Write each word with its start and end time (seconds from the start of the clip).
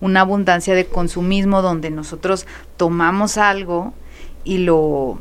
Una 0.00 0.20
abundancia 0.20 0.74
de 0.74 0.86
consumismo 0.86 1.62
donde 1.62 1.90
nosotros 1.90 2.46
tomamos 2.76 3.38
algo 3.38 3.94
y 4.44 4.58
lo, 4.58 5.20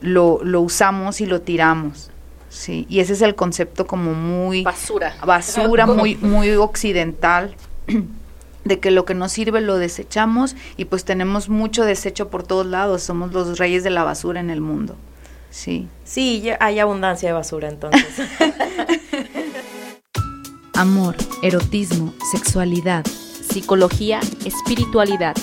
lo, 0.00 0.40
lo 0.42 0.60
usamos 0.60 1.20
y 1.20 1.26
lo 1.26 1.42
tiramos. 1.42 2.10
Sí, 2.48 2.86
y 2.88 3.00
ese 3.00 3.12
es 3.12 3.22
el 3.22 3.34
concepto 3.34 3.86
como 3.86 4.12
muy 4.12 4.62
basura. 4.62 5.14
Basura 5.24 5.86
muy 5.86 6.16
muy 6.16 6.50
occidental 6.52 7.54
de 8.64 8.80
que 8.80 8.90
lo 8.90 9.04
que 9.04 9.14
nos 9.14 9.32
sirve 9.32 9.60
lo 9.60 9.76
desechamos 9.78 10.56
y 10.76 10.86
pues 10.86 11.04
tenemos 11.04 11.48
mucho 11.48 11.84
desecho 11.84 12.28
por 12.28 12.42
todos 12.42 12.66
lados, 12.66 13.02
somos 13.02 13.32
los 13.32 13.58
reyes 13.58 13.84
de 13.84 13.90
la 13.90 14.04
basura 14.04 14.40
en 14.40 14.50
el 14.50 14.60
mundo. 14.60 14.96
Sí. 15.50 15.88
Sí, 16.04 16.48
hay 16.60 16.78
abundancia 16.78 17.28
de 17.28 17.32
basura 17.32 17.68
entonces. 17.68 18.04
Amor, 20.74 21.16
erotismo, 21.42 22.14
sexualidad, 22.30 23.04
psicología, 23.04 24.20
espiritualidad. 24.44 25.36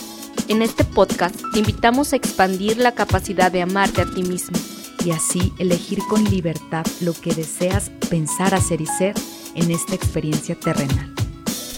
En 0.48 0.62
este 0.62 0.84
podcast 0.84 1.36
te 1.54 1.60
invitamos 1.60 2.14
a 2.14 2.16
expandir 2.16 2.78
la 2.78 2.94
capacidad 2.94 3.52
de 3.52 3.62
amarte 3.62 4.02
a 4.02 4.06
ti 4.06 4.24
mismo 4.24 4.58
y 5.06 5.12
así 5.12 5.54
elegir 5.60 6.00
con 6.10 6.24
libertad 6.24 6.86
lo 7.02 7.14
que 7.14 7.34
deseas 7.34 7.92
pensar, 8.10 8.56
hacer 8.56 8.82
y 8.82 8.88
ser 8.88 9.14
en 9.56 9.72
esta 9.72 9.94
experiencia 9.94 10.56
terrenal. 10.56 11.14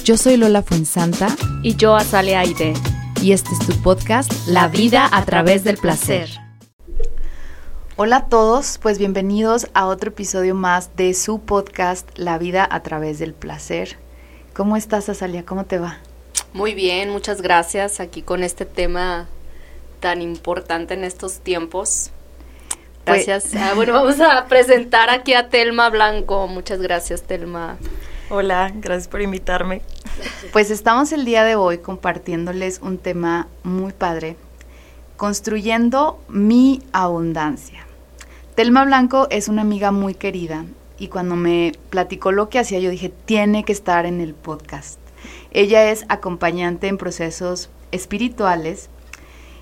Yo 0.03 0.17
soy 0.17 0.37
Lola 0.37 0.61
Fuensanta 0.61 1.35
y 1.61 1.75
yo 1.75 1.95
Azale 1.95 2.35
Aide 2.35 2.73
y 3.21 3.33
este 3.33 3.51
es 3.51 3.59
tu 3.59 3.73
podcast 3.81 4.31
La 4.47 4.67
vida 4.67 5.09
a 5.11 5.25
través 5.25 5.63
del 5.63 5.77
placer. 5.77 6.48
Hola 8.01 8.15
a 8.15 8.25
todos, 8.27 8.77
pues 8.81 8.97
bienvenidos 8.97 9.67
a 9.73 9.85
otro 9.85 10.11
episodio 10.11 10.55
más 10.55 10.95
de 10.95 11.13
su 11.13 11.41
podcast 11.41 12.07
La 12.17 12.37
vida 12.37 12.65
a 12.71 12.81
través 12.81 13.19
del 13.19 13.33
placer. 13.33 13.97
¿Cómo 14.53 14.77
estás, 14.77 15.09
Azalia? 15.09 15.45
¿Cómo 15.45 15.65
te 15.65 15.79
va? 15.79 15.97
Muy 16.53 16.75
bien, 16.75 17.09
muchas 17.09 17.41
gracias 17.41 17.99
aquí 17.99 18.21
con 18.21 18.41
este 18.45 18.65
tema 18.65 19.27
tan 19.99 20.21
importante 20.21 20.93
en 20.93 21.03
estos 21.03 21.39
tiempos. 21.39 22.11
Pues 23.03 23.25
gracias. 23.25 23.53
Ah, 23.61 23.73
bueno, 23.75 23.91
vamos 23.91 24.21
a 24.21 24.45
presentar 24.45 25.09
aquí 25.09 25.33
a 25.33 25.49
Telma 25.49 25.89
Blanco. 25.89 26.47
Muchas 26.47 26.81
gracias, 26.81 27.23
Telma. 27.23 27.75
Hola, 28.29 28.71
gracias 28.75 29.09
por 29.09 29.21
invitarme. 29.21 29.81
Pues 30.53 30.71
estamos 30.71 31.11
el 31.11 31.25
día 31.25 31.43
de 31.43 31.55
hoy 31.55 31.79
compartiéndoles 31.79 32.79
un 32.81 32.97
tema 32.97 33.49
muy 33.63 33.91
padre, 33.91 34.37
construyendo 35.17 36.23
mi 36.29 36.81
abundancia. 36.93 37.88
Telma 38.59 38.83
Blanco 38.83 39.29
es 39.29 39.47
una 39.47 39.61
amiga 39.61 39.91
muy 39.91 40.15
querida 40.15 40.65
y 40.97 41.07
cuando 41.07 41.37
me 41.37 41.71
platicó 41.89 42.33
lo 42.33 42.49
que 42.49 42.59
hacía 42.59 42.79
yo 42.79 42.89
dije, 42.89 43.07
tiene 43.07 43.63
que 43.63 43.71
estar 43.71 44.05
en 44.05 44.19
el 44.19 44.33
podcast. 44.33 44.99
Ella 45.51 45.89
es 45.89 46.03
acompañante 46.09 46.87
en 46.87 46.97
procesos 46.97 47.69
espirituales 47.93 48.89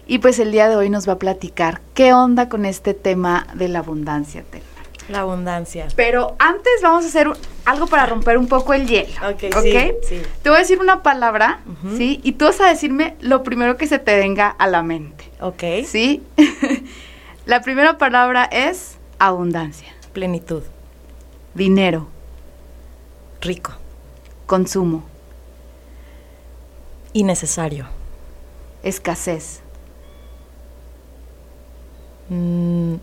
y 0.07 0.17
pues 0.17 0.39
el 0.39 0.51
día 0.51 0.67
de 0.67 0.77
hoy 0.77 0.89
nos 0.89 1.07
va 1.07 1.13
a 1.13 1.19
platicar 1.19 1.79
qué 1.93 2.11
onda 2.11 2.49
con 2.49 2.65
este 2.65 2.95
tema 2.95 3.45
de 3.53 3.67
la 3.67 3.79
abundancia, 3.79 4.43
Telma. 4.49 4.65
La 5.09 5.19
abundancia. 5.19 5.89
Pero 5.95 6.35
antes 6.39 6.73
vamos 6.81 7.05
a 7.05 7.07
hacer 7.09 7.27
algo 7.65 7.85
para 7.85 8.07
romper 8.07 8.39
un 8.39 8.47
poco 8.47 8.73
el 8.73 8.87
hielo. 8.87 9.13
Ok, 9.29 9.55
¿okay? 9.55 9.93
Sí, 10.09 10.23
Te 10.41 10.49
voy 10.49 10.55
a 10.55 10.61
decir 10.61 10.79
una 10.79 11.03
palabra, 11.03 11.59
¿sí? 11.95 12.19
Y 12.23 12.31
tú 12.31 12.45
vas 12.45 12.59
a 12.61 12.65
decirme 12.65 13.15
lo 13.19 13.43
primero 13.43 13.77
que 13.77 13.85
se 13.85 13.99
te 13.99 14.17
venga 14.17 14.49
a 14.49 14.65
la 14.65 14.81
mente. 14.81 15.29
Ok. 15.39 15.85
¿Sí? 15.85 16.23
La 17.47 17.61
primera 17.61 17.97
palabra 17.97 18.43
es 18.43 18.97
abundancia. 19.19 19.87
Plenitud. 20.11 20.63
Dinero. 21.53 22.09
Rico. 23.39 23.71
Consumo. 24.45 25.05
Innecesario. 27.13 27.85
Escasez. 28.83 29.61
Mm, 32.27 32.95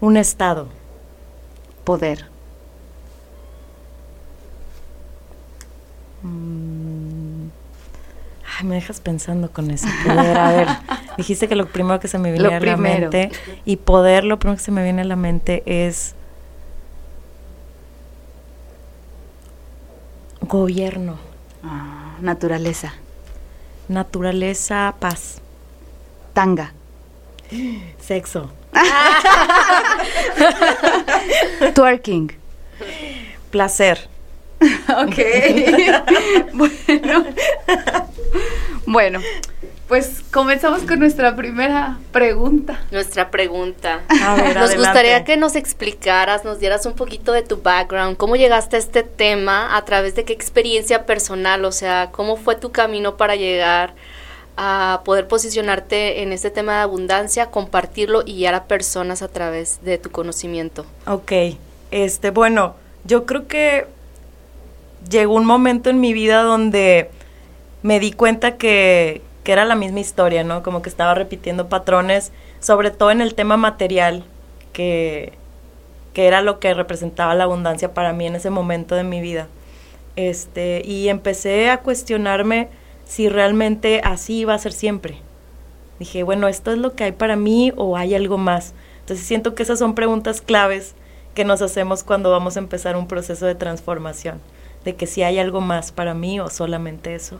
un 0.00 0.16
estado. 0.16 0.68
Poder. 1.82 2.26
Mm, 6.22 7.48
ay, 8.58 8.64
me 8.64 8.76
dejas 8.76 9.00
pensando 9.00 9.50
con 9.50 9.72
eso. 9.72 9.88
Poder, 10.04 10.38
a 10.38 10.52
ver, 10.52 10.68
dijiste 11.16 11.48
que 11.48 11.56
lo 11.56 11.66
primero 11.66 12.00
que 12.00 12.08
se 12.08 12.18
me 12.18 12.32
viene 12.32 12.54
a 12.54 12.60
la 12.60 12.76
mente 12.76 13.30
y 13.64 13.76
poder, 13.76 14.24
lo 14.24 14.38
primero 14.38 14.56
que 14.56 14.64
se 14.64 14.72
me 14.72 14.82
viene 14.82 15.02
a 15.02 15.04
la 15.04 15.16
mente 15.16 15.62
es 15.66 16.14
gobierno. 20.40 21.18
Ah, 21.62 22.16
naturaleza. 22.20 22.94
Naturaleza, 23.88 24.94
paz. 24.98 25.40
Tanga. 26.32 26.72
Sexo. 28.00 28.50
Twerking. 31.74 32.32
Placer. 33.50 34.08
ok. 34.60 35.18
bueno. 36.54 37.24
bueno, 38.86 39.20
pues 39.88 40.22
comenzamos 40.32 40.82
con 40.82 40.98
nuestra 40.98 41.36
primera 41.36 41.98
pregunta. 42.12 42.84
Nuestra 42.90 43.30
pregunta. 43.30 44.00
A 44.22 44.34
ver, 44.34 44.56
nos 44.56 44.74
gustaría 44.74 45.24
que 45.24 45.36
nos 45.36 45.54
explicaras, 45.54 46.44
nos 46.44 46.58
dieras 46.58 46.86
un 46.86 46.94
poquito 46.94 47.32
de 47.32 47.42
tu 47.42 47.62
background, 47.62 48.16
cómo 48.16 48.36
llegaste 48.36 48.76
a 48.76 48.78
este 48.78 49.02
tema, 49.02 49.76
a 49.76 49.84
través 49.84 50.14
de 50.16 50.24
qué 50.24 50.32
experiencia 50.32 51.06
personal, 51.06 51.64
o 51.64 51.72
sea, 51.72 52.10
cómo 52.10 52.36
fue 52.36 52.56
tu 52.56 52.72
camino 52.72 53.16
para 53.16 53.36
llegar 53.36 53.94
a 54.56 55.02
poder 55.04 55.28
posicionarte 55.28 56.22
en 56.22 56.32
este 56.32 56.50
tema 56.50 56.76
de 56.76 56.80
abundancia, 56.80 57.50
compartirlo 57.50 58.22
y 58.24 58.36
guiar 58.36 58.54
a 58.54 58.64
personas 58.64 59.22
a 59.22 59.28
través 59.28 59.80
de 59.82 59.98
tu 59.98 60.10
conocimiento. 60.10 60.86
Ok, 61.06 61.32
este, 61.90 62.30
bueno, 62.30 62.74
yo 63.04 63.26
creo 63.26 63.46
que 63.46 63.86
llegó 65.08 65.34
un 65.34 65.44
momento 65.44 65.90
en 65.90 66.00
mi 66.00 66.12
vida 66.12 66.42
donde 66.42 67.10
me 67.82 68.00
di 68.00 68.12
cuenta 68.12 68.56
que, 68.56 69.22
que 69.46 69.52
era 69.52 69.64
la 69.64 69.76
misma 69.76 70.00
historia, 70.00 70.42
¿no? 70.42 70.64
Como 70.64 70.82
que 70.82 70.88
estaba 70.88 71.14
repitiendo 71.14 71.68
patrones, 71.68 72.32
sobre 72.58 72.90
todo 72.90 73.12
en 73.12 73.20
el 73.20 73.36
tema 73.36 73.56
material, 73.56 74.24
que, 74.72 75.34
que 76.14 76.26
era 76.26 76.42
lo 76.42 76.58
que 76.58 76.74
representaba 76.74 77.32
la 77.36 77.44
abundancia 77.44 77.94
para 77.94 78.12
mí 78.12 78.26
en 78.26 78.34
ese 78.34 78.50
momento 78.50 78.96
de 78.96 79.04
mi 79.04 79.20
vida. 79.20 79.46
Este, 80.16 80.82
y 80.84 81.10
empecé 81.10 81.70
a 81.70 81.78
cuestionarme 81.82 82.70
si 83.04 83.28
realmente 83.28 84.00
así 84.02 84.38
iba 84.38 84.52
a 84.52 84.58
ser 84.58 84.72
siempre. 84.72 85.18
Dije, 86.00 86.24
bueno, 86.24 86.48
¿esto 86.48 86.72
es 86.72 86.78
lo 86.78 86.96
que 86.96 87.04
hay 87.04 87.12
para 87.12 87.36
mí 87.36 87.72
o 87.76 87.96
hay 87.96 88.16
algo 88.16 88.38
más? 88.38 88.74
Entonces 88.98 89.24
siento 89.24 89.54
que 89.54 89.62
esas 89.62 89.78
son 89.78 89.94
preguntas 89.94 90.40
claves 90.40 90.96
que 91.36 91.44
nos 91.44 91.62
hacemos 91.62 92.02
cuando 92.02 92.32
vamos 92.32 92.56
a 92.56 92.58
empezar 92.58 92.96
un 92.96 93.06
proceso 93.06 93.46
de 93.46 93.54
transformación, 93.54 94.40
de 94.84 94.96
que 94.96 95.06
si 95.06 95.22
hay 95.22 95.38
algo 95.38 95.60
más 95.60 95.92
para 95.92 96.14
mí 96.14 96.40
o 96.40 96.50
solamente 96.50 97.14
eso. 97.14 97.38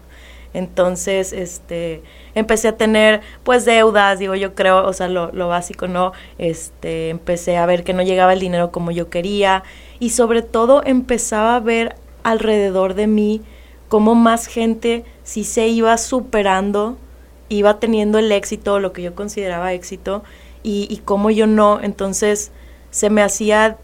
Entonces, 0.57 1.35
este, 1.35 2.03
empecé 2.35 2.69
a 2.69 2.79
tener, 2.79 3.21
pues, 3.45 3.67
deudas, 3.67 4.19
digo, 4.19 4.35
yo 4.35 4.55
creo, 4.55 4.87
o 4.87 4.93
sea, 4.95 5.07
lo, 5.07 5.31
lo 5.33 5.49
básico, 5.49 5.87
¿no? 5.87 6.13
Este, 6.39 7.11
empecé 7.11 7.59
a 7.59 7.67
ver 7.67 7.85
que 7.85 7.93
no 7.93 8.03
llegaba 8.03 8.33
el 8.33 8.41
dinero 8.41 8.73
como 8.73 8.91
yo 8.91 9.11
quería 9.11 9.65
y 10.01 10.11
sobre 10.11 10.41
todo 10.41 10.83
empezaba 10.87 11.57
a 11.57 11.61
ver 11.61 11.97
alrededor 12.23 12.95
de 12.95 13.07
mí 13.07 13.43
cómo 13.89 14.15
más 14.15 14.47
gente 14.47 15.05
sí 15.25 15.45
se 15.45 15.69
iba 15.69 15.99
superando, 15.99 16.97
iba 17.51 17.79
teniendo 17.79 18.19
el 18.19 18.33
éxito, 18.33 18.79
lo 18.79 18.95
que 18.95 19.03
yo 19.03 19.15
consideraba 19.15 19.75
éxito, 19.75 20.25
y, 20.63 20.87
y 20.89 21.03
cómo 21.05 21.31
yo 21.31 21.47
no. 21.47 21.81
Entonces 21.83 22.51
se 22.91 23.11
me 23.11 23.21
hacía 23.21 23.77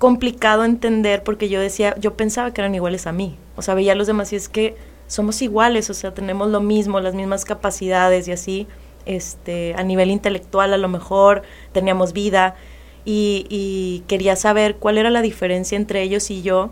complicado 0.00 0.64
entender 0.64 1.22
porque 1.22 1.48
yo 1.48 1.60
decía, 1.60 1.94
yo 2.00 2.14
pensaba 2.16 2.52
que 2.52 2.60
eran 2.60 2.74
iguales 2.74 3.06
a 3.06 3.12
mí. 3.12 3.38
O 3.54 3.62
sea, 3.62 3.74
veía 3.74 3.92
a 3.92 3.94
los 3.94 4.08
demás 4.08 4.32
y 4.32 4.36
es 4.36 4.48
que 4.48 4.74
somos 5.12 5.42
iguales, 5.42 5.90
o 5.90 5.94
sea, 5.94 6.14
tenemos 6.14 6.48
lo 6.48 6.62
mismo, 6.62 6.98
las 6.98 7.14
mismas 7.14 7.44
capacidades 7.44 8.28
y 8.28 8.32
así. 8.32 8.66
Este, 9.04 9.74
a 9.76 9.82
nivel 9.82 10.10
intelectual 10.10 10.72
a 10.72 10.78
lo 10.78 10.88
mejor 10.88 11.42
teníamos 11.72 12.14
vida 12.14 12.54
y, 13.04 13.46
y 13.50 14.04
quería 14.06 14.36
saber 14.36 14.76
cuál 14.76 14.96
era 14.96 15.10
la 15.10 15.20
diferencia 15.20 15.76
entre 15.76 16.00
ellos 16.02 16.30
y 16.30 16.40
yo 16.40 16.70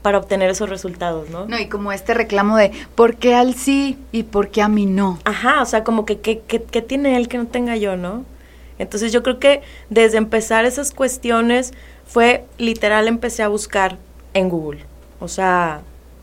para 0.00 0.16
obtener 0.16 0.48
esos 0.48 0.70
resultados, 0.70 1.28
¿no? 1.28 1.46
No, 1.46 1.58
y 1.58 1.66
como 1.66 1.92
este 1.92 2.14
reclamo 2.14 2.56
de 2.56 2.72
¿por 2.94 3.16
qué 3.16 3.34
al 3.34 3.54
sí 3.54 3.98
y 4.12 4.22
por 4.22 4.48
qué 4.48 4.62
a 4.62 4.68
mí 4.68 4.86
no? 4.86 5.18
Ajá, 5.24 5.60
o 5.60 5.66
sea, 5.66 5.84
como 5.84 6.06
que 6.06 6.20
¿qué, 6.20 6.36
tiene 6.80 7.16
él 7.18 7.28
que 7.28 7.36
no 7.36 7.48
tenga 7.48 7.76
yo, 7.76 7.98
no? 7.98 8.24
Entonces 8.78 9.12
yo 9.12 9.22
creo 9.22 9.38
que 9.38 9.60
desde 9.90 10.16
empezar 10.16 10.64
esas 10.64 10.90
cuestiones 10.90 11.74
fue 12.06 12.46
literal 12.56 13.08
empecé 13.08 13.42
a 13.42 13.48
buscar 13.48 13.98
en 14.32 14.48
Google, 14.48 14.86
o 15.20 15.28
sea, 15.28 15.82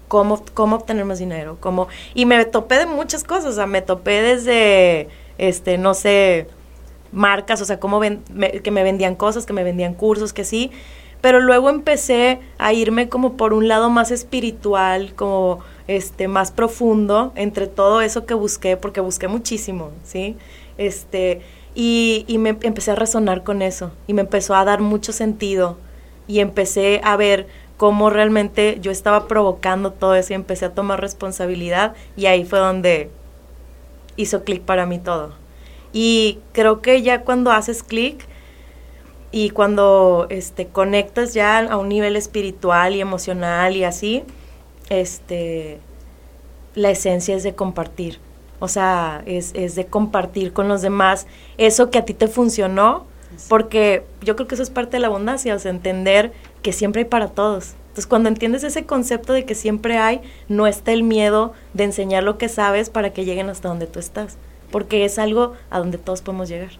cómo, 0.09 0.43
cómo 0.53 0.75
obtener 0.75 1.05
más 1.05 1.19
dinero, 1.19 1.57
cómo, 1.61 1.87
y 2.13 2.25
me 2.25 2.43
topé 2.43 2.79
de 2.79 2.85
muchas 2.87 3.23
cosas, 3.23 3.45
o 3.45 3.53
sea, 3.53 3.67
me 3.67 3.81
topé 3.81 4.21
desde, 4.21 5.07
este, 5.37 5.77
no 5.77 5.93
sé, 5.93 6.47
marcas, 7.13 7.61
o 7.61 7.65
sea, 7.65 7.79
cómo 7.79 7.99
ven, 7.99 8.21
que 8.61 8.71
me 8.71 8.83
vendían 8.83 9.15
cosas, 9.15 9.45
que 9.45 9.53
me 9.53 9.63
vendían 9.63 9.93
cursos, 9.93 10.33
que 10.33 10.43
sí, 10.43 10.71
pero 11.21 11.39
luego 11.39 11.69
empecé 11.69 12.39
a 12.57 12.73
irme 12.73 13.07
como 13.07 13.37
por 13.37 13.53
un 13.53 13.67
lado 13.67 13.89
más 13.89 14.11
espiritual, 14.11 15.13
como 15.15 15.59
este 15.87 16.27
más 16.27 16.51
profundo 16.51 17.31
entre 17.35 17.67
todo 17.67 18.01
eso 18.01 18.25
que 18.25 18.33
busqué, 18.33 18.77
porque 18.77 19.01
busqué 19.01 19.27
muchísimo, 19.27 19.91
¿sí? 20.03 20.37
Este, 20.77 21.41
y, 21.75 22.25
y 22.27 22.39
me 22.39 22.57
empecé 22.61 22.91
a 22.91 22.95
resonar 22.95 23.43
con 23.43 23.61
eso 23.61 23.91
y 24.07 24.13
me 24.13 24.21
empezó 24.21 24.55
a 24.55 24.65
dar 24.65 24.81
mucho 24.81 25.13
sentido 25.13 25.77
y 26.27 26.39
empecé 26.39 27.01
a 27.03 27.15
ver 27.15 27.47
cómo 27.79 28.09
realmente 28.09 28.77
yo 28.81 28.91
estaba 28.91 29.29
provocando 29.29 29.93
todo 29.93 30.13
eso 30.13 30.33
y 30.33 30.35
empecé 30.35 30.65
a 30.65 30.73
tomar 30.73 30.99
responsabilidad 30.99 31.95
y 32.17 32.25
ahí 32.25 32.43
fue 32.43 32.59
donde 32.59 33.09
hizo 34.17 34.43
clic 34.43 34.63
para 34.63 34.85
mí 34.85 34.99
todo. 34.99 35.31
Y 35.93 36.39
creo 36.51 36.81
que 36.81 37.01
ya 37.03 37.21
cuando 37.21 37.53
haces 37.53 37.81
clic 37.81 38.27
y 39.31 39.51
cuando 39.51 40.27
este, 40.29 40.67
conectas 40.67 41.33
ya 41.33 41.59
a 41.59 41.77
un 41.77 41.87
nivel 41.87 42.17
espiritual 42.17 42.95
y 42.95 42.99
emocional 42.99 43.77
y 43.77 43.85
así, 43.85 44.25
este, 44.89 45.79
la 46.75 46.89
esencia 46.89 47.33
es 47.33 47.43
de 47.43 47.55
compartir. 47.55 48.19
O 48.59 48.67
sea, 48.67 49.23
es, 49.25 49.51
es 49.55 49.75
de 49.75 49.85
compartir 49.85 50.51
con 50.51 50.67
los 50.67 50.81
demás 50.81 51.27
eso 51.57 51.91
que 51.91 51.99
a 51.99 52.03
ti 52.03 52.13
te 52.13 52.27
funcionó, 52.27 53.07
porque 53.47 54.03
yo 54.21 54.35
creo 54.35 54.49
que 54.49 54.55
eso 54.55 54.63
es 54.63 54.69
parte 54.69 54.97
de 54.97 54.99
la 54.99 55.07
abundancia, 55.07 55.55
o 55.55 55.59
sea, 55.59 55.71
entender 55.71 56.33
que 56.61 56.73
siempre 56.73 57.01
hay 57.01 57.07
para 57.07 57.29
todos. 57.29 57.73
Entonces, 57.81 58.07
cuando 58.07 58.29
entiendes 58.29 58.63
ese 58.63 58.85
concepto 58.85 59.33
de 59.33 59.45
que 59.45 59.55
siempre 59.55 59.97
hay, 59.97 60.21
no 60.47 60.67
está 60.67 60.91
el 60.91 61.03
miedo 61.03 61.53
de 61.73 61.85
enseñar 61.85 62.23
lo 62.23 62.37
que 62.37 62.49
sabes 62.49 62.89
para 62.89 63.11
que 63.11 63.25
lleguen 63.25 63.49
hasta 63.49 63.67
donde 63.67 63.87
tú 63.87 63.99
estás 63.99 64.37
porque 64.71 65.05
es 65.05 65.19
algo 65.19 65.53
a 65.69 65.79
donde 65.79 65.97
todos 65.97 66.21
podemos 66.21 66.49
llegar. 66.49 66.71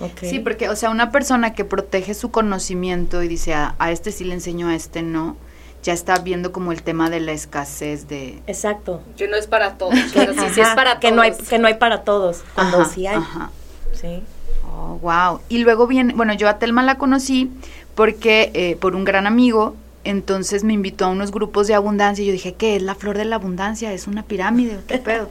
Okay. 0.00 0.28
Sí, 0.28 0.38
porque, 0.40 0.68
o 0.68 0.76
sea, 0.76 0.90
una 0.90 1.12
persona 1.12 1.54
que 1.54 1.64
protege 1.64 2.14
su 2.14 2.30
conocimiento 2.30 3.22
y 3.22 3.28
dice, 3.28 3.54
a, 3.54 3.76
este 3.90 4.10
sí 4.10 4.24
le 4.24 4.34
enseño, 4.34 4.68
a 4.68 4.74
este 4.74 5.02
no, 5.02 5.36
ya 5.84 5.92
está 5.92 6.18
viendo 6.18 6.50
como 6.50 6.72
el 6.72 6.82
tema 6.82 7.10
de 7.10 7.20
la 7.20 7.30
escasez 7.30 8.08
de... 8.08 8.42
Exacto. 8.48 9.02
Que 9.16 9.28
no 9.28 9.36
es 9.36 9.46
para 9.46 9.78
todos, 9.78 9.94
pero 10.14 10.34
sí, 10.34 10.40
sí 10.52 10.60
es 10.60 10.68
para 10.70 10.98
que 10.98 11.12
No 11.12 11.22
hay, 11.22 11.32
que 11.32 11.58
no 11.58 11.68
hay 11.68 11.74
para 11.74 12.02
todos, 12.02 12.42
cuando 12.54 12.84
sí 12.86 13.06
hay. 13.06 13.16
Ajá. 13.16 13.50
Sí. 13.92 14.22
Oh, 14.68 14.98
wow. 15.00 15.40
Y 15.48 15.58
luego 15.58 15.86
viene, 15.86 16.12
bueno, 16.14 16.34
yo 16.34 16.48
a 16.48 16.58
Telma 16.58 16.82
la 16.82 16.98
conocí 16.98 17.52
porque, 17.94 18.50
eh, 18.54 18.76
por 18.80 18.96
un 18.96 19.04
gran 19.04 19.26
amigo, 19.26 19.76
entonces 20.04 20.64
me 20.64 20.72
invitó 20.72 21.06
a 21.06 21.08
unos 21.08 21.30
grupos 21.30 21.66
de 21.66 21.74
abundancia 21.74 22.22
y 22.22 22.26
yo 22.26 22.32
dije, 22.32 22.54
¿qué 22.54 22.76
es 22.76 22.82
la 22.82 22.94
flor 22.94 23.16
de 23.16 23.24
la 23.24 23.36
abundancia? 23.36 23.92
¿Es 23.92 24.06
una 24.06 24.22
pirámide? 24.22 24.78
¿Qué 24.86 24.98
pedo? 24.98 25.28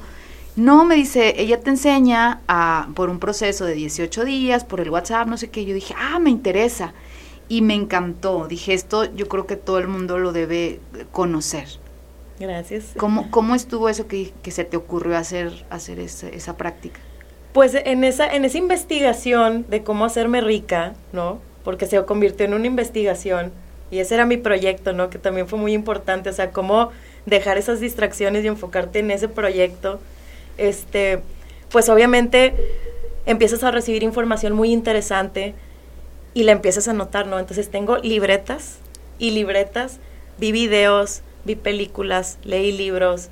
No, 0.55 0.85
me 0.85 0.95
dice, 0.95 1.33
ella 1.37 1.59
te 1.59 1.71
enseña 1.71 2.41
a, 2.47 2.89
por 2.95 3.09
un 3.09 3.19
proceso 3.19 3.65
de 3.65 3.73
18 3.73 4.23
días, 4.23 4.63
por 4.63 4.81
el 4.81 4.89
WhatsApp, 4.89 5.27
no 5.27 5.37
sé 5.37 5.49
qué. 5.49 5.65
Yo 5.65 5.73
dije, 5.73 5.95
ah, 5.97 6.19
me 6.19 6.29
interesa. 6.29 6.93
Y 7.49 7.61
me 7.61 7.73
encantó. 7.73 8.47
Dije, 8.47 8.73
esto 8.73 9.13
yo 9.15 9.27
creo 9.27 9.47
que 9.47 9.55
todo 9.55 9.79
el 9.79 9.87
mundo 9.87 10.19
lo 10.19 10.31
debe 10.31 10.79
conocer. 11.11 11.67
Gracias. 12.39 12.91
¿Cómo, 12.97 13.29
cómo 13.31 13.55
estuvo 13.55 13.89
eso 13.89 14.07
que, 14.07 14.31
que 14.41 14.51
se 14.51 14.63
te 14.63 14.77
ocurrió 14.77 15.17
hacer, 15.17 15.65
hacer 15.69 15.99
esa, 15.99 16.29
esa 16.29 16.55
práctica? 16.55 16.99
Pues 17.51 17.75
en 17.75 18.03
esa, 18.03 18.27
en 18.33 18.45
esa 18.45 18.57
investigación 18.57 19.65
de 19.69 19.83
cómo 19.83 20.05
hacerme 20.05 20.41
rica, 20.41 20.93
¿no? 21.11 21.39
Porque 21.63 21.85
se 21.85 22.03
convirtió 22.05 22.45
en 22.45 22.53
una 22.53 22.67
investigación 22.67 23.51
y 23.91 23.99
ese 23.99 24.15
era 24.15 24.25
mi 24.25 24.37
proyecto, 24.37 24.93
¿no? 24.93 25.09
Que 25.09 25.19
también 25.19 25.47
fue 25.47 25.59
muy 25.59 25.73
importante, 25.73 26.29
o 26.29 26.33
sea, 26.33 26.51
cómo 26.51 26.91
dejar 27.25 27.57
esas 27.57 27.79
distracciones 27.79 28.43
y 28.43 28.47
enfocarte 28.47 28.99
en 28.99 29.11
ese 29.11 29.29
proyecto 29.29 29.99
este, 30.57 31.21
pues 31.71 31.89
obviamente 31.89 32.53
empiezas 33.25 33.63
a 33.63 33.71
recibir 33.71 34.03
información 34.03 34.53
muy 34.53 34.71
interesante 34.71 35.55
y 36.33 36.43
la 36.43 36.51
empiezas 36.51 36.87
a 36.87 36.93
notar, 36.93 37.27
¿no? 37.27 37.39
Entonces 37.39 37.69
tengo 37.69 37.97
libretas 37.97 38.77
y 39.19 39.31
libretas, 39.31 39.99
vi 40.39 40.51
videos, 40.51 41.21
vi 41.45 41.55
películas, 41.55 42.37
leí 42.43 42.71
libros, 42.71 43.29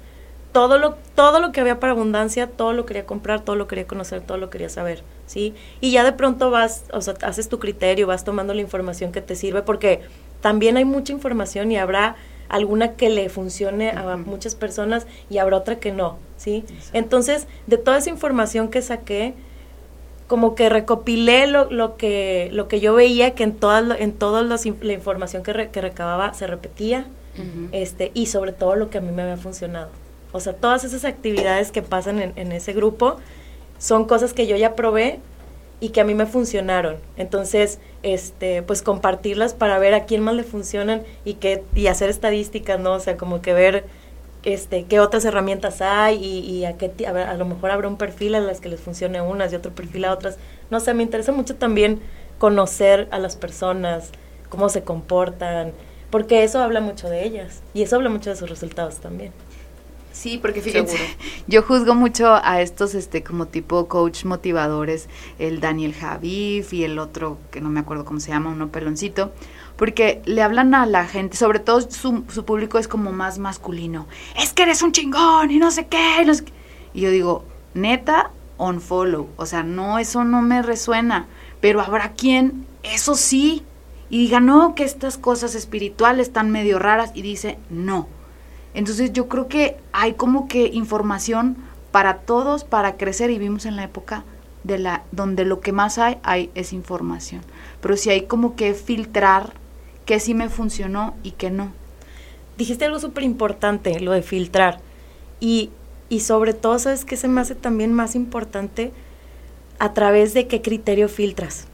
todo 0.52 0.78
lo, 0.78 0.96
todo 1.16 1.40
lo 1.40 1.52
que 1.52 1.62
había 1.62 1.80
para 1.80 1.94
abundancia, 1.94 2.48
todo 2.48 2.74
lo 2.74 2.86
quería 2.86 3.06
comprar, 3.06 3.42
todo 3.42 3.56
lo 3.56 3.68
quería 3.68 3.88
conocer, 3.88 4.22
todo 4.22 4.38
lo 4.38 4.50
quería 4.50 4.70
saber, 4.70 5.02
¿sí? 5.32 5.54
Y 5.80 5.92
ya 5.92 6.04
de 6.04 6.12
pronto 6.12 6.52
vas, 6.52 6.84
o 6.92 7.00
sea, 7.02 7.14
haces 7.22 7.48
tu 7.48 7.58
criterio, 7.58 8.06
vas 8.06 8.26
tomando 8.26 8.54
la 8.54 8.62
información 8.62 9.12
que 9.14 9.22
te 9.22 9.36
sirve, 9.36 9.62
porque 9.62 10.02
también 10.42 10.76
hay 10.76 10.86
mucha 10.86 11.14
información 11.14 11.72
y 11.72 11.78
habrá 11.78 12.18
alguna 12.50 12.96
que 12.96 13.10
le 13.10 13.30
funcione 13.30 13.92
a 13.92 14.18
muchas 14.18 14.56
personas 14.56 15.08
y 15.30 15.38
habrá 15.38 15.56
otra 15.56 15.80
que 15.80 15.94
no, 15.94 16.18
¿sí? 16.36 16.66
Entonces, 16.92 17.48
de 17.66 17.78
toda 17.78 17.98
esa 18.00 18.10
información 18.10 18.68
que 18.68 18.82
saqué, 18.82 19.34
como 20.28 20.54
que 20.54 20.68
recopilé 20.68 21.48
lo, 21.48 21.72
lo, 21.72 21.96
que, 21.96 22.50
lo 22.52 22.68
que 22.68 22.82
yo 22.82 22.94
veía 22.94 23.36
que 23.36 23.44
en 23.44 23.54
todas 23.54 24.00
en 24.00 24.12
toda 24.14 24.44
la 24.44 24.94
información 24.94 25.44
que, 25.44 25.70
que, 25.72 25.82
recababa 25.82 26.34
se 26.34 26.48
repetía 26.48 27.06
este 27.72 28.12
y 28.14 28.28
sobre 28.28 28.52
todo 28.52 28.76
lo 28.76 28.90
que 28.90 28.98
a 28.98 29.02
mí 29.02 29.12
me 29.12 29.22
había 29.22 29.38
funcionado. 29.38 29.90
O 30.34 30.40
sea, 30.40 30.54
todas 30.54 30.84
esas 30.84 31.06
actividades 31.06 31.72
que 31.72 31.82
pasan 31.82 32.22
en, 32.22 32.34
en 32.36 32.52
ese 32.52 32.74
grupo 32.74 33.18
son 33.82 34.06
cosas 34.06 34.34
que 34.34 34.46
yo 34.46 34.56
ya 34.56 34.76
probé 34.76 35.20
y 35.80 35.90
que 35.90 36.02
a 36.02 36.04
mí 36.04 36.14
me 36.14 36.28
funcionaron. 36.28 36.98
Entonces, 37.18 37.80
este, 38.04 38.62
pues 38.62 38.84
compartirlas 38.84 39.56
para 39.56 39.80
ver 39.80 39.96
a 39.96 40.06
quién 40.06 40.22
más 40.22 40.36
le 40.36 40.44
funcionan 40.44 41.02
y 41.26 41.34
que 41.34 41.64
y 41.74 41.88
hacer 41.88 42.12
estadísticas, 42.12 42.80
¿no? 42.80 42.94
O 42.94 43.00
sea, 43.00 43.18
como 43.18 43.42
que 43.42 43.54
ver 43.54 43.86
este 44.44 44.86
qué 44.86 45.00
otras 45.00 45.26
herramientas 45.26 45.82
hay 45.82 46.24
y, 46.24 46.40
y 46.40 46.66
a 46.66 46.78
qué 46.78 46.92
a, 47.08 47.32
a 47.32 47.34
lo 47.34 47.46
mejor 47.46 47.72
habrá 47.72 47.88
un 47.88 47.98
perfil 47.98 48.36
a 48.36 48.40
las 48.40 48.62
que 48.62 48.70
les 48.70 48.80
funcione 48.80 49.20
unas 49.22 49.52
y 49.52 49.56
otro 49.56 49.74
perfil 49.74 50.06
a 50.06 50.14
otras. 50.14 50.38
No 50.70 50.80
sé, 50.80 50.94
me 50.94 51.02
interesa 51.02 51.32
mucho 51.32 51.56
también 51.56 52.00
conocer 52.38 53.08
a 53.10 53.18
las 53.18 53.36
personas, 53.36 54.12
cómo 54.50 54.70
se 54.70 54.84
comportan, 54.84 55.72
porque 56.12 56.44
eso 56.44 56.60
habla 56.60 56.82
mucho 56.82 57.10
de 57.10 57.26
ellas 57.26 57.64
y 57.74 57.82
eso 57.82 57.96
habla 57.96 58.10
mucho 58.10 58.30
de 58.30 58.36
sus 58.36 58.48
resultados 58.48 58.98
también. 58.98 59.32
Sí, 60.12 60.38
porque 60.38 60.62
fíjense, 60.62 60.98
yo 61.48 61.64
juzgo 61.64 61.96
mucho 61.96 62.36
a 62.44 62.62
estos 62.62 62.96
este 62.96 63.24
como 63.24 63.48
tipo 63.48 63.88
coach 63.88 64.26
motivadores, 64.26 65.08
el 65.40 65.62
Daniel 65.62 65.94
Javif 65.94 66.74
y 66.74 66.84
el 66.84 67.00
otro 67.00 67.38
que 67.50 67.62
no 67.62 67.70
me 67.70 67.80
acuerdo 67.80 68.04
cómo 68.04 68.20
se 68.20 68.32
llama, 68.32 68.50
uno 68.50 68.70
peloncito, 68.70 69.32
porque 69.78 70.22
le 70.26 70.42
hablan 70.42 70.76
a 70.76 70.86
la 70.86 71.06
gente, 71.06 71.38
sobre 71.38 71.60
todo 71.60 71.82
su, 71.82 72.24
su 72.28 72.46
público 72.46 72.78
es 72.78 72.88
como 72.88 73.12
más 73.12 73.40
masculino. 73.40 74.06
Es 74.38 74.54
que 74.54 74.64
eres 74.64 74.82
un 74.82 74.92
chingón 74.92 75.50
y 75.50 75.58
no 75.58 75.72
sé 75.72 75.88
qué, 75.88 76.26
Y 76.94 77.02
yo 77.02 77.10
digo, 77.10 77.46
neta, 77.74 78.32
on 78.58 78.82
follow, 78.82 79.30
o 79.38 79.46
sea, 79.46 79.64
no, 79.64 79.98
eso 79.98 80.24
no 80.26 80.42
me 80.42 80.62
resuena, 80.62 81.28
pero 81.62 81.82
habrá 81.82 82.12
quien, 82.12 82.66
eso 82.84 83.16
sí, 83.16 83.64
y 84.10 84.18
diga, 84.18 84.42
no, 84.42 84.76
que 84.76 84.84
estas 84.84 85.18
cosas 85.18 85.56
espirituales 85.56 86.28
están 86.28 86.52
medio 86.52 86.80
raras, 86.80 87.12
y 87.16 87.22
dice, 87.22 87.58
no 87.70 88.08
entonces 88.74 89.14
yo 89.14 89.28
creo 89.28 89.48
que 89.48 89.78
hay 89.92 90.14
como 90.14 90.48
que 90.48 90.68
información 90.68 91.58
para 91.92 92.20
todos 92.20 92.64
para 92.64 92.98
crecer 92.98 93.30
y 93.30 93.38
vivimos 93.38 93.66
en 93.66 93.76
la 93.76 93.84
época 93.84 94.24
de 94.64 94.78
la 94.78 95.04
donde 95.12 95.46
lo 95.46 95.60
que 95.60 95.72
más 95.72 95.98
hay 95.98 96.18
hay 96.24 96.50
es 96.56 96.74
información. 96.74 97.42
Pero 97.82 97.98
si 97.98 98.10
hay 98.10 98.24
como 98.24 98.56
que 98.56 98.74
filtrar 98.74 99.54
qué 100.06 100.20
sí 100.20 100.34
me 100.34 100.50
funcionó 100.50 101.16
y 101.24 101.32
qué 101.32 101.50
no. 101.50 101.72
Dijiste 102.58 102.86
algo 102.86 103.00
súper 103.00 103.24
importante, 103.24 104.00
lo 104.00 104.12
de 104.12 104.22
filtrar. 104.22 104.80
Y, 105.40 105.72
y 106.10 106.20
sobre 106.20 106.54
todo, 106.54 106.78
¿sabes 106.78 107.06
qué 107.06 107.18
se 107.18 107.28
me 107.28 107.42
hace 107.42 107.56
también 107.56 107.94
más 107.94 108.16
importante? 108.16 108.92
A 109.80 109.94
través 109.94 110.34
de 110.34 110.48
qué 110.48 110.62
criterio 110.62 111.10
filtras. 111.10 111.68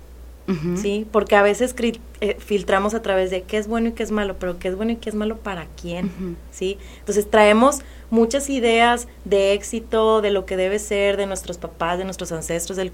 ¿Sí? 0.76 1.06
Porque 1.12 1.36
a 1.36 1.42
veces 1.42 1.76
eh, 2.22 2.38
filtramos 2.40 2.94
a 2.94 3.02
través 3.02 3.30
de 3.32 3.44
qué 3.44 3.58
es 3.58 3.68
bueno 3.68 3.90
y 3.90 3.92
qué 3.92 4.04
es 4.04 4.12
malo, 4.12 4.38
pero 4.40 4.60
qué 4.60 4.70
es 4.70 4.76
bueno 4.76 4.94
y 4.94 4.96
qué 4.96 5.10
es 5.10 5.16
malo 5.16 5.38
para 5.38 5.68
quién, 5.80 6.38
¿sí? 6.52 6.78
Entonces 7.00 7.30
traemos 7.30 7.80
muchas 8.10 8.50
ideas 8.50 9.08
de 9.26 9.54
éxito, 9.54 10.22
de 10.22 10.32
lo 10.32 10.46
que 10.46 10.56
debe 10.56 10.80
ser, 10.80 11.18
de 11.18 11.26
nuestros 11.26 11.58
papás, 11.58 11.98
de 11.98 12.06
nuestros 12.06 12.32
ancestros, 12.32 12.78
del, 12.78 12.92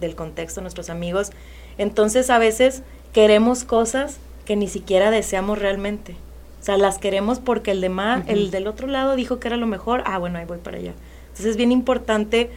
del 0.00 0.14
contexto, 0.16 0.60
de 0.60 0.62
nuestros 0.62 0.90
amigos. 0.90 1.30
Entonces 1.78 2.28
a 2.30 2.38
veces 2.38 2.82
queremos 3.12 3.64
cosas 3.64 4.18
que 4.44 4.56
ni 4.56 4.68
siquiera 4.68 5.10
deseamos 5.10 5.58
realmente. 5.58 6.16
O 6.60 6.64
sea, 6.66 6.76
las 6.76 6.98
queremos 6.98 7.38
porque 7.38 7.70
el, 7.70 7.80
demás, 7.80 8.24
el 8.26 8.50
del 8.50 8.66
otro 8.66 8.88
lado 8.88 9.14
dijo 9.14 9.38
que 9.38 9.46
era 9.46 9.56
lo 9.56 9.68
mejor, 9.68 10.02
ah, 10.06 10.18
bueno, 10.18 10.38
ahí 10.38 10.46
voy 10.46 10.58
para 10.58 10.78
allá. 10.78 10.94
Entonces 11.26 11.46
es 11.46 11.56
bien 11.56 11.70
importante 11.70 12.50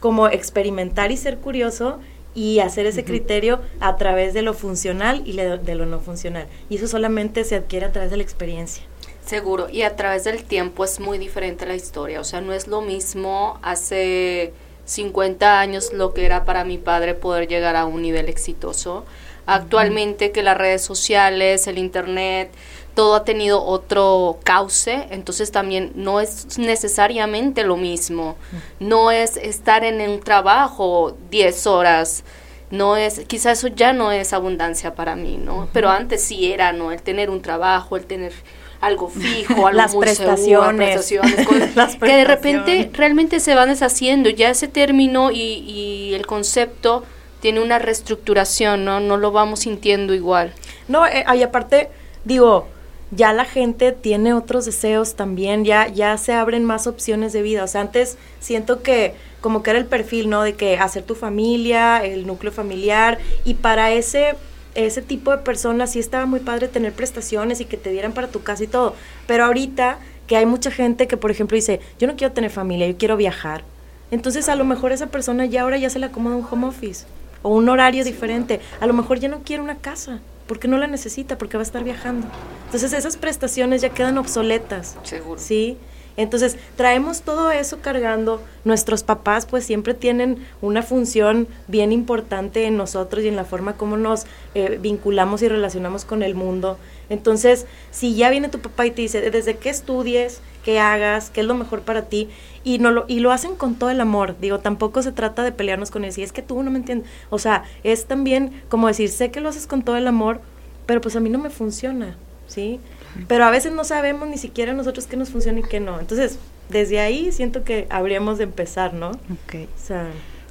como 0.00 0.28
experimentar 0.28 1.10
y 1.12 1.16
ser 1.16 1.38
curioso 1.38 1.98
y 2.34 2.60
hacer 2.60 2.86
ese 2.86 3.04
criterio 3.04 3.60
a 3.80 3.96
través 3.96 4.34
de 4.34 4.42
lo 4.42 4.54
funcional 4.54 5.22
y 5.26 5.32
de 5.36 5.74
lo 5.74 5.86
no 5.86 6.00
funcional. 6.00 6.46
Y 6.68 6.76
eso 6.76 6.86
solamente 6.86 7.44
se 7.44 7.56
adquiere 7.56 7.86
a 7.86 7.92
través 7.92 8.10
de 8.10 8.16
la 8.16 8.22
experiencia. 8.22 8.82
Seguro, 9.24 9.68
y 9.68 9.82
a 9.82 9.94
través 9.94 10.24
del 10.24 10.44
tiempo 10.44 10.84
es 10.84 11.00
muy 11.00 11.18
diferente 11.18 11.66
la 11.66 11.74
historia, 11.74 12.18
o 12.20 12.24
sea, 12.24 12.40
no 12.40 12.54
es 12.54 12.66
lo 12.66 12.80
mismo 12.80 13.58
hace 13.60 14.54
50 14.86 15.60
años 15.60 15.92
lo 15.92 16.14
que 16.14 16.24
era 16.24 16.46
para 16.46 16.64
mi 16.64 16.78
padre 16.78 17.14
poder 17.14 17.46
llegar 17.46 17.76
a 17.76 17.84
un 17.84 18.00
nivel 18.00 18.28
exitoso. 18.28 19.04
Actualmente 19.44 20.30
que 20.30 20.42
las 20.42 20.56
redes 20.56 20.82
sociales, 20.82 21.66
el 21.66 21.78
internet, 21.78 22.50
todo 22.94 23.14
ha 23.14 23.24
tenido 23.24 23.64
otro 23.64 24.38
cauce, 24.42 25.06
entonces 25.10 25.52
también 25.52 25.92
no 25.94 26.20
es 26.20 26.58
necesariamente 26.58 27.64
lo 27.64 27.76
mismo. 27.76 28.36
No 28.80 29.10
es 29.10 29.36
estar 29.36 29.84
en 29.84 30.00
un 30.08 30.20
trabajo 30.20 31.16
10 31.30 31.66
horas, 31.66 32.24
no 32.70 32.96
es, 32.96 33.20
quizás 33.26 33.58
eso 33.58 33.68
ya 33.68 33.92
no 33.92 34.12
es 34.12 34.32
abundancia 34.32 34.94
para 34.94 35.16
mí, 35.16 35.38
¿no? 35.42 35.68
Pero 35.72 35.88
antes 35.88 36.22
sí 36.22 36.52
era, 36.52 36.72
¿no? 36.72 36.92
El 36.92 37.00
tener 37.02 37.30
un 37.30 37.40
trabajo, 37.40 37.96
el 37.96 38.04
tener 38.04 38.32
algo 38.80 39.08
fijo, 39.08 39.66
algo 39.66 39.70
las 39.70 39.94
muy 39.94 40.02
prestaciones, 40.02 41.04
seguro, 41.04 41.26
prestaciones, 41.36 41.96
que 42.00 42.12
de 42.12 42.24
repente 42.24 42.90
realmente 42.92 43.40
se 43.40 43.54
van 43.54 43.68
deshaciendo, 43.68 44.28
ya 44.28 44.50
ese 44.50 44.68
término 44.68 45.30
y, 45.30 45.36
y 45.38 46.14
el 46.14 46.26
concepto 46.26 47.04
tiene 47.40 47.60
una 47.60 47.78
reestructuración, 47.78 48.84
¿no? 48.84 49.00
No 49.00 49.16
lo 49.16 49.30
vamos 49.30 49.60
sintiendo 49.60 50.14
igual. 50.14 50.52
No, 50.88 51.06
eh, 51.06 51.24
y 51.36 51.42
aparte, 51.42 51.90
digo, 52.24 52.66
ya 53.10 53.32
la 53.32 53.44
gente 53.44 53.92
tiene 53.92 54.34
otros 54.34 54.64
deseos 54.66 55.14
también, 55.14 55.64
ya, 55.64 55.88
ya 55.88 56.16
se 56.18 56.32
abren 56.32 56.64
más 56.64 56.86
opciones 56.86 57.32
de 57.32 57.42
vida. 57.42 57.64
O 57.64 57.66
sea, 57.66 57.80
antes 57.80 58.18
siento 58.40 58.82
que 58.82 59.14
como 59.40 59.62
que 59.62 59.70
era 59.70 59.78
el 59.78 59.86
perfil, 59.86 60.28
¿no? 60.28 60.42
De 60.42 60.54
que 60.54 60.78
hacer 60.78 61.04
tu 61.04 61.14
familia, 61.14 62.04
el 62.04 62.26
núcleo 62.26 62.52
familiar, 62.52 63.18
y 63.44 63.54
para 63.54 63.92
ese, 63.92 64.34
ese 64.74 65.00
tipo 65.00 65.30
de 65.30 65.38
personas 65.38 65.92
sí 65.92 65.98
estaba 65.98 66.26
muy 66.26 66.40
padre 66.40 66.68
tener 66.68 66.92
prestaciones 66.92 67.60
y 67.60 67.64
que 67.64 67.76
te 67.76 67.90
dieran 67.90 68.12
para 68.12 68.28
tu 68.28 68.42
casa 68.42 68.64
y 68.64 68.66
todo. 68.66 68.94
Pero 69.26 69.44
ahorita 69.44 69.98
que 70.26 70.36
hay 70.36 70.44
mucha 70.44 70.70
gente 70.70 71.06
que, 71.06 71.16
por 71.16 71.30
ejemplo, 71.30 71.54
dice, 71.54 71.80
yo 71.98 72.06
no 72.06 72.16
quiero 72.16 72.34
tener 72.34 72.50
familia, 72.50 72.86
yo 72.86 72.98
quiero 72.98 73.16
viajar. 73.16 73.62
Entonces 74.10 74.48
a 74.48 74.56
lo 74.56 74.64
mejor 74.64 74.92
esa 74.92 75.06
persona 75.06 75.46
ya 75.46 75.62
ahora 75.62 75.76
ya 75.76 75.90
se 75.90 75.98
le 75.98 76.06
acomoda 76.06 76.36
un 76.36 76.46
home 76.50 76.66
office 76.66 77.06
o 77.42 77.50
un 77.50 77.68
horario 77.68 78.04
diferente. 78.04 78.60
A 78.80 78.86
lo 78.86 78.92
mejor 78.92 79.20
ya 79.20 79.28
no 79.28 79.42
quiere 79.42 79.62
una 79.62 79.76
casa 79.76 80.20
porque 80.48 80.66
no 80.66 80.78
la 80.78 80.88
necesita, 80.88 81.38
porque 81.38 81.56
va 81.56 81.62
a 81.62 81.66
estar 81.66 81.84
viajando. 81.84 82.26
Entonces 82.64 82.92
esas 82.92 83.16
prestaciones 83.16 83.82
ya 83.82 83.90
quedan 83.90 84.18
obsoletas. 84.18 84.96
Seguro. 85.04 85.38
¿Sí? 85.40 85.76
Entonces 86.18 86.56
traemos 86.74 87.22
todo 87.22 87.52
eso 87.52 87.78
cargando. 87.80 88.42
Nuestros 88.64 89.04
papás 89.04 89.46
pues 89.46 89.64
siempre 89.64 89.94
tienen 89.94 90.44
una 90.60 90.82
función 90.82 91.46
bien 91.68 91.92
importante 91.92 92.64
en 92.64 92.76
nosotros 92.76 93.22
y 93.22 93.28
en 93.28 93.36
la 93.36 93.44
forma 93.44 93.74
como 93.74 93.96
nos 93.96 94.24
eh, 94.56 94.80
vinculamos 94.82 95.42
y 95.42 95.48
relacionamos 95.48 96.04
con 96.04 96.24
el 96.24 96.34
mundo. 96.34 96.76
Entonces, 97.08 97.66
si 97.92 98.16
ya 98.16 98.30
viene 98.30 98.48
tu 98.48 98.58
papá 98.58 98.84
y 98.84 98.90
te 98.90 99.02
dice, 99.02 99.30
desde 99.30 99.58
qué 99.58 99.70
estudies, 99.70 100.40
qué 100.64 100.80
hagas, 100.80 101.30
qué 101.30 101.40
es 101.40 101.46
lo 101.46 101.54
mejor 101.54 101.82
para 101.82 102.02
ti, 102.06 102.28
y, 102.74 102.78
no 102.78 102.90
lo, 102.90 103.04
y 103.08 103.20
lo 103.20 103.32
hacen 103.32 103.54
con 103.54 103.74
todo 103.74 103.90
el 103.90 104.00
amor, 104.00 104.36
digo, 104.40 104.58
tampoco 104.58 105.02
se 105.02 105.12
trata 105.12 105.42
de 105.42 105.52
pelearnos 105.52 105.90
con 105.90 106.04
él, 106.04 106.12
si 106.12 106.22
es 106.22 106.32
que 106.32 106.42
tú 106.42 106.62
no 106.62 106.70
me 106.70 106.78
entiendes, 106.78 107.08
o 107.30 107.38
sea, 107.38 107.64
es 107.82 108.06
también 108.06 108.62
como 108.68 108.88
decir, 108.88 109.08
sé 109.08 109.30
que 109.30 109.40
lo 109.40 109.48
haces 109.48 109.66
con 109.66 109.82
todo 109.82 109.96
el 109.96 110.06
amor, 110.06 110.40
pero 110.86 111.00
pues 111.00 111.16
a 111.16 111.20
mí 111.20 111.30
no 111.30 111.38
me 111.38 111.50
funciona, 111.50 112.16
¿sí? 112.46 112.80
Pero 113.26 113.44
a 113.44 113.50
veces 113.50 113.72
no 113.72 113.84
sabemos 113.84 114.28
ni 114.28 114.36
siquiera 114.36 114.74
nosotros 114.74 115.06
qué 115.06 115.16
nos 115.16 115.30
funciona 115.30 115.60
y 115.60 115.62
qué 115.62 115.80
no. 115.80 115.98
Entonces, 115.98 116.38
desde 116.68 117.00
ahí 117.00 117.32
siento 117.32 117.64
que 117.64 117.86
habríamos 117.90 118.38
de 118.38 118.44
empezar, 118.44 118.94
¿no? 118.94 119.10
Ok. 119.10 119.54
O 119.54 119.86
sea, 119.86 120.06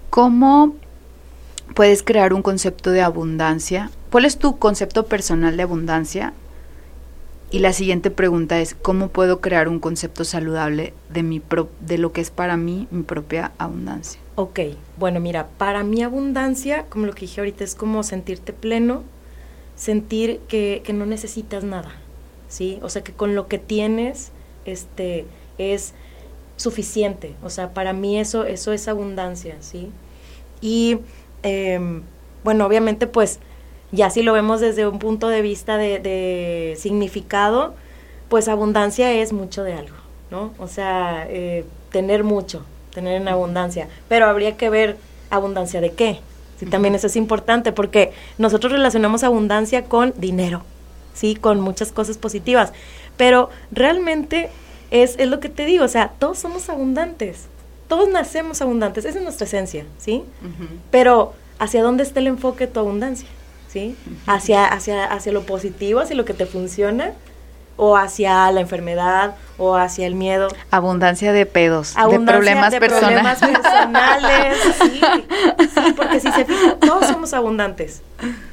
¿Cómo 0.09 0.75
puedes 1.75 2.03
crear 2.03 2.33
un 2.33 2.41
concepto 2.41 2.91
de 2.91 3.01
abundancia? 3.01 3.91
¿Cuál 4.11 4.25
es 4.25 4.37
tu 4.37 4.57
concepto 4.57 5.05
personal 5.05 5.55
de 5.55 5.63
abundancia? 5.63 6.33
Y 7.49 7.59
la 7.59 7.71
siguiente 7.71 8.11
pregunta 8.11 8.59
es, 8.59 8.75
¿cómo 8.75 9.07
puedo 9.07 9.39
crear 9.39 9.69
un 9.69 9.79
concepto 9.79 10.25
saludable 10.25 10.93
de, 11.09 11.23
mi 11.23 11.41
de 11.79 11.97
lo 11.97 12.11
que 12.11 12.19
es 12.19 12.29
para 12.29 12.57
mí 12.57 12.87
mi 12.91 13.03
propia 13.03 13.53
abundancia? 13.57 14.19
Ok, 14.35 14.59
bueno, 14.97 15.21
mira, 15.21 15.47
para 15.57 15.83
mi 15.83 16.03
abundancia, 16.03 16.85
como 16.89 17.05
lo 17.05 17.13
que 17.13 17.21
dije 17.21 17.39
ahorita, 17.39 17.63
es 17.63 17.73
como 17.73 18.03
sentirte 18.03 18.51
pleno, 18.51 19.03
sentir 19.77 20.39
que, 20.49 20.81
que 20.83 20.91
no 20.91 21.05
necesitas 21.05 21.63
nada, 21.63 21.91
¿sí? 22.49 22.79
O 22.81 22.89
sea, 22.89 23.03
que 23.03 23.13
con 23.13 23.33
lo 23.33 23.47
que 23.47 23.59
tienes 23.59 24.31
este, 24.65 25.25
es 25.57 25.93
suficiente. 26.57 27.33
O 27.43 27.49
sea, 27.49 27.73
para 27.73 27.93
mí 27.93 28.19
eso, 28.19 28.43
eso 28.43 28.73
es 28.73 28.87
abundancia, 28.89 29.55
¿sí? 29.61 29.89
Y, 30.59 30.99
em, 31.43 32.01
bueno, 32.43 32.65
obviamente, 32.65 33.07
pues 33.07 33.39
ya 33.91 34.09
si 34.09 34.21
lo 34.21 34.33
vemos 34.33 34.59
desde 34.59 34.87
un 34.87 34.99
punto 34.99 35.27
de 35.29 35.41
vista 35.41 35.77
de, 35.77 36.75
significado, 36.77 37.75
pues 38.29 38.47
abundancia 38.47 39.11
es 39.13 39.33
mucho 39.33 39.63
de 39.63 39.73
algo, 39.73 39.95
¿no? 40.31 40.53
O 40.59 40.67
sea, 40.67 41.25
eh, 41.29 41.65
tener 41.91 42.23
mucho, 42.23 42.65
tener 42.93 43.21
en 43.21 43.27
abundancia, 43.27 43.87
pero 44.09 44.27
habría 44.27 44.57
que 44.57 44.69
ver 44.69 44.97
abundancia 45.29 45.81
de 45.81 45.91
qué. 45.91 46.19
Sí, 46.59 46.65
también 46.65 46.95
eso 46.95 47.07
es 47.07 47.15
importante 47.15 47.71
porque 47.71 48.13
nosotros 48.39 48.71
relacionamos 48.71 49.23
abundancia 49.23 49.85
con 49.85 50.13
dinero, 50.17 50.63
sí, 51.13 51.35
con 51.35 51.61
muchas 51.61 51.91
cosas 51.91 52.17
positivas, 52.17 52.73
pero 53.15 53.51
realmente 53.71 54.49
es, 54.89 55.15
es 55.19 55.27
lo 55.27 55.39
que 55.39 55.49
te 55.49 55.65
digo, 55.65 55.85
o 55.85 55.87
sea, 55.87 56.13
todos 56.17 56.39
somos 56.39 56.67
abundantes, 56.69 57.45
todos 57.87 58.09
nacemos 58.09 58.61
abundantes, 58.61 59.05
esa 59.05 59.19
es 59.19 59.23
nuestra 59.23 59.45
esencia, 59.45 59.85
¿sí? 59.99 60.23
Pero 60.89 61.33
¿hacia 61.59 61.83
dónde 61.83 62.03
está 62.03 62.19
el 62.19 62.27
enfoque 62.27 62.65
de 62.65 62.73
tu 62.73 62.79
abundancia? 62.79 63.29
¿Sí? 63.77 63.95
Hacia, 64.25 64.65
hacia, 64.65 65.05
hacia 65.05 65.31
lo 65.31 65.43
positivo, 65.43 65.99
hacia 65.99 66.15
lo 66.15 66.25
que 66.25 66.33
te 66.33 66.47
funciona, 66.47 67.13
o 67.75 67.95
hacia 67.95 68.51
la 68.51 68.61
enfermedad, 68.61 69.35
o 69.59 69.75
hacia 69.75 70.07
el 70.07 70.15
miedo. 70.15 70.47
Abundancia 70.71 71.31
de 71.31 71.45
pedos, 71.45 71.93
de 71.93 72.19
problemas, 72.19 72.73
personales. 72.73 73.37
personales. 73.37 74.57
sí, 74.81 75.01
sí, 75.59 75.93
porque 75.95 76.19
si 76.19 76.31
se 76.31 76.45
fijan, 76.45 76.79
todos 76.79 77.05
somos 77.05 77.33
abundantes, 77.33 78.01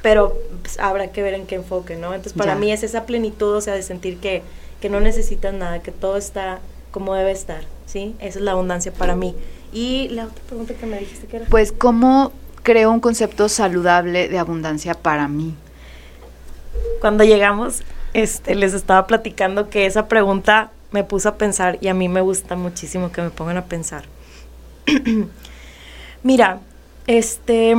pero 0.03 0.37
pues, 0.61 0.77
habrá 0.79 1.07
que 1.07 1.23
ver 1.23 1.33
en 1.33 1.47
qué 1.47 1.55
enfoque, 1.55 1.95
¿no? 1.95 2.13
Entonces, 2.13 2.33
para 2.33 2.53
mí 2.53 2.71
es 2.71 2.83
esa 2.83 3.05
plenitud, 3.05 3.55
o 3.55 3.61
sea, 3.61 3.73
de 3.73 3.81
sentir 3.81 4.19
que, 4.19 4.43
que 4.79 4.89
no 4.89 4.99
necesitas 4.99 5.55
nada, 5.55 5.79
que 5.79 5.91
todo 5.91 6.17
está 6.17 6.59
como 6.91 7.15
debe 7.15 7.31
estar, 7.31 7.63
¿sí? 7.87 8.15
Esa 8.19 8.37
es 8.37 8.45
la 8.45 8.51
abundancia 8.51 8.93
para 8.93 9.15
mí. 9.15 9.35
Y 9.73 10.07
la 10.09 10.25
otra 10.25 10.43
pregunta 10.47 10.75
que 10.75 10.85
me 10.85 10.99
dijiste 10.99 11.25
que 11.25 11.37
era... 11.37 11.45
Pues, 11.47 11.71
¿cómo 11.71 12.31
creo 12.65 12.91
un 12.91 12.99
concepto 12.99 13.47
saludable 13.47 14.27
de 14.27 14.39
abundancia 14.39 14.95
para 14.95 15.27
mí? 15.27 15.53
Cuando 16.99 17.23
llegamos, 17.23 17.83
este, 18.13 18.55
les 18.55 18.73
estaba 18.73 19.05
platicando 19.05 19.69
que 19.69 19.85
esa 19.85 20.07
pregunta 20.07 20.71
me 20.91 21.03
puso 21.03 21.29
a 21.29 21.35
pensar 21.35 21.77
y 21.79 21.89
a 21.89 21.93
mí 21.93 22.09
me 22.09 22.21
gusta 22.21 22.55
muchísimo 22.55 23.11
que 23.11 23.21
me 23.21 23.29
pongan 23.29 23.57
a 23.57 23.65
pensar. 23.65 24.05
Mira, 26.23 26.59
este, 27.05 27.75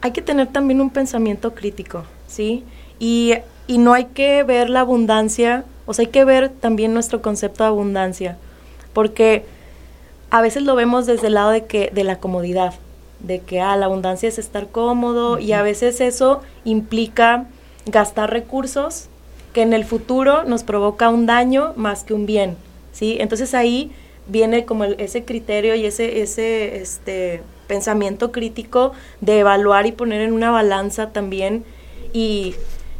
hay 0.00 0.12
que 0.12 0.22
tener 0.22 0.46
también 0.46 0.80
un 0.80 0.90
pensamiento 0.90 1.52
crítico, 1.52 2.04
¿sí? 2.28 2.64
Y, 3.00 3.34
y 3.66 3.78
no 3.78 3.94
hay 3.94 4.04
que 4.04 4.44
ver 4.44 4.70
la 4.70 4.80
abundancia, 4.80 5.64
o 5.86 5.92
sea, 5.92 6.04
hay 6.04 6.12
que 6.12 6.24
ver 6.24 6.50
también 6.50 6.94
nuestro 6.94 7.20
concepto 7.20 7.64
de 7.64 7.68
abundancia, 7.68 8.38
porque 8.92 9.44
a 10.30 10.40
veces 10.40 10.62
lo 10.62 10.76
vemos 10.76 11.06
desde 11.06 11.26
el 11.26 11.34
lado 11.34 11.50
de 11.50 11.64
que 11.64 11.90
de 11.92 12.04
la 12.04 12.20
comodidad, 12.20 12.74
de 13.20 13.40
que 13.40 13.60
ah, 13.60 13.76
la 13.76 13.86
abundancia 13.86 14.28
es 14.28 14.38
estar 14.38 14.68
cómodo 14.68 15.38
y 15.38 15.52
a 15.52 15.62
veces 15.62 16.00
eso 16.00 16.40
implica 16.64 17.46
gastar 17.86 18.30
recursos 18.30 19.08
que 19.52 19.62
en 19.62 19.72
el 19.72 19.84
futuro 19.84 20.44
nos 20.44 20.62
provoca 20.62 21.08
un 21.08 21.26
daño 21.26 21.72
más 21.76 22.04
que 22.04 22.14
un 22.14 22.26
bien, 22.26 22.56
¿sí? 22.92 23.16
Entonces 23.20 23.54
ahí 23.54 23.90
viene 24.28 24.64
como 24.64 24.84
ese 24.84 25.24
criterio 25.24 25.74
y 25.74 25.86
ese, 25.86 26.22
ese 26.22 26.76
este, 26.76 27.42
pensamiento 27.66 28.30
crítico 28.32 28.92
de 29.20 29.40
evaluar 29.40 29.86
y 29.86 29.92
poner 29.92 30.20
en 30.20 30.32
una 30.32 30.50
balanza 30.50 31.10
también 31.10 31.64
y 32.12 32.54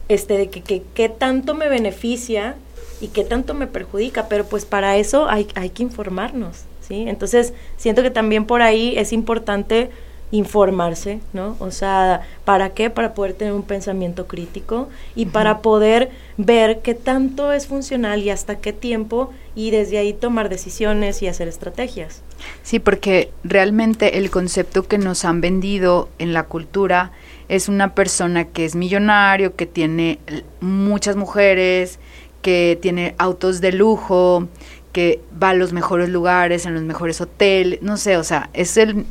este, 0.08 0.36
de 0.36 0.48
que, 0.50 0.82
qué 0.94 1.08
tanto 1.08 1.54
me 1.54 1.68
beneficia 1.68 2.56
y 3.00 3.08
qué 3.08 3.24
tanto 3.24 3.54
me 3.54 3.66
perjudica, 3.66 4.28
pero 4.28 4.44
pues 4.44 4.64
para 4.64 4.96
eso 4.96 5.28
hay, 5.28 5.46
hay 5.54 5.70
que 5.70 5.84
informarnos, 5.84 6.64
¿sí? 6.86 7.04
Entonces 7.06 7.52
siento 7.76 8.02
que 8.02 8.10
también 8.10 8.44
por 8.44 8.60
ahí 8.60 8.94
es 8.96 9.12
importante 9.12 9.90
informarse, 10.30 11.20
¿no? 11.32 11.56
O 11.58 11.70
sea, 11.70 12.22
¿para 12.44 12.70
qué? 12.70 12.90
Para 12.90 13.14
poder 13.14 13.32
tener 13.34 13.52
un 13.52 13.62
pensamiento 13.62 14.26
crítico 14.26 14.88
y 15.14 15.26
para 15.26 15.58
poder 15.58 16.10
ver 16.36 16.80
qué 16.80 16.94
tanto 16.94 17.52
es 17.52 17.66
funcional 17.66 18.22
y 18.22 18.30
hasta 18.30 18.56
qué 18.58 18.72
tiempo 18.72 19.30
y 19.54 19.70
desde 19.70 19.98
ahí 19.98 20.12
tomar 20.12 20.48
decisiones 20.48 21.22
y 21.22 21.26
hacer 21.26 21.48
estrategias. 21.48 22.22
Sí, 22.62 22.78
porque 22.78 23.30
realmente 23.42 24.18
el 24.18 24.30
concepto 24.30 24.86
que 24.86 24.98
nos 24.98 25.24
han 25.24 25.40
vendido 25.40 26.08
en 26.18 26.32
la 26.32 26.44
cultura 26.44 27.10
es 27.48 27.68
una 27.68 27.94
persona 27.94 28.44
que 28.44 28.64
es 28.64 28.76
millonario, 28.76 29.56
que 29.56 29.66
tiene 29.66 30.20
muchas 30.60 31.16
mujeres, 31.16 31.98
que 32.42 32.78
tiene 32.80 33.16
autos 33.18 33.60
de 33.60 33.72
lujo, 33.72 34.48
que 34.92 35.20
va 35.40 35.50
a 35.50 35.54
los 35.54 35.72
mejores 35.72 36.08
lugares, 36.08 36.66
en 36.66 36.74
los 36.74 36.84
mejores 36.84 37.20
hoteles, 37.20 37.82
no 37.82 37.96
sé, 37.96 38.16
o 38.16 38.24
sea, 38.24 38.50
es 38.52 38.76
el 38.76 39.04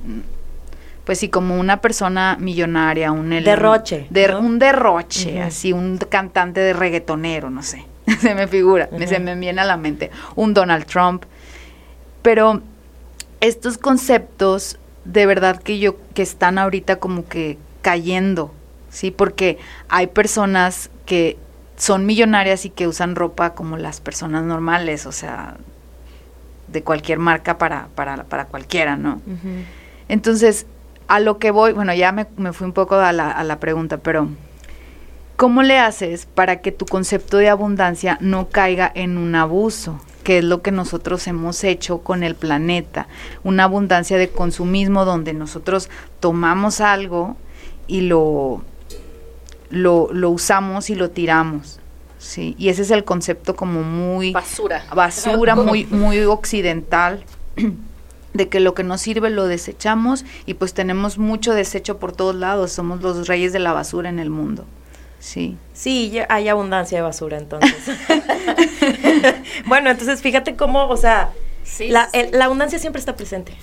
pues 1.06 1.20
sí, 1.20 1.30
como 1.30 1.60
una 1.60 1.82
persona 1.82 2.38
millonaria, 2.40 3.12
un 3.12 3.30
derroche. 3.30 4.08
Un 4.40 4.60
derroche, 4.60 5.42
así, 5.42 5.74
un 5.74 5.98
cantante 5.98 6.60
de 6.60 6.74
reggaetonero, 6.74 7.50
no 7.50 7.64
sé, 7.64 7.86
se 8.20 8.36
me 8.36 8.48
figura, 8.48 8.90
se 9.08 9.20
me 9.20 9.36
viene 9.36 9.62
a 9.62 9.66
la 9.66 9.78
mente, 9.78 10.12
un 10.36 10.54
Donald 10.54 10.86
Trump. 10.86 11.24
Pero 12.22 12.62
estos 13.42 13.78
conceptos, 13.78 14.78
de 15.06 15.26
verdad 15.26 15.62
que 15.62 15.80
yo, 15.80 15.96
que 16.14 16.22
están 16.22 16.58
ahorita 16.58 16.98
como 16.98 17.28
que 17.28 17.58
cayendo, 17.82 18.54
¿sí? 18.90 19.12
Porque 19.12 19.58
hay 19.88 20.08
personas 20.08 20.92
que 21.06 21.38
son 21.78 22.06
millonarias 22.06 22.66
y 22.66 22.70
que 22.70 22.88
usan 22.88 23.16
ropa 23.16 23.56
como 23.56 23.78
las 23.78 24.02
personas 24.02 24.44
normales, 24.44 25.06
o 25.06 25.12
sea, 25.12 25.56
de 26.68 26.84
cualquier 26.84 27.20
marca 27.20 27.58
para, 27.58 27.88
para, 27.96 28.26
para 28.26 28.46
cualquiera, 28.46 28.96
¿no? 28.98 29.22
Entonces, 30.08 30.66
a 31.10 31.20
lo 31.20 31.40
que 31.40 31.52
voy, 31.52 31.74
bueno, 31.74 31.94
ya 31.94 32.12
me, 32.12 32.28
me 32.38 32.54
fui 32.54 32.66
un 32.66 32.74
poco 32.74 32.96
a 32.96 33.12
la, 33.12 33.32
a 33.32 33.44
la 33.44 33.60
pregunta, 33.60 33.98
pero 33.98 34.30
¿cómo 35.36 35.64
le 35.64 35.80
haces 35.80 36.28
para 36.28 36.62
que 36.62 36.72
tu 36.72 36.86
concepto 36.86 37.38
de 37.38 37.50
abundancia 37.50 38.18
no 38.22 38.48
caiga 38.50 38.90
en 38.94 39.18
un 39.18 39.36
abuso? 39.36 40.00
que 40.24 40.40
es 40.40 40.44
lo 40.44 40.62
que 40.62 40.72
nosotros 40.72 41.26
hemos 41.28 41.64
hecho 41.64 42.00
con 42.00 42.22
el 42.22 42.36
planeta, 42.36 43.08
una 43.44 43.64
abundancia 43.64 44.18
de 44.18 44.30
consumismo 44.30 45.04
donde 45.04 45.34
nosotros 45.34 45.90
tomamos 46.20 46.82
algo 46.82 47.36
y 47.88 48.02
lo, 48.02 48.62
lo, 49.72 50.10
lo 50.12 50.30
usamos 50.30 50.92
y 50.92 50.96
lo 50.96 51.10
tiramos. 51.10 51.80
Sí, 52.20 52.54
y 52.60 52.70
ese 52.70 52.84
es 52.84 52.92
el 52.92 53.06
concepto 53.06 53.56
como 53.56 53.82
muy 53.82 54.34
basura, 54.34 54.86
basura 54.94 55.56
muy 55.56 55.86
muy 55.86 56.20
occidental 56.20 57.24
de 58.34 58.50
que 58.50 58.60
lo 58.60 58.74
que 58.74 58.84
nos 58.84 59.02
sirve 59.02 59.30
lo 59.30 59.48
desechamos 59.48 60.26
y 60.46 60.54
pues 60.56 60.74
tenemos 60.74 61.18
mucho 61.18 61.54
desecho 61.54 61.98
por 61.98 62.12
todos 62.12 62.36
lados, 62.36 62.72
somos 62.72 63.02
los 63.02 63.28
reyes 63.28 63.54
de 63.54 63.60
la 63.60 63.74
basura 63.74 64.10
en 64.10 64.20
el 64.20 64.30
mundo. 64.30 64.66
Sí. 65.20 65.58
Sí, 65.74 66.18
hay 66.30 66.48
abundancia 66.48 66.98
de 66.98 67.02
basura 67.02 67.38
entonces. 67.38 67.76
bueno, 69.66 69.90
entonces 69.90 70.22
fíjate 70.22 70.56
cómo, 70.56 70.88
o 70.88 70.98
sea, 70.98 71.32
la, 71.80 72.10
la, 72.32 72.46
abundancia 72.46 72.80
siempre 72.80 73.00
está 73.00 73.16
presente, 73.16 73.54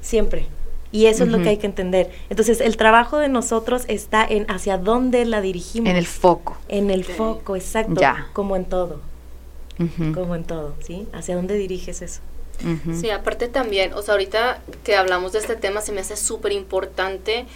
siempre. 0.00 0.46
Y 0.90 1.06
eso 1.06 1.24
es 1.24 1.30
lo 1.30 1.42
que 1.42 1.48
hay 1.48 1.56
que 1.56 1.66
entender. 1.66 2.12
Entonces, 2.30 2.60
el 2.60 2.76
trabajo 2.76 3.18
de 3.18 3.28
nosotros 3.28 3.82
está 3.88 4.24
en 4.24 4.48
hacia 4.48 4.78
dónde 4.78 5.24
la 5.24 5.40
dirigimos. 5.40 5.90
En 5.90 5.96
el 5.96 6.06
foco. 6.06 6.56
En 6.68 6.88
el 6.88 7.02
foco, 7.02 7.56
exacto. 7.56 8.00
Ya. 8.00 8.28
Como 8.32 8.54
en 8.54 8.64
todo. 8.64 9.00
Como 10.14 10.36
en 10.36 10.44
todo, 10.44 10.76
¿sí? 10.86 11.08
¿Hacia 11.12 11.34
dónde 11.34 11.56
diriges 11.56 12.00
eso? 12.00 12.20
Sí, 13.00 13.10
aparte 13.10 13.48
también, 13.48 13.92
o 13.92 14.02
sea, 14.02 14.14
ahorita 14.14 14.62
que 14.84 14.96
hablamos 14.96 15.32
de 15.32 15.38
este 15.38 15.56
tema 15.56 15.80
se 15.80 15.92
me 15.92 16.00
hace 16.00 16.16
súper 16.16 16.52
importante 16.52 17.46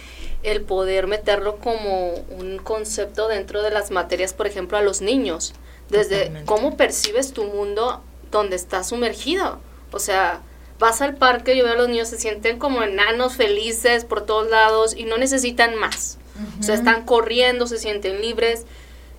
el 0.43 0.61
poder 0.61 1.07
meterlo 1.07 1.57
como 1.57 2.13
un 2.13 2.59
concepto 2.59 3.27
dentro 3.27 3.61
de 3.61 3.71
las 3.71 3.91
materias, 3.91 4.33
por 4.33 4.47
ejemplo, 4.47 4.77
a 4.77 4.81
los 4.81 5.01
niños, 5.01 5.53
desde 5.89 6.43
cómo 6.45 6.77
percibes 6.77 7.33
tu 7.33 7.43
mundo 7.45 8.01
donde 8.31 8.55
estás 8.55 8.89
sumergido. 8.89 9.59
O 9.91 9.99
sea, 9.99 10.41
vas 10.77 11.01
al 11.01 11.15
parque, 11.15 11.57
yo 11.57 11.63
veo 11.65 11.73
a 11.73 11.77
los 11.77 11.89
niños 11.89 12.07
se 12.07 12.17
sienten 12.17 12.57
como 12.59 12.83
enanos 12.83 13.35
felices 13.35 14.05
por 14.05 14.25
todos 14.25 14.49
lados 14.49 14.95
y 14.95 15.03
no 15.03 15.17
necesitan 15.17 15.75
más. 15.75 16.17
O 16.59 16.63
sea, 16.63 16.75
están 16.75 17.03
corriendo, 17.03 17.67
se 17.67 17.77
sienten 17.77 18.21
libres. 18.21 18.65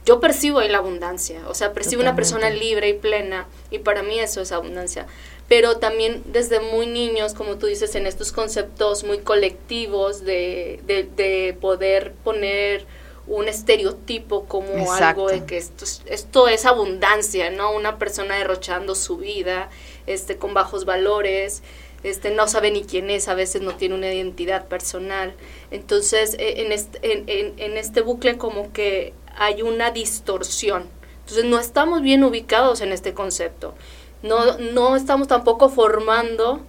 Yo 0.07 0.21
percibo 0.21 0.61
ahí 0.61 0.71
la 0.71 0.79
abundancia, 0.79 1.41
o 1.47 1.55
sea, 1.55 1.75
percibo 1.75 2.01
una 2.01 2.17
persona 2.17 2.49
libre 2.49 2.89
y 2.89 2.95
plena 2.95 3.47
y 3.71 3.81
para 3.81 4.03
mí 4.03 4.19
eso 4.19 4.41
es 4.41 4.51
abundancia 4.51 5.07
pero 5.51 5.79
también 5.79 6.23
desde 6.27 6.61
muy 6.61 6.87
niños, 6.87 7.35
como 7.35 7.59
tú 7.59 7.67
dices, 7.67 7.97
en 7.97 8.07
estos 8.07 8.31
conceptos 8.31 9.03
muy 9.03 9.19
colectivos 9.19 10.25
de, 10.25 10.81
de, 10.87 11.57
poder 11.61 12.13
poner 12.23 12.87
un 13.27 13.49
estereotipo 13.49 14.45
como 14.45 14.93
algo 14.93 15.29
de 15.29 15.45
que 15.47 15.57
esto, 15.57 15.85
esto 16.07 16.47
es 16.47 16.67
abundancia, 16.67 17.51
¿no? 17.51 17.73
Una 17.73 17.99
persona 17.99 18.37
derrochando 18.37 18.95
su 18.95 19.17
vida, 19.17 19.71
este, 20.07 20.37
con 20.37 20.55
bajos 20.55 20.85
valores, 20.85 21.65
este, 22.05 22.31
no 22.31 22.47
sabe 22.47 22.71
ni 22.71 22.85
quién 22.85 23.11
es, 23.11 23.27
a 23.27 23.35
veces 23.35 23.61
no 23.61 23.75
tiene 23.75 23.97
una 23.97 24.15
identidad 24.15 24.69
personal. 24.69 25.35
Entonces, 25.73 26.37
e, 26.39 26.63
en 26.63 26.71
este, 26.71 27.01
en, 27.03 27.25
en, 27.27 27.55
en 27.59 27.77
este 27.77 28.03
bucle 28.03 28.39
como 28.39 28.73
que 28.73 29.15
hay 29.37 29.63
una 29.63 29.91
distorsión. 29.91 30.89
Entonces, 31.23 31.45
no 31.45 31.59
estamos 31.59 32.03
bien 32.03 32.23
ubicados 32.23 32.83
en 32.83 32.93
este 32.93 33.15
concepto 33.15 33.75
no, 34.23 34.59
no 34.59 34.97
estamos 34.97 35.29
tampoco 35.29 35.69
formando 35.69 36.61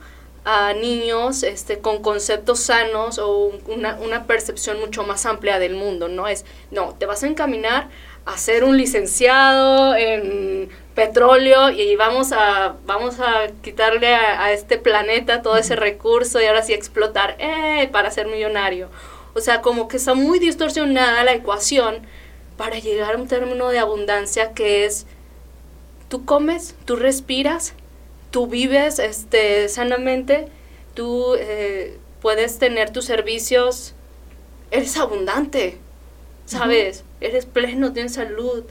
a 0.43 0.74
niños 0.74 1.43
este, 1.43 1.79
con 1.79 2.01
conceptos 2.01 2.60
sanos 2.62 3.20
o 3.20 3.51
una, 3.67 3.98
una, 3.98 4.25
percepción 4.25 4.79
mucho 4.79 5.03
más 5.03 5.25
amplia 5.27 5.60
del 5.60 5.75
mundo, 5.75 6.08
¿no? 6.08 6.27
Es, 6.27 6.46
no, 6.72 6.96
te 6.98 7.05
vas 7.05 7.24
a 7.24 7.27
encaminar 7.27 7.89
a 8.25 8.38
ser 8.38 8.63
un 8.63 8.77
licenciado 8.77 9.96
en 9.96 10.70
petróleo 10.96 11.70
y 11.70 11.96
vamos 11.96 12.31
a, 12.31 12.75
vamos 12.85 13.20
a 13.20 13.48
quitarle 13.61 14.14
a, 14.16 14.51
este 14.51 14.77
planeta 14.77 15.42
todo 15.42 15.57
ese 15.57 15.75
recurso 15.75 16.42
y 16.42 16.46
ahora 16.46 16.64
sí 16.64 16.74
explotar 16.74 17.35
eh, 17.40 17.90
para 17.92 18.11
ser 18.11 18.27
millonario. 18.27 18.90
O 19.33 19.42
sea, 19.42 19.61
como 19.61 19.87
que 19.87 19.98
está 19.98 20.14
muy 20.14 20.40
distorsionada 20.40 21.24
la 21.24 21.33
ecuación 21.33 22.05
para 22.57 22.79
llegar 22.79 23.16
a 23.16 23.18
un 23.18 23.27
término 23.27 23.70
de 23.70 23.79
abundancia 23.79 24.53
que 24.53 24.85
es 24.85 25.07
tú 26.11 26.25
comes, 26.25 26.75
tú 26.83 26.97
respiras, 26.97 27.74
tú 28.31 28.45
vives 28.45 29.00
este, 29.00 29.69
sanamente, 29.69 30.50
tú 30.93 31.35
eh, 31.39 31.97
puedes 32.21 32.59
tener 32.59 32.89
tus 32.89 33.05
servicios, 33.05 33.93
eres 34.71 34.97
abundante, 34.97 35.77
¿sabes? 36.45 37.05
Eres 37.21 37.45
pleno, 37.45 37.93
tienes 37.93 38.15
salud. 38.15 38.65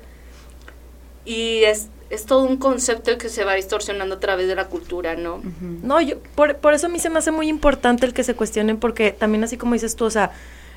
Y 1.25 1.65
es, 1.65 1.89
es 2.11 2.27
todo 2.27 2.45
un 2.45 2.59
concepto 2.59 3.17
que 3.17 3.31
se 3.31 3.43
va 3.45 3.55
distorsionando 3.55 4.17
a 4.17 4.21
través 4.21 4.47
de 4.47 4.55
la 4.55 4.67
cultura, 4.67 5.17
¿no? 5.17 5.41
No, 5.83 5.99
yo, 6.03 6.19
por, 6.35 6.59
por 6.59 6.75
eso 6.75 6.89
a 6.89 6.91
mí 6.91 6.99
se 6.99 7.09
me 7.09 7.21
hace 7.21 7.31
muy 7.31 7.49
importante 7.49 8.05
el 8.05 8.13
que 8.13 8.23
se 8.23 8.35
cuestionen, 8.35 8.77
porque 8.77 9.13
también 9.13 9.45
así 9.45 9.57
como 9.57 9.73
dices 9.73 9.97
tú, 9.97 10.05
o 10.05 10.11
sea, 10.11 10.33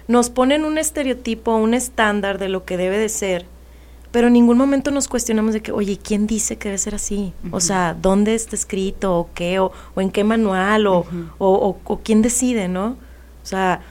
nos 0.08 0.30
ponen 0.30 0.64
un 0.64 0.78
estereotipo, 0.78 1.58
un 1.58 1.74
estándar 1.74 2.38
de 2.38 2.48
lo 2.48 2.64
que 2.64 2.78
debe 2.78 2.98
de 2.98 3.10
ser, 3.10 3.48
pero 4.14 4.28
en 4.28 4.34
ningún 4.34 4.60
momento 4.60 4.92
nos 4.92 5.08
cuestionamos 5.08 5.56
de 5.56 5.64
que, 5.64 5.72
oye, 5.72 5.98
¿quién 5.98 6.28
dice 6.28 6.58
que 6.58 6.70
debe 6.70 6.78
ser 6.78 6.94
así? 6.94 7.34
O 7.50 7.60
sea, 7.60 7.98
¿dónde 8.00 8.36
está 8.36 8.56
escrito? 8.56 9.18
¿O 9.18 9.30
qué? 9.34 9.58
¿O, 9.58 9.72
en 9.96 10.12
qué 10.12 10.24
manual? 10.24 10.86
O, 10.86 11.08
o, 11.40 11.78
o, 11.84 12.00
quién 12.04 12.22
decide, 12.22 12.68
no? 12.68 12.90
O 13.42 13.46
sea, 13.46 13.82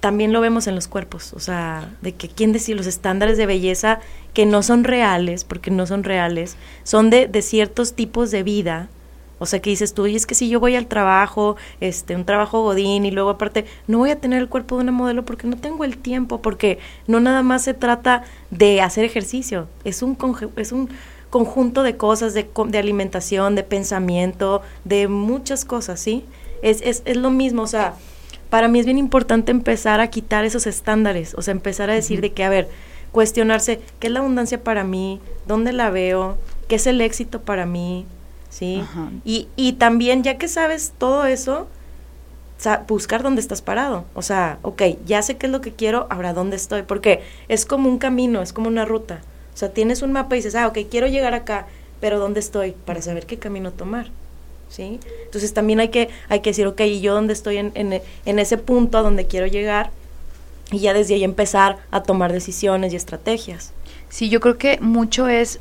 también 0.00 0.34
lo 0.34 0.42
vemos 0.42 0.66
en 0.66 0.74
los 0.74 0.86
cuerpos, 0.86 1.32
o 1.32 1.40
sea, 1.40 1.96
de 2.02 2.12
que 2.12 2.28
quién 2.28 2.52
decide 2.52 2.76
los 2.76 2.86
estándares 2.86 3.38
de 3.38 3.46
belleza 3.46 4.00
que 4.34 4.44
no 4.44 4.62
son 4.62 4.84
reales, 4.84 5.44
porque 5.44 5.70
no 5.70 5.86
son 5.86 6.04
reales, 6.04 6.58
son 6.82 7.08
de, 7.08 7.26
de 7.26 7.40
ciertos 7.40 7.94
tipos 7.94 8.30
de 8.30 8.42
vida 8.42 8.90
o 9.44 9.46
sea, 9.46 9.60
que 9.60 9.70
dices 9.70 9.94
tú, 9.94 10.06
y 10.06 10.16
es 10.16 10.26
que 10.26 10.34
si 10.34 10.48
yo 10.48 10.58
voy 10.58 10.74
al 10.74 10.86
trabajo, 10.86 11.56
este, 11.80 12.16
un 12.16 12.24
trabajo 12.24 12.62
godín 12.62 13.04
y 13.04 13.10
luego 13.10 13.30
aparte 13.30 13.66
no 13.86 13.98
voy 13.98 14.10
a 14.10 14.18
tener 14.18 14.40
el 14.40 14.48
cuerpo 14.48 14.76
de 14.76 14.82
una 14.82 14.92
modelo 14.92 15.24
porque 15.24 15.46
no 15.46 15.56
tengo 15.56 15.84
el 15.84 15.98
tiempo, 15.98 16.42
porque 16.42 16.78
no 17.06 17.20
nada 17.20 17.42
más 17.42 17.62
se 17.62 17.74
trata 17.74 18.24
de 18.50 18.80
hacer 18.80 19.04
ejercicio, 19.04 19.68
es 19.84 20.02
un 20.02 20.18
es 20.56 20.72
un 20.72 20.88
conjunto 21.30 21.82
de 21.82 21.96
cosas, 21.96 22.32
de, 22.32 22.48
de 22.68 22.78
alimentación, 22.78 23.54
de 23.54 23.64
pensamiento, 23.64 24.62
de 24.84 25.08
muchas 25.08 25.64
cosas, 25.64 26.00
¿sí? 26.00 26.24
Es, 26.62 26.80
es, 26.82 27.02
es 27.04 27.16
lo 27.16 27.30
mismo, 27.30 27.62
o 27.62 27.66
sea, 27.66 27.94
para 28.50 28.68
mí 28.68 28.78
es 28.78 28.86
bien 28.86 28.98
importante 28.98 29.50
empezar 29.50 30.00
a 30.00 30.06
quitar 30.06 30.44
esos 30.44 30.66
estándares, 30.66 31.34
o 31.34 31.42
sea, 31.42 31.52
empezar 31.52 31.90
a 31.90 31.94
decir 31.94 32.20
de 32.20 32.32
que, 32.32 32.44
a 32.44 32.48
ver, 32.48 32.68
cuestionarse, 33.10 33.80
¿qué 33.98 34.06
es 34.06 34.12
la 34.12 34.20
abundancia 34.20 34.62
para 34.62 34.84
mí? 34.84 35.20
¿Dónde 35.46 35.72
la 35.72 35.90
veo? 35.90 36.38
¿Qué 36.68 36.76
es 36.76 36.86
el 36.86 37.00
éxito 37.00 37.42
para 37.42 37.66
mí? 37.66 38.06
¿Sí? 38.54 38.80
Y, 39.24 39.48
y 39.56 39.72
también, 39.74 40.22
ya 40.22 40.38
que 40.38 40.46
sabes 40.46 40.92
todo 40.96 41.26
eso, 41.26 41.66
buscar 42.86 43.24
dónde 43.24 43.40
estás 43.40 43.62
parado. 43.62 44.04
O 44.14 44.22
sea, 44.22 44.58
ok, 44.62 44.82
ya 45.04 45.22
sé 45.22 45.36
qué 45.36 45.46
es 45.46 45.52
lo 45.52 45.60
que 45.60 45.72
quiero, 45.72 46.06
ahora 46.08 46.32
dónde 46.32 46.54
estoy. 46.54 46.82
Porque 46.82 47.22
es 47.48 47.66
como 47.66 47.88
un 47.88 47.98
camino, 47.98 48.42
es 48.42 48.52
como 48.52 48.68
una 48.68 48.84
ruta. 48.84 49.22
O 49.52 49.56
sea, 49.56 49.70
tienes 49.70 50.02
un 50.02 50.12
mapa 50.12 50.36
y 50.36 50.38
dices, 50.38 50.54
ah, 50.54 50.68
ok, 50.68 50.78
quiero 50.88 51.08
llegar 51.08 51.34
acá, 51.34 51.66
pero 52.00 52.20
¿dónde 52.20 52.38
estoy? 52.38 52.76
Para 52.84 53.02
saber 53.02 53.26
qué 53.26 53.38
camino 53.38 53.72
tomar. 53.72 54.10
¿Sí? 54.68 55.00
Entonces 55.24 55.52
también 55.52 55.80
hay 55.80 55.88
que, 55.88 56.08
hay 56.28 56.40
que 56.40 56.50
decir, 56.50 56.66
ok, 56.68 56.80
¿y 56.82 57.00
yo 57.00 57.14
dónde 57.14 57.32
estoy 57.32 57.56
en, 57.56 57.72
en, 57.74 58.00
en 58.24 58.38
ese 58.38 58.56
punto 58.56 58.98
a 58.98 59.02
donde 59.02 59.26
quiero 59.26 59.46
llegar? 59.48 59.90
Y 60.70 60.78
ya 60.78 60.94
desde 60.94 61.14
ahí 61.14 61.24
empezar 61.24 61.78
a 61.90 62.04
tomar 62.04 62.32
decisiones 62.32 62.92
y 62.92 62.96
estrategias. 62.96 63.72
Sí, 64.08 64.28
yo 64.28 64.40
creo 64.40 64.58
que 64.58 64.78
mucho 64.80 65.28
es 65.28 65.58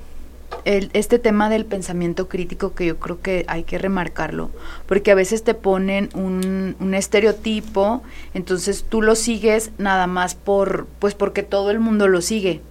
el, 0.66 0.90
este 0.94 1.20
tema 1.20 1.50
del 1.50 1.66
pensamiento 1.66 2.28
crítico 2.28 2.74
que 2.74 2.86
yo 2.86 3.00
creo 3.00 3.22
que 3.22 3.46
hay 3.48 3.64
que 3.64 3.78
remarcarlo, 3.78 4.52
porque 4.86 5.12
a 5.12 5.16
veces 5.16 5.44
te 5.44 5.54
ponen 5.54 6.10
un, 6.14 6.76
un, 6.80 6.94
estereotipo, 6.94 8.04
entonces 8.34 8.86
tú 8.88 9.02
lo 9.02 9.16
sigues 9.16 9.72
nada 9.78 10.08
más 10.08 10.36
por, 10.36 10.88
pues 11.00 11.16
porque 11.16 11.44
todo 11.44 11.72
el 11.72 11.80
mundo 11.80 12.08
lo 12.08 12.22
sigue. 12.22 12.62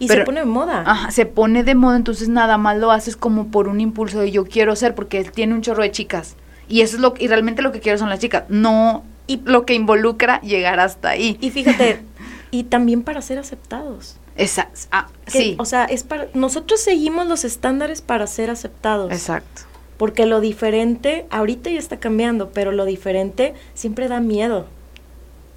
Y 0.00 0.08
se 0.08 0.20
pone 0.22 0.40
de 0.40 0.46
moda. 0.46 0.84
Ajá, 0.86 1.10
se 1.10 1.26
pone 1.26 1.64
de 1.64 1.74
moda, 1.74 1.96
entonces 1.96 2.28
nada 2.28 2.56
más 2.58 2.76
lo 2.78 2.90
haces 2.92 3.16
como 3.16 3.48
por 3.48 3.68
un 3.68 3.80
impulso 3.80 4.20
de 4.20 4.30
yo 4.30 4.44
quiero 4.44 4.76
ser, 4.76 4.94
porque 4.94 5.18
él 5.18 5.32
tiene 5.32 5.54
un 5.54 5.62
chorro 5.62 5.82
de 5.82 5.90
chicas. 5.90 6.36
Y 6.68 6.82
eso 6.82 6.96
es 6.96 7.02
lo 7.02 7.14
y 7.18 7.28
realmente 7.28 7.62
lo 7.62 7.72
que 7.72 7.80
quiero 7.80 7.98
son 7.98 8.10
las 8.10 8.20
chicas, 8.20 8.44
no 8.48 9.04
y 9.26 9.40
lo 9.44 9.64
que 9.64 9.74
involucra 9.74 10.40
llegar 10.40 10.80
hasta 10.80 11.10
ahí. 11.10 11.36
Y 11.40 11.50
fíjate, 11.50 12.02
y 12.50 12.64
también 12.64 13.02
para 13.02 13.22
ser 13.22 13.38
aceptados. 13.38 14.16
Exacto. 14.38 14.80
Ah, 14.90 15.08
sí. 15.26 15.56
O 15.58 15.64
sea, 15.64 15.84
es 15.84 16.04
para 16.04 16.28
nosotros 16.32 16.80
seguimos 16.80 17.26
los 17.26 17.44
estándares 17.44 18.00
para 18.00 18.26
ser 18.26 18.50
aceptados. 18.50 19.12
Exacto. 19.12 19.62
Porque 19.98 20.26
lo 20.26 20.40
diferente 20.40 21.26
ahorita 21.30 21.70
ya 21.70 21.78
está 21.78 21.98
cambiando, 21.98 22.50
pero 22.50 22.72
lo 22.72 22.84
diferente 22.84 23.54
siempre 23.74 24.08
da 24.08 24.20
miedo. 24.20 24.66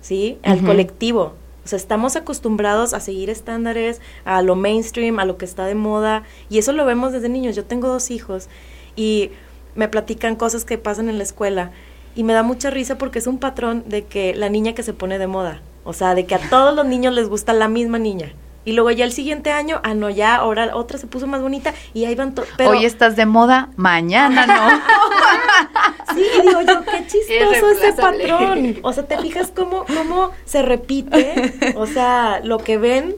¿Sí? 0.02 0.40
Al 0.44 0.64
colectivo. 0.64 1.36
O 1.64 1.68
sea, 1.68 1.78
estamos 1.78 2.16
acostumbrados 2.16 2.96
a 2.96 3.00
seguir 3.00 3.30
estándares, 3.30 4.02
a 4.26 4.42
lo 4.42 4.56
mainstream, 4.56 5.20
a 5.20 5.26
lo 5.26 5.38
que 5.38 5.46
está 5.46 5.66
de 5.66 5.76
moda, 5.76 6.24
y 6.50 6.58
eso 6.58 6.74
lo 6.74 6.86
vemos 6.86 7.14
desde 7.14 7.30
niños. 7.30 7.56
Yo 7.56 7.66
tengo 7.66 7.88
dos 7.88 8.10
hijos 8.10 8.50
y 8.96 9.30
me 9.76 9.88
platican 9.88 10.36
cosas 10.36 10.66
que 10.66 10.80
pasan 10.80 11.08
en 11.08 11.20
la 11.20 11.24
escuela 11.24 11.72
y 12.16 12.24
me 12.24 12.34
da 12.34 12.42
mucha 12.42 12.72
risa 12.72 12.98
porque 12.98 13.20
es 13.20 13.28
un 13.28 13.38
patrón 13.38 13.84
de 13.88 14.06
que 14.06 14.34
la 14.34 14.50
niña 14.50 14.74
que 14.74 14.82
se 14.82 14.94
pone 14.94 15.20
de 15.20 15.28
moda, 15.28 15.62
o 15.84 15.94
sea, 15.94 16.16
de 16.16 16.26
que 16.26 16.36
a 16.36 16.50
todos 16.50 16.76
los 16.76 16.86
niños 16.86 17.14
les 17.14 17.30
gusta 17.30 17.54
la 17.54 17.68
misma 17.68 18.00
niña. 18.00 18.34
Y 18.64 18.74
luego 18.74 18.92
ya 18.92 19.06
el 19.06 19.12
siguiente 19.12 19.52
año, 19.52 19.80
ah, 19.84 19.94
no, 19.96 20.10
ya 20.10 20.36
ahora 20.36 20.76
otra 20.76 21.00
se 21.00 21.08
puso 21.08 21.26
más 21.26 21.42
bonita 21.42 21.74
y 21.94 22.06
ahí 22.06 22.14
van 22.14 22.36
todos. 22.36 22.48
Hoy 22.66 22.86
estás 22.86 23.16
de 23.16 23.26
moda, 23.26 23.70
mañana 23.76 24.46
no. 24.46 26.14
sí, 26.14 26.24
digo 26.44 26.62
yo, 26.62 26.84
qué 26.86 27.08
chistoso 27.08 27.70
ese 27.72 27.94
patrón. 27.94 28.78
O 28.84 28.94
sea, 28.94 29.08
te 29.08 29.18
fijas 29.18 29.52
cómo, 29.56 29.86
cómo 29.86 30.32
se 30.46 30.62
repite. 30.62 31.74
O 31.76 31.88
sea, 31.88 32.40
lo 32.44 32.60
que 32.60 32.78
ven, 32.78 33.16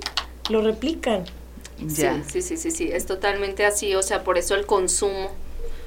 lo 0.50 0.62
replican. 0.62 1.26
Sí, 1.90 2.08
sí, 2.32 2.42
sí, 2.42 2.56
sí, 2.56 2.72
sí, 2.72 2.90
es 2.92 3.06
totalmente 3.06 3.66
así. 3.66 3.94
O 3.96 4.02
sea, 4.02 4.24
por 4.24 4.38
eso 4.38 4.56
el 4.56 4.66
consumo 4.66 5.32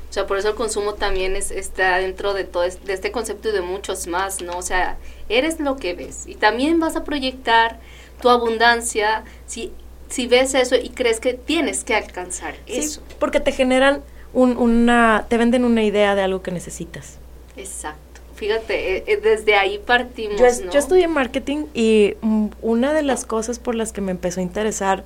o 0.08 0.12
sea, 0.12 0.26
por 0.26 0.38
eso 0.38 0.48
el 0.48 0.54
consumo 0.54 0.94
también 0.94 1.36
es, 1.36 1.50
está 1.50 1.98
dentro 1.98 2.32
de 2.32 2.44
todo 2.44 2.62
de 2.62 2.92
este 2.92 3.10
concepto 3.10 3.48
y 3.48 3.52
de 3.52 3.60
muchos 3.60 4.06
más, 4.06 4.40
¿no? 4.40 4.56
O 4.56 4.62
sea, 4.62 4.98
eres 5.28 5.60
lo 5.60 5.76
que 5.76 5.94
ves 5.94 6.26
y 6.26 6.36
también 6.36 6.78
vas 6.78 6.96
a 6.96 7.04
proyectar 7.04 7.80
tu 8.20 8.28
abundancia 8.28 9.24
si, 9.46 9.72
si 10.08 10.26
ves 10.26 10.54
eso 10.54 10.76
y 10.76 10.90
crees 10.90 11.20
que 11.20 11.34
tienes 11.34 11.84
que 11.84 11.94
alcanzar 11.94 12.54
eso. 12.66 13.02
Porque 13.18 13.40
te 13.40 13.52
generan 13.52 14.02
un, 14.32 14.56
una, 14.56 15.26
te 15.28 15.36
venden 15.36 15.64
una 15.64 15.82
idea 15.82 16.14
de 16.14 16.22
algo 16.22 16.42
que 16.42 16.50
necesitas. 16.50 17.18
Exacto. 17.56 18.00
Fíjate, 18.34 18.98
eh, 18.98 19.04
eh, 19.06 19.16
desde 19.16 19.54
ahí 19.54 19.78
partimos. 19.78 20.38
Yo, 20.38 20.70
yo 20.70 20.78
estudié 20.78 21.08
marketing 21.08 21.64
y 21.72 22.14
mm, 22.20 22.48
una 22.60 22.92
de 22.92 23.02
las 23.02 23.24
cosas 23.24 23.58
por 23.58 23.74
las 23.74 23.92
que 23.92 24.02
me 24.02 24.10
empezó 24.10 24.40
a 24.40 24.42
interesar 24.42 25.04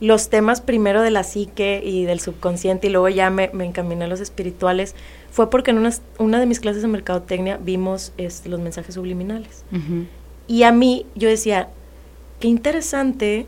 los 0.00 0.28
temas 0.28 0.60
primero 0.60 1.02
de 1.02 1.10
la 1.10 1.24
psique 1.24 1.80
y 1.82 2.04
del 2.04 2.20
subconsciente 2.20 2.88
y 2.88 2.90
luego 2.90 3.08
ya 3.08 3.30
me, 3.30 3.44
encaminé 3.44 4.04
a 4.04 4.08
los 4.08 4.20
espirituales, 4.20 4.94
fue 5.30 5.48
porque 5.50 5.70
en 5.70 5.78
una, 5.78 5.90
una 6.18 6.38
de 6.38 6.46
mis 6.46 6.60
clases 6.60 6.82
de 6.82 6.88
mercadotecnia 6.88 7.58
vimos 7.60 8.12
este, 8.18 8.48
los 8.48 8.60
mensajes 8.60 8.94
subliminales. 8.94 9.64
Y 10.46 10.62
a 10.62 10.72
mí 10.72 11.06
yo 11.14 11.28
decía, 11.28 11.68
qué 12.40 12.48
interesante 12.48 13.46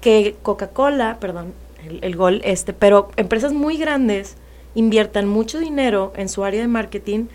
que 0.00 0.36
Coca-Cola, 0.42 1.18
perdón, 1.20 1.52
el, 1.84 1.98
el, 2.02 2.16
gol 2.16 2.40
este, 2.44 2.72
pero 2.72 3.10
empresas 3.16 3.52
muy 3.52 3.76
grandes 3.76 4.36
inviertan 4.74 5.26
mucho 5.26 5.58
dinero 5.58 6.12
en 6.16 6.28
su 6.28 6.44
área 6.44 6.60
de 6.60 6.68
marketing 6.68 7.26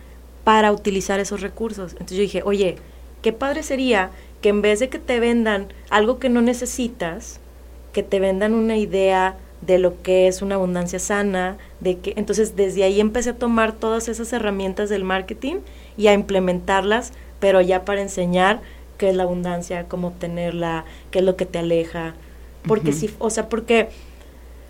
para 0.44 0.72
utilizar 0.72 1.20
esos 1.20 1.42
recursos. 1.42 1.92
Entonces 1.94 2.18
yo 2.18 2.24
dije, 2.24 2.42
oye, 2.44 2.78
qué 3.22 3.34
padre 3.34 3.64
sería 3.64 4.12
que 4.42 4.50
en 4.50 4.62
vez 4.62 4.80
de 4.80 4.90
que 4.90 5.00
te 5.00 5.20
vendan 5.20 5.68
algo 5.90 6.20
que 6.20 6.30
no 6.30 6.42
necesitas, 6.42 7.40
que 7.94 8.04
te 8.04 8.20
vendan 8.20 8.54
una 8.54 8.78
idea 8.78 9.38
de 9.62 9.80
lo 9.80 10.02
que 10.02 10.28
es 10.28 10.42
una 10.42 10.56
abundancia 10.56 11.00
sana, 11.00 11.58
de 11.80 12.00
que 12.00 12.14
entonces 12.18 12.56
desde 12.56 12.84
ahí 12.84 13.00
empecé 13.00 13.32
a 13.32 13.38
tomar 13.38 13.72
todas 13.72 14.10
esas 14.10 14.34
herramientas 14.34 14.90
del 14.90 15.06
marketing 15.06 15.58
y 15.96 16.08
a 16.08 16.14
implementarlas, 16.14 17.14
pero 17.40 17.62
ya 17.62 17.86
para 17.86 18.02
enseñar 18.02 18.62
qué 19.04 19.10
es 19.10 19.18
la 19.18 19.24
abundancia, 19.24 19.90
cómo 19.90 20.08
obtenerla, 20.08 20.86
qué 21.12 21.20
es 21.20 21.26
lo 21.26 21.36
que 21.36 21.46
te 21.46 21.60
aleja, 21.60 22.14
porque 22.66 22.94
sí, 22.94 23.14
o 23.20 23.30
sea, 23.30 23.50
porque 23.50 23.90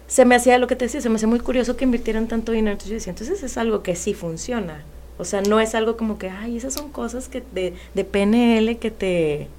se 0.08 0.26
me 0.26 0.34
hacía 0.34 0.58
lo 0.58 0.65
que 0.65 0.76
te 0.76 0.86
decía, 0.86 1.02
se 1.02 1.10
me 1.10 1.17
hacía 1.17 1.28
muy 1.28 1.39
curioso 1.39 1.78
que 1.78 1.84
invirtieran 1.84 2.28
tanto 2.28 2.52
dinero, 2.52 2.72
entonces 2.72 2.89
yo 2.89 2.96
decía, 2.96 3.12
entonces 3.12 3.43
es 3.43 3.58
algo 3.60 3.84
que 3.84 3.96
sí 3.96 4.15
funciona. 4.15 4.84
O 5.19 5.24
sea, 5.24 5.43
no 5.43 5.60
es 5.60 5.76
algo 5.76 5.98
como 5.98 6.17
que, 6.17 6.32
ay, 6.32 6.58
esas 6.58 6.74
son 6.74 6.89
cosas 6.89 7.30
que 7.30 7.43
de, 7.54 7.76
de 7.93 8.04
PNL 8.04 8.80
que 8.80 8.89
te 8.89 9.50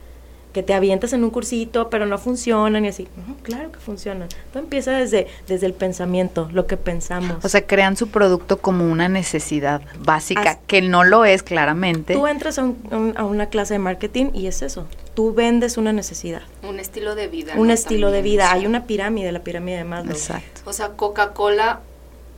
que 0.55 0.63
te 0.63 0.73
avientas 0.73 1.13
en 1.13 1.25
un 1.25 1.31
cursito, 1.31 1.91
pero 1.91 2.07
no 2.07 2.17
funcionan 2.17 2.85
y 2.85 2.89
así. 2.89 3.09
claro 3.43 3.73
que 3.73 3.81
funcionan. 3.81 4.29
Todo 4.53 4.63
empieza 4.63 4.93
desde, 4.93 5.27
desde 5.49 5.67
el 5.67 5.75
pensamiento, 5.75 6.49
lo 6.53 6.67
que 6.67 6.77
pensamos. 6.77 7.45
O 7.45 7.49
sea, 7.49 7.67
crean 7.67 7.97
su 7.97 8.09
producto 8.09 8.59
como 8.59 8.91
una 8.91 9.09
necesidad 9.09 9.83
básica, 9.99 10.61
que 10.69 10.81
no 10.81 11.03
lo 11.03 11.25
es 11.25 11.43
claramente. 11.43 12.15
Tú 12.15 12.29
entras 12.29 12.61
a, 12.61 12.73
a, 13.17 13.25
una 13.25 13.47
clase 13.47 13.75
de 13.75 13.81
marketing 13.81 14.27
y 14.33 14.47
es 14.47 14.63
eso. 14.63 14.87
Tú 15.15 15.35
vendes 15.35 15.77
una 15.77 15.93
necesidad. 15.93 16.43
Un 16.63 16.79
estilo 16.79 17.17
de 17.17 17.27
vida. 17.27 17.55
Un 17.57 17.73
estilo 17.73 18.13
de 18.13 18.23
vida. 18.23 18.53
Hay 18.53 18.65
una 18.65 18.85
pirámide, 18.85 19.33
la 19.33 19.41
pirámide 19.41 19.79
de 19.79 19.85
Maslow. 19.85 20.13
Exacto. 20.13 20.61
O 20.67 20.73
sea, 20.73 20.91
Coca-Cola 20.91 21.81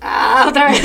Ah, 0.01 0.47
otra 0.49 0.71
vez. 0.71 0.83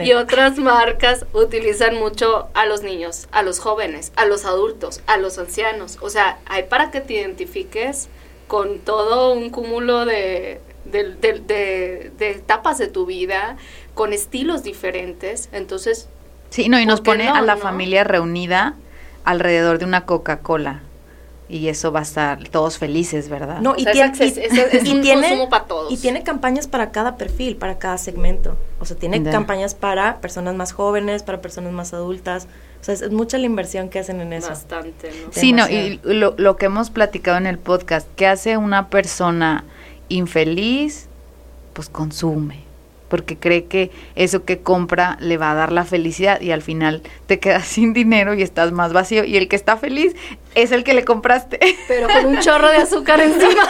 y 0.04 0.12
otras 0.12 0.58
marcas 0.58 1.26
utilizan 1.32 1.96
mucho 1.96 2.48
a 2.54 2.66
los 2.66 2.82
niños, 2.82 3.28
a 3.32 3.42
los 3.42 3.58
jóvenes, 3.60 4.12
a 4.16 4.24
los 4.26 4.44
adultos, 4.44 5.00
a 5.06 5.16
los 5.16 5.38
ancianos. 5.38 5.98
O 6.00 6.10
sea, 6.10 6.38
hay 6.46 6.64
para 6.64 6.90
que 6.90 7.00
te 7.00 7.14
identifiques 7.14 8.08
con 8.48 8.80
todo 8.80 9.32
un 9.32 9.50
cúmulo 9.50 10.04
de, 10.04 10.60
de, 10.84 12.12
etapas 12.18 12.78
de 12.78 12.88
tu 12.88 13.06
vida, 13.06 13.56
con 13.94 14.12
estilos 14.12 14.62
diferentes. 14.62 15.48
Entonces... 15.52 16.08
Sí, 16.50 16.68
no, 16.68 16.78
y 16.78 16.84
nos 16.84 17.00
pone 17.00 17.28
a 17.28 17.40
la 17.40 17.56
familia 17.56 18.04
reunida 18.04 18.74
alrededor 19.24 19.78
de 19.78 19.86
una 19.86 20.04
Coca-Cola 20.04 20.82
y 21.52 21.68
eso 21.68 21.92
va 21.92 22.00
a 22.00 22.02
estar 22.02 22.48
todos 22.48 22.78
felices, 22.78 23.28
¿verdad? 23.28 23.60
No, 23.60 23.74
y, 23.76 23.84
tiene, 23.84 24.10
tiene, 25.02 25.46
para 25.50 25.66
todos. 25.66 25.92
Y 25.92 25.98
tiene 25.98 26.22
campañas 26.22 26.66
para 26.66 26.90
cada 26.90 27.16
perfil, 27.16 27.56
para 27.56 27.78
cada 27.78 27.98
segmento. 27.98 28.56
O 28.80 28.86
sea, 28.86 28.96
tiene 28.96 29.22
campañas 29.22 29.74
para 29.74 30.20
personas 30.22 30.54
más 30.54 30.72
jóvenes, 30.72 31.22
para 31.22 31.42
personas 31.42 31.72
más 31.74 31.92
adultas. 31.92 32.48
O 32.80 32.84
sea, 32.84 32.94
es, 32.94 33.10
mucha 33.12 33.36
la 33.36 33.44
inversión 33.44 33.90
que 33.90 33.98
hacen 33.98 34.22
en 34.22 34.32
eso. 34.32 34.48
Bastante, 34.48 35.10
¿no? 35.10 35.30
Sí, 35.30 35.52
no, 35.52 35.68
y 35.68 36.00
lo, 36.02 36.34
lo 36.38 36.56
que 36.56 36.66
hemos 36.66 36.88
platicado 36.88 37.36
en 37.36 37.46
el 37.46 37.58
podcast, 37.58 38.08
¿qué 38.16 38.26
hace 38.26 38.56
una 38.56 38.88
persona 38.88 39.64
infeliz? 40.08 41.08
Pues 41.74 41.90
consume 41.90 42.71
porque 43.12 43.36
cree 43.36 43.66
que 43.66 43.90
eso 44.14 44.46
que 44.46 44.60
compra 44.60 45.18
le 45.20 45.36
va 45.36 45.50
a 45.50 45.54
dar 45.54 45.70
la 45.70 45.84
felicidad 45.84 46.40
y 46.40 46.50
al 46.50 46.62
final 46.62 47.02
te 47.26 47.38
quedas 47.38 47.66
sin 47.66 47.92
dinero 47.92 48.32
y 48.32 48.40
estás 48.40 48.72
más 48.72 48.94
vacío 48.94 49.22
y 49.22 49.36
el 49.36 49.48
que 49.48 49.56
está 49.56 49.76
feliz 49.76 50.16
es 50.54 50.72
el 50.72 50.82
que 50.82 50.94
le 50.94 51.04
compraste. 51.04 51.60
Pero 51.88 52.08
con 52.08 52.24
un 52.24 52.38
chorro 52.38 52.70
de 52.70 52.78
azúcar 52.78 53.20
encima. 53.20 53.68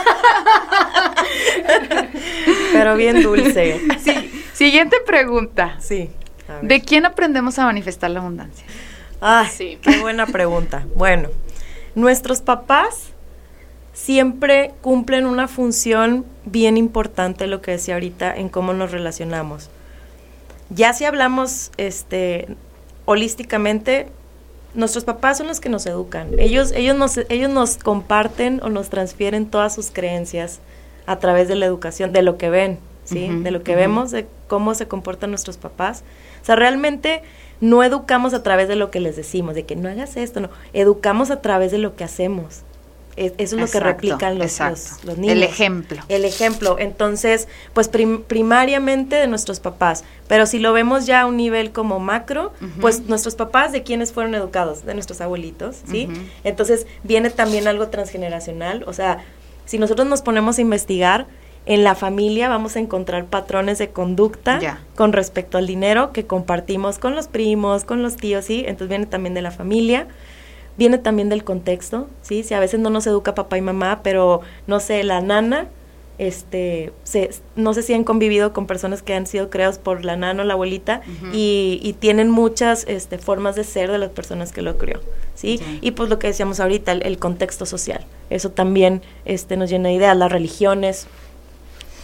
Pero 2.73 2.95
bien 2.95 3.21
dulce. 3.21 3.81
Sí. 3.99 4.45
Siguiente 4.53 4.99
pregunta. 5.05 5.77
Sí. 5.81 6.09
¿De 6.61 6.81
quién 6.81 7.05
aprendemos 7.05 7.59
a 7.59 7.65
manifestar 7.65 8.13
la 8.13 8.21
abundancia? 8.21 8.65
Ah, 9.21 9.49
sí. 9.51 9.77
Qué 9.83 9.99
buena 9.99 10.27
pregunta. 10.27 10.87
Bueno, 10.95 11.31
nuestros 11.97 12.43
papás 12.43 13.12
siempre 13.93 14.73
cumplen 14.81 15.27
una 15.27 15.49
función 15.49 16.25
bien 16.45 16.77
importante, 16.77 17.47
lo 17.47 17.61
que 17.61 17.73
decía 17.73 17.95
ahorita, 17.95 18.35
en 18.35 18.49
cómo 18.49 18.73
nos 18.73 18.91
relacionamos. 18.91 19.71
Ya 20.71 20.93
si 20.95 21.05
hablamos 21.05 21.71
este, 21.77 22.49
holísticamente, 23.05 24.09
nuestros 24.75 25.05
papás 25.05 25.39
son 25.39 25.49
los 25.49 25.61
que 25.61 25.69
nos 25.69 25.85
educan. 25.87 26.31
Ellos, 26.39 26.73
ellos, 26.73 26.97
nos, 26.97 27.19
ellos 27.29 27.51
nos 27.51 27.77
comparten 27.77 28.61
o 28.63 28.71
nos 28.71 28.89
transfieren 28.89 29.47
todas 29.47 29.75
sus 29.75 29.91
creencias 29.91 30.61
a 31.05 31.19
través 31.19 31.49
de 31.49 31.57
la 31.57 31.67
educación, 31.67 32.13
de 32.13 32.23
lo 32.23 32.39
que 32.39 32.49
ven, 32.49 32.79
¿sí? 33.05 33.29
de 33.29 33.51
lo 33.51 33.63
que 33.63 33.77
vemos, 33.77 34.11
de 34.11 34.27
cómo 34.49 34.75
se 34.75 34.89
comportan 34.89 35.31
nuestros 35.31 35.59
papás. 35.59 36.05
O 36.41 36.45
sea, 36.47 36.57
realmente 36.57 37.23
no 37.61 37.85
educamos 37.85 38.33
a 38.33 38.43
través 38.43 38.69
de 38.69 38.77
lo 38.77 38.91
que 38.91 39.01
les 39.01 39.17
decimos, 39.17 39.55
de 39.55 39.65
que 39.67 39.77
no 39.77 39.91
hagas 39.91 40.17
esto, 40.17 40.41
no. 40.41 40.49
Educamos 40.73 41.31
a 41.31 41.43
través 41.43 41.71
de 41.71 41.79
lo 41.79 41.95
que 41.95 42.05
hacemos 42.05 42.63
eso 43.17 43.35
es 43.39 43.53
lo 43.53 43.67
que 43.67 43.81
replican 43.81 44.39
los, 44.39 44.59
los, 45.05 45.19
niños. 45.19 45.37
El 45.37 45.43
ejemplo. 45.43 46.03
El 46.09 46.25
ejemplo. 46.25 46.77
Entonces, 46.79 47.47
pues 47.75 47.89
primariamente 47.89 49.17
de 49.17 49.27
nuestros 49.27 49.61
papás. 49.61 50.05
Pero 50.29 50.47
si 50.47 50.59
lo 50.59 50.73
vemos 50.73 51.07
ya 51.07 51.23
a 51.23 51.27
un 51.27 51.37
nivel 51.37 51.73
como 51.73 51.99
macro, 51.99 52.53
pues 52.81 53.03
nuestros 53.03 53.35
papás 53.35 53.73
de 53.73 53.83
quienes 53.83 54.13
fueron 54.13 54.35
educados, 54.35 54.87
de 54.87 54.95
nuestros 54.95 55.21
abuelitos, 55.21 55.83
¿sí? 55.89 56.09
Entonces 56.45 56.87
viene 57.03 57.31
también 57.31 57.69
algo 57.69 57.89
transgeneracional. 57.89 58.85
O 58.87 58.93
sea, 58.93 59.25
si 59.67 59.79
nosotros 59.79 60.09
nos 60.09 60.23
ponemos 60.23 60.59
a 60.59 60.63
investigar, 60.63 61.27
en 61.65 61.85
la 61.85 61.95
familia 61.95 62.49
vamos 62.49 62.75
a 62.77 62.81
encontrar 62.81 63.27
patrones 63.27 63.79
de 63.79 63.91
conducta 63.91 64.59
con 64.97 65.13
respecto 65.13 65.59
al 65.59 65.67
dinero 65.67 66.13
que 66.13 66.27
compartimos 66.27 66.99
con 66.99 67.15
los 67.15 67.29
primos, 67.29 67.85
con 67.85 68.03
los 68.03 68.17
tíos, 68.17 68.47
¿sí? 68.47 68.65
Entonces 68.67 68.89
viene 68.89 69.07
también 69.07 69.35
de 69.35 69.43
la 69.43 69.51
familia 69.51 70.09
viene 70.77 70.99
también 70.99 71.29
del 71.29 71.45
contexto, 71.45 72.09
¿sí? 72.23 72.43
Si 72.43 72.55
a 72.55 72.61
veces 72.61 72.81
no 72.81 72.91
nos 72.91 73.07
educa 73.07 73.35
papá 73.35 73.59
y 73.59 73.63
mamá, 73.63 74.01
pero 74.03 74.41
no 74.67 74.81
sé, 74.81 75.03
la 75.05 75.21
nana, 75.21 75.69
este, 76.19 76.93
se, 77.05 77.31
no 77.57 77.75
sé 77.75 77.83
si 77.83 77.95
han 77.95 78.05
convivido 78.05 78.53
con 78.53 78.67
personas 78.67 79.03
que 79.03 79.15
han 79.15 79.27
sido 79.27 79.51
creados 79.51 79.79
por 79.79 80.05
la 80.05 80.17
nana 80.17 80.43
o 80.43 80.47
la 80.47 80.55
abuelita 80.55 81.01
y, 81.33 81.81
y, 81.83 81.95
tienen 81.95 82.31
muchas 82.31 82.85
este, 82.87 83.19
formas 83.19 83.57
de 83.57 83.65
ser 83.65 83.91
de 83.91 83.99
las 83.99 84.11
personas 84.11 84.53
que 84.53 84.63
lo 84.63 84.77
crió, 84.77 85.01
¿sí? 85.35 85.61
Y 85.81 85.93
pues 85.93 86.11
lo 86.11 86.19
que 86.19 86.29
decíamos 86.29 86.61
ahorita, 86.61 86.93
el, 86.93 87.19
contexto 87.19 87.67
social, 87.67 88.05
eso 88.31 88.51
también 88.51 89.03
este, 89.25 89.57
nos 89.57 89.71
llena 89.71 89.89
de 89.89 89.97
ideas, 89.97 90.17
las 90.17 90.31
religiones, 90.31 91.07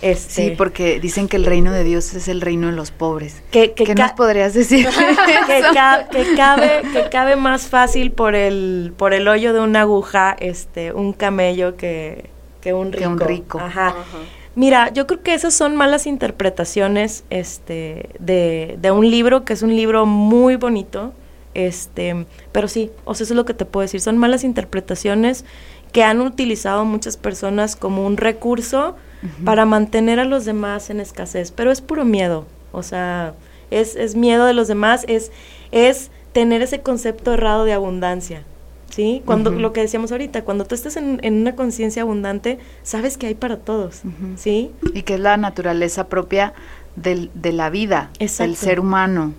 Este, 0.00 0.50
sí, 0.50 0.54
porque 0.56 1.00
dicen 1.00 1.26
que 1.26 1.36
el 1.36 1.44
reino 1.44 1.72
de 1.72 1.82
Dios 1.82 2.14
es 2.14 2.28
el 2.28 2.40
reino 2.40 2.68
de 2.68 2.72
los 2.72 2.92
pobres. 2.92 3.42
¿Qué 3.50 3.74
nos 3.96 4.12
podrías 4.12 4.54
decir? 4.54 4.86
que, 5.46 5.62
cabe, 5.74 6.82
que 6.92 7.08
cabe 7.10 7.34
más 7.34 7.66
fácil 7.66 8.12
por 8.12 8.36
el, 8.36 8.92
por 8.96 9.12
el 9.12 9.26
hoyo 9.26 9.52
de 9.52 9.60
una 9.60 9.80
aguja 9.80 10.36
este, 10.38 10.92
un 10.92 11.12
camello 11.12 11.76
que, 11.76 12.30
que 12.60 12.74
un 12.74 12.92
rico. 12.92 12.98
Que 13.00 13.08
un 13.08 13.18
rico. 13.18 13.58
Ajá. 13.58 13.94
Mira, 14.54 14.92
yo 14.92 15.06
creo 15.06 15.22
que 15.22 15.34
esas 15.34 15.54
son 15.54 15.76
malas 15.76 16.06
interpretaciones 16.06 17.24
este, 17.30 18.10
de, 18.18 18.76
de 18.80 18.90
un 18.90 19.08
libro 19.08 19.44
que 19.44 19.52
es 19.52 19.62
un 19.62 19.74
libro 19.74 20.06
muy 20.06 20.56
bonito, 20.56 21.12
este, 21.54 22.26
pero 22.52 22.66
sí, 22.66 22.90
o 23.04 23.14
sea, 23.14 23.24
eso 23.24 23.34
es 23.34 23.36
lo 23.36 23.44
que 23.44 23.54
te 23.54 23.64
puedo 23.64 23.82
decir, 23.82 24.00
son 24.00 24.18
malas 24.18 24.44
interpretaciones 24.44 25.44
que 25.92 26.02
han 26.02 26.20
utilizado 26.20 26.84
muchas 26.84 27.16
personas 27.16 27.76
como 27.76 28.04
un 28.04 28.16
recurso 28.16 28.96
para 29.44 29.64
mantener 29.66 30.20
a 30.20 30.24
los 30.24 30.44
demás 30.44 30.90
en 30.90 31.00
escasez, 31.00 31.50
pero 31.50 31.70
es 31.70 31.80
puro 31.80 32.04
miedo, 32.04 32.46
o 32.72 32.82
sea, 32.82 33.34
es, 33.70 33.96
es 33.96 34.14
miedo 34.14 34.46
de 34.46 34.54
los 34.54 34.68
demás, 34.68 35.04
es, 35.08 35.32
es 35.72 36.10
tener 36.32 36.62
ese 36.62 36.80
concepto 36.80 37.34
errado 37.34 37.64
de 37.64 37.72
abundancia. 37.72 38.44
¿Sí? 38.90 39.22
Cuando 39.26 39.50
lo 39.50 39.72
que 39.72 39.82
decíamos 39.82 40.10
ahorita, 40.12 40.42
cuando 40.42 40.64
tú 40.64 40.74
estás 40.74 40.96
en, 40.96 41.20
una 41.22 41.54
conciencia 41.54 42.02
abundante, 42.02 42.58
sabes 42.82 43.18
que 43.18 43.26
hay 43.26 43.34
para 43.34 43.58
todos, 43.58 44.00
¿sí? 44.36 44.72
Y 44.94 45.02
que 45.02 45.14
es 45.14 45.20
la 45.20 45.36
naturaleza 45.36 46.08
propia 46.08 46.54
del, 46.96 47.30
de 47.34 47.52
la 47.52 47.70
vida, 47.70 48.10
del 48.18 48.56
ser 48.56 48.80
humano. 48.80 49.34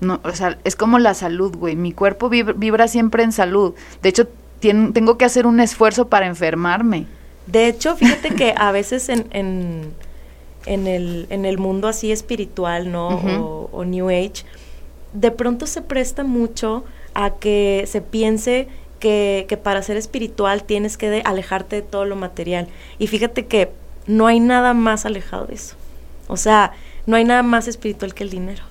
no, 0.00 0.20
o 0.22 0.32
sea, 0.32 0.58
es 0.64 0.76
como 0.76 0.98
la 0.98 1.14
salud, 1.14 1.54
güey. 1.56 1.76
Mi 1.76 1.92
cuerpo 1.92 2.28
vibra, 2.28 2.88
siempre 2.88 3.22
en 3.22 3.32
salud. 3.32 3.74
De 4.02 4.08
hecho, 4.08 4.28
tengo 4.60 5.18
que 5.18 5.24
hacer 5.24 5.46
un 5.46 5.60
esfuerzo 5.60 6.08
para 6.08 6.26
enfermarme. 6.26 7.06
De 7.46 7.66
hecho, 7.66 7.96
fíjate 7.96 8.34
que 8.34 8.54
a 8.56 8.72
veces 8.72 9.08
en, 9.08 9.26
en, 9.32 9.92
en, 10.66 10.86
el, 10.86 11.26
en 11.30 11.44
el 11.44 11.58
mundo 11.58 11.88
así 11.88 12.12
espiritual, 12.12 12.90
¿no? 12.90 13.08
o, 13.72 13.84
New 13.84 14.08
Age, 14.08 14.44
de 15.12 15.30
pronto 15.30 15.66
se 15.66 15.82
presta 15.82 16.24
mucho 16.24 16.84
a 17.14 17.30
que 17.30 17.84
se 17.86 18.00
piense 18.00 18.68
que, 19.00 19.46
que, 19.48 19.56
para 19.56 19.82
ser 19.82 19.96
espiritual 19.96 20.62
tienes 20.64 20.96
que 20.96 21.22
alejarte 21.24 21.76
de 21.76 21.82
todo 21.82 22.04
lo 22.04 22.16
material. 22.16 22.68
Y 22.98 23.08
fíjate 23.08 23.46
que 23.46 23.70
no 24.06 24.26
hay 24.26 24.40
nada 24.40 24.74
más 24.74 25.04
alejado 25.04 25.46
de 25.46 25.54
eso. 25.54 25.74
O 26.28 26.36
sea, 26.36 26.72
no 27.06 27.16
hay 27.16 27.24
nada 27.24 27.42
más 27.42 27.68
espiritual 27.68 28.14
que 28.14 28.24
el 28.24 28.30
dinero, 28.30 28.62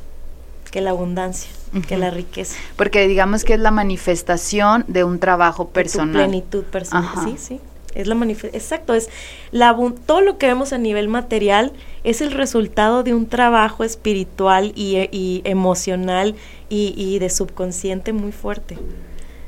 que 0.72 0.82
la 0.82 0.92
abundancia, 0.92 1.52
que 1.88 1.98
la 1.98 2.10
riqueza. 2.10 2.56
Porque 2.76 3.08
digamos 3.08 3.44
que 3.44 3.54
es 3.54 3.60
la 3.60 3.72
manifestación 3.72 4.86
de 4.88 5.04
un 5.04 5.20
trabajo 5.20 5.70
personal. 5.70 6.24
plenitud 6.24 6.64
personal, 6.64 7.10
sí, 7.26 7.36
sí. 7.38 7.60
Es 7.96 8.08
la 8.08 8.16
exacto, 8.54 8.94
es 8.94 9.10
la 9.52 9.76
todo 10.06 10.22
lo 10.22 10.38
que 10.38 10.48
vemos 10.48 10.74
a 10.74 10.78
nivel 10.78 11.08
material 11.08 11.74
es 12.04 12.22
el 12.22 12.32
resultado 12.32 13.04
de 13.04 13.14
un 13.14 13.28
trabajo 13.28 13.84
espiritual 13.84 14.72
y, 14.76 15.42
emocional 15.46 16.36
y, 16.70 16.94
y, 16.98 17.20
de 17.20 17.30
subconsciente 17.30 18.14
muy 18.14 18.32
fuerte. 18.32 18.78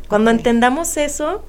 Cuando 0.08 0.32
entendamos 0.32 0.97
eso, 0.97 1.43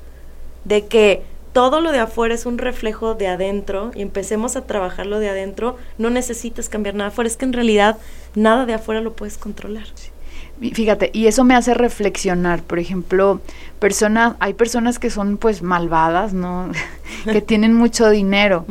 de 0.64 0.86
que 0.86 1.22
todo 1.52 1.80
lo 1.80 1.92
de 1.92 2.00
afuera 2.00 2.34
es 2.34 2.46
un 2.46 2.58
reflejo 2.58 3.14
de 3.14 3.28
adentro 3.28 3.92
y 3.94 4.02
empecemos 4.02 4.56
a 4.56 4.66
trabajarlo 4.66 5.20
de 5.20 5.28
adentro, 5.28 5.76
no 5.98 6.10
necesitas 6.10 6.68
cambiar 6.68 6.96
nada 6.96 7.08
afuera, 7.08 7.28
es 7.28 7.36
que 7.36 7.44
en 7.44 7.52
realidad 7.52 7.96
nada 8.34 8.66
de 8.66 8.74
afuera 8.74 9.00
lo 9.00 9.14
puedes 9.14 9.38
controlar. 9.38 9.84
Fíjate, 10.60 11.10
y 11.12 11.26
eso 11.26 11.42
me 11.44 11.54
hace 11.54 11.74
reflexionar, 11.74 12.62
por 12.62 12.78
ejemplo, 12.78 13.40
personas, 13.80 14.36
hay 14.38 14.54
personas 14.54 14.98
que 14.98 15.10
son 15.10 15.36
pues 15.36 15.62
malvadas, 15.62 16.32
¿no? 16.32 16.70
que 17.24 17.40
tienen 17.40 17.74
mucho 17.74 18.08
dinero. 18.08 18.64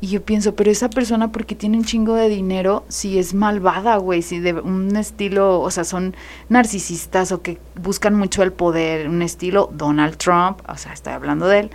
Y 0.00 0.08
yo 0.08 0.22
pienso, 0.22 0.54
pero 0.54 0.70
esa 0.70 0.90
persona 0.90 1.30
porque 1.30 1.54
tiene 1.54 1.78
un 1.78 1.84
chingo 1.84 2.14
de 2.14 2.28
dinero, 2.28 2.84
si 2.88 3.18
es 3.18 3.34
malvada, 3.34 3.96
güey, 3.98 4.22
si 4.22 4.40
de 4.40 4.54
un 4.54 4.96
estilo, 4.96 5.60
o 5.60 5.70
sea, 5.70 5.84
son 5.84 6.16
narcisistas 6.48 7.30
o 7.32 7.40
que 7.40 7.58
buscan 7.80 8.14
mucho 8.14 8.42
el 8.42 8.52
poder, 8.52 9.08
un 9.08 9.22
estilo 9.22 9.70
Donald 9.72 10.16
Trump, 10.16 10.60
o 10.68 10.76
sea, 10.76 10.92
estoy 10.92 11.12
hablando 11.12 11.46
de 11.46 11.60
él 11.60 11.70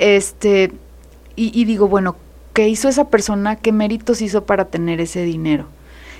este, 0.00 0.72
y, 1.36 1.64
digo, 1.66 1.86
bueno, 1.86 2.16
¿qué 2.54 2.68
hizo 2.68 2.88
esa 2.88 3.08
persona? 3.08 3.56
¿Qué 3.56 3.70
méritos 3.70 4.22
hizo 4.22 4.44
para 4.44 4.64
tener 4.64 5.00
ese 5.00 5.22
dinero? 5.22 5.66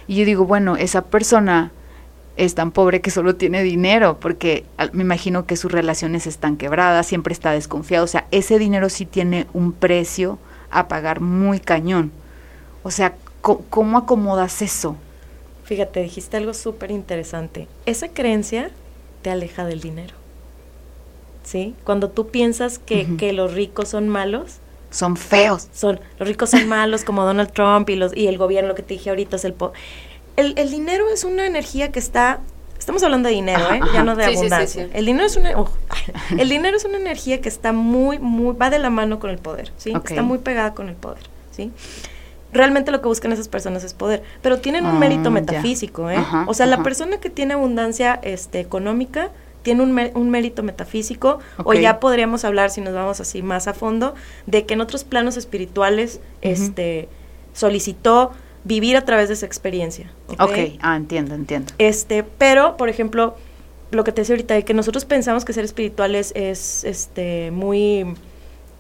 Y 0.07 0.17
yo 0.17 0.27
digo, 0.27 0.45
bueno, 0.45 0.77
esa 0.77 1.03
persona 1.07 1.73
es 2.37 2.55
tan 2.55 2.71
pobre 2.71 3.01
que 3.01 3.11
solo 3.11 3.37
tiene 3.37 3.63
dinero, 3.63 4.19
porque 4.21 4.65
me 4.93 5.03
imagino 5.03 5.47
que 5.47 5.57
sus 5.57 5.71
relaciones 5.71 6.27
están 6.27 6.57
quebradas, 6.57 7.07
siempre 7.07 7.33
está 7.33 7.53
desconfiado, 7.53 8.05
o 8.05 8.09
sea, 8.09 8.27
ese 8.31 8.59
dinero 8.59 8.89
sí 8.89 9.05
tiene 9.05 9.47
un 9.53 9.73
precio 9.73 10.39
a 10.71 10.89
pagar 10.89 11.21
muy 11.21 11.61
cañón. 11.61 12.13
O 12.83 12.91
sea, 12.91 13.15
¿cómo, 13.41 13.99
acomodas 13.99 14.63
eso? 14.63 14.97
Fíjate, 15.65 16.03
dijiste 16.03 16.37
algo 16.37 16.55
súper 16.55 16.91
interesante. 16.91 17.69
Esa 17.87 18.09
creencia 18.09 18.71
te 19.23 19.31
aleja 19.31 19.65
del 19.67 19.81
dinero. 19.81 20.15
¿sí? 21.45 21.75
Cuando 21.85 22.11
tú 22.11 22.29
piensas 22.29 22.79
que, 22.79 23.17
que 23.17 23.33
los 23.33 23.55
ricos 23.55 23.89
son 23.89 24.09
malos, 24.09 24.61
son 24.91 25.17
feos. 25.17 25.69
Son, 25.73 26.01
los 26.19 26.29
ricos 26.29 26.51
son 26.51 26.69
malos 26.69 27.05
como 27.05 27.25
Donald 27.25 27.53
Trump 27.53 27.89
y, 27.91 27.97
los, 27.97 28.17
y 28.17 28.27
el 28.27 28.39
gobierno, 28.39 28.69
lo 28.69 28.75
que 28.75 28.83
te 28.83 28.95
dije 28.95 29.11
ahorita 29.11 29.37
es 29.37 29.45
el, 29.45 29.55
el... 30.37 30.55
El 30.57 30.71
dinero 30.71 31.09
es 31.13 31.25
una 31.25 31.47
energía 31.47 31.93
que 31.93 31.99
está... 31.99 32.41
Estamos 32.79 33.03
hablando 33.03 33.29
de 33.29 33.35
dinero, 33.35 33.71
¿eh? 33.73 33.81
Ya 33.93 34.03
no 34.03 34.17
de 34.17 34.25
abundancia. 34.25 34.89
el 34.95 35.05
dinero 35.05 35.27
es 35.27 35.37
una... 35.37 35.53
el 36.39 36.49
dinero 36.49 36.77
es 36.77 36.85
una 36.85 36.97
energía 36.97 37.41
que 37.41 37.49
está 37.49 37.73
muy, 37.73 38.19
muy... 38.19 38.57
Va 38.57 38.71
de 38.71 38.79
la 38.79 38.91
mano 38.91 39.19
con 39.19 39.31
el 39.31 39.39
poder, 39.39 39.73
¿sí? 39.77 39.93
Está 40.05 40.23
muy 40.23 40.39
pegada 40.39 40.73
con 40.75 40.89
el 40.89 40.95
poder, 40.95 41.23
¿sí? 41.51 41.73
Realmente 42.53 42.91
lo 42.91 43.01
que 43.01 43.07
buscan 43.07 43.33
esas 43.33 43.49
personas 43.49 43.85
es 43.85 43.95
poder, 43.95 44.25
pero 44.43 44.59
tienen 44.59 44.85
un 44.85 44.99
mérito 44.99 45.29
ah, 45.29 45.33
metafísico, 45.33 46.11
¿eh? 46.11 46.19
o 46.47 46.55
sea, 46.55 46.67
la 46.67 46.83
persona 46.83 47.19
que 47.19 47.31
tiene 47.31 47.55
abundancia 47.55 48.19
este, 48.25 48.59
económica 48.59 49.31
tiene 49.63 49.83
un, 49.83 50.11
un 50.15 50.31
mérito 50.31 50.63
metafísico 50.63 51.39
o 51.63 51.75
ya 51.75 52.01
podríamos 52.01 52.45
hablar 52.45 52.71
si 52.71 52.81
nos 52.81 52.95
vamos 52.95 53.21
así 53.21 53.43
más 53.43 53.69
a 53.69 53.75
fondo 53.75 54.15
de 54.47 54.67
que 54.67 54.75
en 54.75 54.81
otros 54.81 55.05
planos 55.05 55.37
espirituales 55.37 56.21
este 56.41 57.09
solicitó 57.53 58.33
vivir 58.65 58.97
a 58.97 59.05
través 59.05 59.29
de 59.29 59.35
esa 59.35 59.47
experiencia. 59.47 60.11
ok, 60.39 60.79
ah, 60.81 60.97
entiendo, 60.97 61.35
entiendo. 61.35 61.73
Este, 61.79 62.23
pero, 62.23 62.77
por 62.77 62.89
ejemplo, 62.89 63.37
lo 63.91 64.05
que 64.05 64.13
te 64.13 64.23
decía 64.23 64.35
ahorita, 64.35 64.55
de 64.55 64.65
que 64.65 64.75
nosotros 64.75 65.05
pensamos 65.05 65.45
que 65.45 65.53
ser 65.53 65.65
espirituales 65.65 66.33
es 66.35 66.85
este 66.85 67.51
muy 67.51 68.15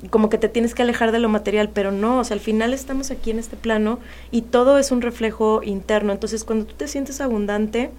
como 0.08 0.30
que 0.30 0.38
te 0.38 0.48
tienes 0.48 0.74
que 0.74 0.80
alejar 0.80 1.12
de 1.12 1.18
lo 1.18 1.28
material, 1.28 1.68
pero 1.74 1.92
no, 1.92 2.20
o 2.20 2.24
sea, 2.24 2.34
al 2.34 2.40
final 2.40 2.72
estamos 2.72 3.10
aquí 3.10 3.30
en 3.30 3.38
este 3.38 3.56
plano 3.56 3.98
y 4.30 4.42
todo 4.42 4.78
es 4.78 4.92
un 4.92 5.02
reflejo 5.02 5.62
interno. 5.62 6.12
Entonces, 6.12 6.44
cuando 6.44 6.64
tú 6.64 6.74
te 6.74 6.88
sientes 6.88 7.20
abundante, 7.20 7.90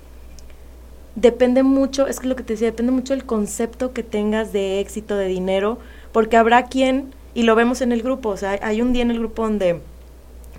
depende 1.15 1.61
mucho, 1.61 2.07
es 2.07 2.19
que 2.19 2.27
lo 2.27 2.35
que 2.35 2.41
te 2.41 2.53
decía, 2.53 2.71
depende 2.71 2.91
mucho 2.91 3.13
del 3.13 3.25
concepto 3.25 3.93
que 3.93 4.01
tengas 4.01 4.51
de 4.51 4.79
éxito, 4.79 5.15
de 5.15 5.27
dinero, 5.27 5.77
porque 6.11 6.37
habrá 6.37 6.65
quien, 6.65 7.13
y 7.35 7.43
lo 7.43 7.55
vemos 7.55 7.81
en 7.81 7.91
el 7.91 8.01
grupo, 8.01 8.29
o 8.29 8.37
sea, 8.37 8.57
hay 8.63 8.81
un 8.81 8.93
día 8.93 9.03
en 9.03 9.11
el 9.11 9.19
grupo 9.19 9.43
donde 9.43 9.81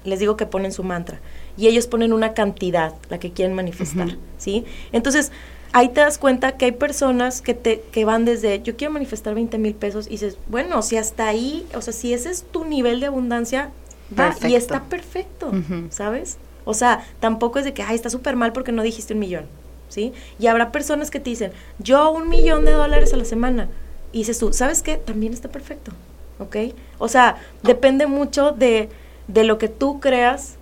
les 0.04 0.18
digo 0.18 0.36
que 0.36 0.46
ponen 0.46 0.72
su 0.72 0.82
mantra 0.82 1.20
y 1.56 1.68
ellos 1.68 1.86
ponen 1.86 2.12
una 2.12 2.34
cantidad, 2.34 2.94
la 3.10 3.18
que 3.18 3.32
quieren 3.32 3.54
manifestar, 3.54 4.16
¿sí? 4.38 4.64
Entonces, 4.92 5.32
ahí 5.72 5.88
te 5.88 6.00
das 6.00 6.18
cuenta 6.18 6.56
que 6.56 6.66
hay 6.66 6.72
personas 6.72 7.42
que 7.42 7.54
te 7.54 7.82
que 7.92 8.04
van 8.04 8.24
desde 8.24 8.62
yo 8.62 8.76
quiero 8.76 8.92
manifestar 8.92 9.34
20 9.34 9.58
mil 9.58 9.74
pesos 9.74 10.06
y 10.06 10.10
dices, 10.10 10.38
bueno, 10.48 10.82
si 10.82 10.96
hasta 10.96 11.28
ahí, 11.28 11.66
o 11.74 11.82
sea, 11.82 11.92
si 11.92 12.12
ese 12.12 12.30
es 12.30 12.42
tu 12.42 12.64
nivel 12.64 13.00
de 13.00 13.06
abundancia, 13.06 13.70
va 14.18 14.34
y 14.48 14.54
está 14.54 14.84
perfecto, 14.84 15.52
¿sabes? 15.90 16.38
O 16.64 16.74
sea, 16.74 17.04
tampoco 17.20 17.58
es 17.58 17.64
de 17.64 17.74
que, 17.74 17.82
ay, 17.82 17.96
está 17.96 18.08
súper 18.08 18.36
mal 18.36 18.52
porque 18.52 18.72
no 18.72 18.82
dijiste 18.82 19.14
un 19.14 19.20
millón. 19.20 19.46
¿sí? 19.92 20.14
Y 20.38 20.46
habrá 20.46 20.72
personas 20.72 21.10
que 21.10 21.20
te 21.20 21.30
dicen, 21.30 21.52
yo 21.78 22.10
un 22.10 22.28
millón 22.30 22.64
de 22.64 22.72
dólares 22.72 23.12
a 23.12 23.18
la 23.18 23.26
semana. 23.26 23.68
Y 24.10 24.18
dices 24.18 24.38
tú, 24.38 24.52
¿sabes 24.52 24.82
qué? 24.82 24.96
También 24.96 25.32
está 25.32 25.50
perfecto, 25.50 25.92
¿ok? 26.38 26.56
O 26.98 27.08
sea, 27.08 27.36
depende 27.62 28.06
mucho 28.06 28.52
de, 28.52 28.88
de 29.28 29.44
lo 29.44 29.58
que 29.58 29.68
tú 29.68 30.00
creas 30.00 30.56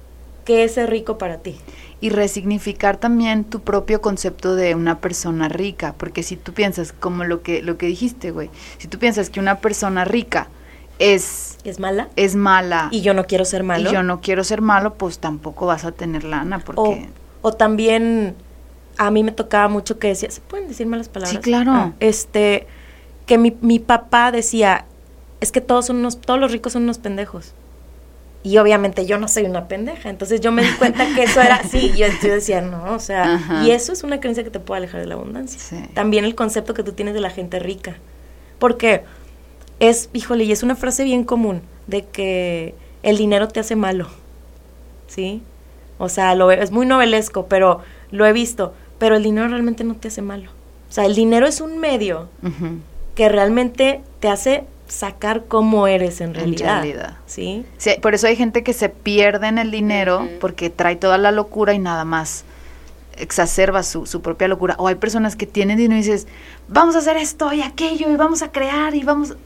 que 0.44 0.64
es 0.64 0.74
ser 0.74 0.90
rico 0.90 1.18
para 1.18 1.38
ti. 1.38 1.56
Y 2.00 2.10
resignificar 2.10 2.96
también 2.96 3.44
tu 3.44 3.60
propio 3.60 4.00
concepto 4.00 4.54
de 4.54 4.74
una 4.74 5.00
persona 5.00 5.48
rica, 5.48 5.94
porque 5.98 6.22
si 6.22 6.36
tú 6.36 6.52
piensas, 6.54 6.92
como 6.92 7.24
lo 7.24 7.42
que, 7.42 7.62
lo 7.62 7.76
que 7.76 7.86
dijiste, 7.86 8.30
güey, 8.30 8.50
si 8.78 8.88
tú 8.88 8.98
piensas 8.98 9.28
que 9.28 9.38
una 9.38 9.58
persona 9.58 10.04
rica 10.04 10.48
es... 10.98 11.58
¿Es 11.62 11.78
mala? 11.78 12.08
Es 12.16 12.36
mala. 12.36 12.88
Y 12.90 13.02
yo 13.02 13.12
no 13.12 13.26
quiero 13.26 13.44
ser 13.44 13.64
malo. 13.64 13.90
Y 13.90 13.92
yo 13.92 14.02
no 14.02 14.20
quiero 14.20 14.44
ser 14.44 14.62
malo, 14.62 14.94
pues 14.94 15.18
tampoco 15.18 15.66
vas 15.66 15.84
a 15.84 15.92
tener 15.92 16.24
lana, 16.24 16.58
porque... 16.60 17.10
O, 17.42 17.48
o 17.48 17.52
también 17.52 18.34
a 18.96 19.10
mí 19.10 19.22
me 19.22 19.32
tocaba 19.32 19.68
mucho 19.68 19.98
que 19.98 20.08
decía, 20.08 20.30
¿se 20.30 20.40
pueden 20.40 20.68
decir 20.68 20.86
malas 20.86 21.08
palabras? 21.08 21.32
Sí, 21.32 21.38
claro. 21.38 21.72
Ah, 21.72 21.92
este, 22.00 22.66
que 23.26 23.38
mi, 23.38 23.56
mi 23.60 23.78
papá 23.78 24.32
decía, 24.32 24.84
es 25.40 25.52
que 25.52 25.60
todos 25.60 25.86
son 25.86 25.96
unos, 25.96 26.20
todos 26.20 26.38
los 26.38 26.52
ricos 26.52 26.74
son 26.74 26.82
unos 26.82 26.98
pendejos. 26.98 27.54
Y 28.42 28.56
obviamente 28.58 29.04
yo 29.04 29.18
no 29.18 29.28
soy 29.28 29.44
una 29.44 29.68
pendeja. 29.68 30.08
Entonces 30.08 30.40
yo 30.40 30.50
me 30.50 30.62
di 30.62 30.70
cuenta 30.78 31.06
que 31.14 31.24
eso 31.24 31.40
era 31.40 31.56
así. 31.56 31.92
Yo, 31.96 32.06
yo 32.22 32.34
decía, 32.34 32.62
no, 32.62 32.94
o 32.94 32.98
sea, 32.98 33.62
y 33.64 33.70
eso 33.70 33.92
es 33.92 34.02
una 34.02 34.18
creencia 34.20 34.44
que 34.44 34.50
te 34.50 34.60
puede 34.60 34.78
alejar 34.78 35.00
de 35.00 35.06
la 35.06 35.14
abundancia. 35.14 35.88
También 35.94 36.24
el 36.24 36.34
concepto 36.34 36.72
que 36.72 36.82
tú 36.82 36.92
tienes 36.92 37.14
de 37.14 37.20
la 37.20 37.30
gente 37.30 37.58
rica. 37.58 37.96
Porque 38.58 39.02
es, 39.78 40.08
híjole, 40.12 40.44
y 40.44 40.52
es 40.52 40.62
una 40.62 40.74
frase 40.76 41.04
bien 41.04 41.24
común 41.24 41.62
de 41.86 42.04
que 42.06 42.74
el 43.02 43.18
dinero 43.18 43.48
te 43.48 43.60
hace 43.60 43.76
malo. 43.76 44.08
¿sí? 45.10 45.42
O 45.98 46.08
sea, 46.08 46.34
lo, 46.34 46.50
es 46.50 46.70
muy 46.70 46.86
novelesco, 46.86 47.46
pero 47.46 47.80
lo 48.10 48.24
he 48.24 48.32
visto. 48.32 48.72
Pero 48.98 49.16
el 49.16 49.22
dinero 49.22 49.48
realmente 49.48 49.84
no 49.84 49.96
te 49.96 50.08
hace 50.08 50.22
malo. 50.22 50.50
O 50.88 50.92
sea, 50.92 51.04
el 51.04 51.14
dinero 51.14 51.46
es 51.46 51.60
un 51.60 51.78
medio 51.78 52.28
que 53.14 53.28
realmente 53.28 54.00
te 54.18 54.28
hace 54.28 54.64
sacar 54.90 55.44
cómo 55.46 55.86
eres 55.86 56.20
en 56.20 56.34
realidad. 56.34 57.16
¿sí? 57.26 57.64
Por 58.02 58.14
eso 58.14 58.26
hay 58.26 58.36
gente 58.36 58.62
que 58.62 58.72
se 58.72 58.88
pierde 58.88 59.46
en 59.46 59.58
el 59.58 59.70
dinero 59.70 60.28
porque 60.40 60.70
trae 60.70 60.96
toda 60.96 61.16
la 61.18 61.30
locura 61.30 61.72
y 61.72 61.78
nada 61.78 62.04
más 62.04 62.44
exacerba 63.16 63.82
su, 63.82 64.06
su, 64.06 64.20
propia 64.20 64.48
locura. 64.48 64.74
O 64.78 64.88
hay 64.88 64.96
personas 64.96 65.36
que 65.36 65.46
tienen 65.46 65.76
dinero 65.76 66.00
y 66.00 66.02
dices, 66.02 66.26
vamos 66.68 66.96
a 66.96 66.98
hacer 66.98 67.16
esto 67.16 67.52
y 67.52 67.62
aquello 67.62 68.10
y 68.10 68.16
vamos 68.16 68.42
a 68.42 68.52
crear 68.52 68.94
y 68.94 69.02
vamos... 69.02 69.36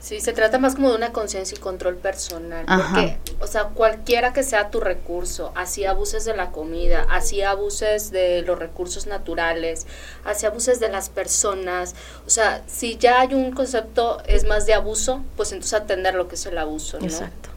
Sí, 0.00 0.20
se 0.20 0.32
trata 0.32 0.58
más 0.58 0.74
como 0.74 0.90
de 0.90 0.96
una 0.96 1.12
conciencia 1.12 1.56
y 1.56 1.60
control 1.60 1.96
personal. 1.96 2.64
Porque, 2.66 3.18
o 3.40 3.46
sea, 3.46 3.64
cualquiera 3.64 4.32
que 4.32 4.42
sea 4.42 4.70
tu 4.70 4.80
recurso, 4.80 5.52
así 5.54 5.84
abuses 5.84 6.24
de 6.24 6.36
la 6.36 6.50
comida, 6.50 7.06
así 7.10 7.42
abuses 7.42 8.10
de 8.10 8.42
los 8.42 8.58
recursos 8.58 9.06
naturales, 9.06 9.86
así 10.24 10.46
abuses 10.46 10.80
de 10.80 10.88
las 10.88 11.10
personas. 11.10 11.94
O 12.26 12.30
sea, 12.30 12.62
si 12.66 12.96
ya 12.96 13.20
hay 13.20 13.34
un 13.34 13.52
concepto, 13.52 14.22
es 14.26 14.44
más 14.44 14.66
de 14.66 14.74
abuso, 14.74 15.22
pues 15.36 15.52
entonces 15.52 15.74
atender 15.74 16.14
lo 16.14 16.28
que 16.28 16.34
es 16.36 16.46
el 16.46 16.58
abuso, 16.58 16.98
¿no? 16.98 17.04
Exacto. 17.04 17.50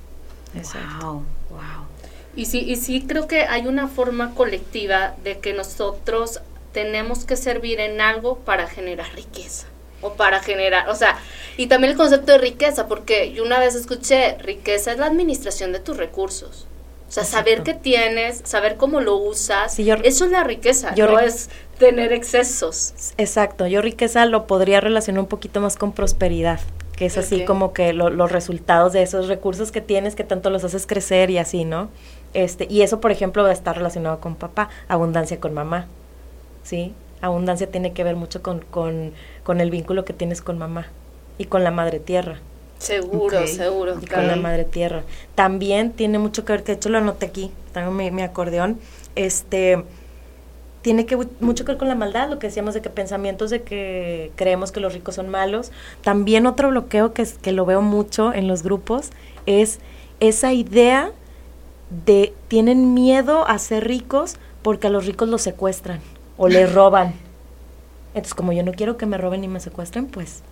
Exacto. 0.56 1.06
Wow, 1.06 1.26
wow. 1.50 1.88
Y 2.36 2.46
sí, 2.46 2.60
y 2.60 2.76
sí 2.76 3.06
creo 3.08 3.28
que 3.28 3.44
hay 3.44 3.68
una 3.68 3.88
forma 3.88 4.34
colectiva 4.36 5.16
de 5.24 5.40
que 5.40 5.54
nosotros 5.54 6.42
tenemos 6.74 7.26
que 7.26 7.36
servir 7.36 7.80
en 7.80 8.02
algo 8.02 8.40
para 8.40 8.68
generar 8.68 9.14
riqueza 9.14 9.68
o 10.04 10.14
para 10.14 10.40
generar, 10.40 10.90
o 10.90 10.96
sea, 10.96 11.18
y 11.58 11.68
también 11.68 11.92
el 11.92 11.98
concepto 11.98 12.32
de 12.32 12.38
riqueza, 12.38 12.88
porque 12.88 13.32
yo 13.34 13.44
una 13.44 13.60
vez 13.60 13.76
escuché, 13.76 14.38
riqueza 14.40 14.92
es 14.92 14.98
la 14.98 15.08
administración 15.08 15.72
de 15.72 15.80
tus 15.80 15.98
recursos. 15.98 16.68
O 17.08 17.12
sea, 17.14 17.26
saber 17.26 17.62
qué 17.62 17.76
tienes, 17.76 18.42
saber 18.44 18.76
cómo 18.76 19.00
lo 19.00 19.18
usas, 19.18 19.78
eso 19.78 20.26
es 20.26 20.32
la 20.32 20.44
riqueza, 20.44 20.96
no 20.98 21.20
es 21.20 21.50
tener 21.78 22.12
excesos. 22.12 23.14
Exacto, 23.20 23.68
yo 23.68 23.82
riqueza 23.82 24.26
lo 24.26 24.48
podría 24.48 24.82
relacionar 24.82 25.20
un 25.20 25.28
poquito 25.28 25.62
más 25.62 25.78
con 25.78 25.92
prosperidad, 25.92 26.60
que 26.96 27.06
es 27.06 27.20
así 27.20 27.46
como 27.46 27.72
que 27.72 27.94
los 27.94 28.32
resultados 28.32 28.94
de 28.94 29.04
esos 29.04 29.28
recursos 29.28 29.72
que 29.72 29.80
tienes, 29.80 30.16
que 30.16 30.24
tanto 30.24 30.50
los 30.50 30.64
haces 30.64 30.88
crecer 30.88 31.30
y 31.30 31.38
así, 31.38 31.66
¿no? 31.66 31.90
Este, 32.34 32.66
y 32.68 32.82
eso, 32.82 33.00
por 33.00 33.12
ejemplo, 33.12 33.48
está 33.48 33.74
relacionado 33.74 34.20
con 34.20 34.34
papá, 34.36 34.70
abundancia 34.88 35.40
con 35.40 35.54
mamá, 35.54 35.86
¿sí? 36.64 36.94
Abundancia 37.24 37.72
tiene 37.72 37.94
que 37.94 38.04
ver 38.04 38.18
mucho 38.18 38.42
con, 38.42 38.60
con, 38.60 39.14
con 39.46 39.62
el 39.62 39.72
vínculo 39.72 40.04
que 40.04 40.12
tienes 40.12 40.42
con 40.42 40.58
mamá 40.58 40.88
y 41.38 41.46
con 41.46 41.64
la 41.64 41.72
madre 41.72 42.02
tierra. 42.02 42.40
Seguro, 42.80 43.48
seguro. 43.48 43.96
Y 44.02 44.06
con 44.08 44.28
la 44.28 44.36
madre 44.36 44.66
tierra. 44.66 45.04
También 45.34 45.94
tiene 45.94 46.20
mucho 46.20 46.44
que 46.44 46.52
ver, 46.52 46.66
de 46.66 46.74
hecho 46.74 46.90
lo 46.90 46.98
anoté 46.98 47.28
aquí, 47.28 47.50
tengo 47.74 47.92
mi, 47.92 48.12
mi 48.12 48.24
acordeón, 48.24 48.78
este 49.16 49.86
tiene 50.82 51.06
que 51.06 51.16
mucho 51.40 51.64
que 51.64 51.72
ver 51.72 51.78
con 51.78 51.88
la 51.88 51.96
maldad, 51.96 52.30
lo 52.30 52.40
que 52.40 52.48
decíamos 52.48 52.74
de 52.74 52.82
que 52.82 52.90
pensamientos 52.90 53.50
de 53.50 53.62
que 53.62 54.34
creemos 54.36 54.74
que 54.74 54.82
los 54.82 54.94
ricos 54.94 55.16
son 55.16 55.30
malos. 55.30 55.72
También 56.02 56.46
otro 56.46 56.72
bloqueo 56.72 57.14
que, 57.14 57.26
que 57.42 57.54
lo 57.54 57.66
veo 57.66 57.82
mucho 57.82 58.34
en 58.34 58.50
los 58.50 58.64
grupos 58.64 59.12
es 59.46 59.80
esa 60.20 60.52
idea 60.52 61.12
de 62.06 62.34
tienen 62.50 62.94
miedo 62.94 63.48
a 63.48 63.60
ser 63.60 63.88
ricos 63.88 64.36
porque 64.62 64.88
a 64.88 64.90
los 64.90 65.06
ricos 65.06 65.30
los 65.30 65.42
secuestran 65.42 66.02
o 66.38 66.48
les 66.48 66.74
roban. 66.74 67.14
Entonces, 68.10 68.34
como 68.34 68.54
yo 68.54 68.64
no 68.64 68.72
quiero 68.72 68.98
que 68.98 69.06
me 69.06 69.18
roben 69.18 69.42
ni 69.42 69.48
me 69.48 69.60
secuestren, 69.60 70.08
pues 70.08 70.44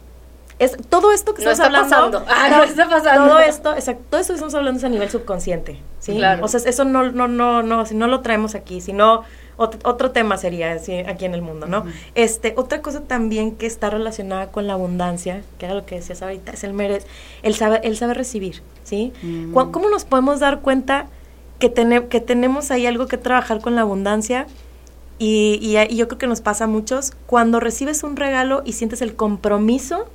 es 0.59 0.77
todo 0.89 1.11
esto 1.11 1.33
que 1.33 1.43
no 1.43 1.51
estamos 1.51 1.91
hablando. 1.91 2.23
Pasando. 2.23 2.25
Ah, 2.29 2.49
no, 2.49 2.63
está 2.63 2.87
pasando. 2.89 3.27
Todo 3.27 3.39
esto, 3.39 3.73
exacto, 3.73 4.03
todo 4.09 4.21
esto 4.21 4.33
que 4.33 4.35
estamos 4.35 4.55
hablando 4.55 4.77
es 4.77 4.83
a 4.83 4.89
nivel 4.89 5.09
subconsciente, 5.09 5.79
¿sí? 5.99 6.15
Claro. 6.15 6.45
O 6.45 6.47
sea, 6.47 6.59
eso 6.65 6.83
no 6.85 7.11
no 7.11 7.27
no 7.27 7.63
no 7.63 7.85
si 7.85 7.95
no 7.95 8.07
lo 8.07 8.21
traemos 8.21 8.55
aquí, 8.55 8.81
sino 8.81 9.23
otro, 9.57 10.09
tema 10.09 10.37
sería 10.37 10.71
aquí 11.07 11.25
en 11.25 11.35
el 11.35 11.43
mundo, 11.43 11.67
¿no? 11.67 11.85
Este, 12.15 12.55
otra 12.57 12.81
cosa 12.81 13.01
también 13.01 13.55
que 13.55 13.67
está 13.67 13.91
relacionada 13.91 14.47
con 14.47 14.65
la 14.65 14.73
abundancia, 14.73 15.43
que 15.59 15.65
era 15.65 15.75
lo 15.75 15.85
que 15.85 15.95
decías 15.95 16.23
ahorita, 16.23 16.51
es 16.51 16.63
el 16.63 16.73
merez, 16.73 17.05
el 17.43 17.53
saber 17.53 17.81
el 17.83 17.95
saber 17.95 18.17
recibir, 18.17 18.63
¿sí? 18.83 19.13
Mm. 19.21 19.53
¿Cómo 19.53 19.89
nos 19.89 20.05
podemos 20.05 20.39
dar 20.39 20.61
cuenta 20.61 21.05
que, 21.61 21.71
que 22.09 22.19
tenemos 22.19 22.71
ahí 22.71 22.85
algo 22.85 23.07
que 23.07 23.17
trabajar 23.17 23.61
con 23.61 23.75
la 23.75 23.81
abundancia. 23.81 24.47
Y, 25.23 25.59
y, 25.61 25.95
yo 25.95 26.07
creo 26.07 26.17
que 26.17 26.25
nos 26.25 26.41
pasa 26.41 26.63
a 26.63 26.67
muchos 26.67 27.11
cuando 27.27 27.59
recibes 27.59 28.01
un 28.01 28.15
regalo 28.15 28.63
y 28.65 28.73
sientes 28.73 29.03
el 29.03 29.15
compromiso 29.15 30.07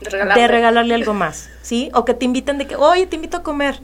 de, 0.00 0.46
regalarle 0.46 0.94
algo 0.94 1.14
más, 1.14 1.50
¿sí? 1.62 1.90
O 1.94 2.04
que 2.04 2.14
te 2.14 2.24
invitan 2.24 2.56
de 2.56 2.68
que, 2.68 2.76
oye, 2.76 3.08
te 3.08 3.16
invito 3.16 3.38
a 3.38 3.42
comer 3.42 3.80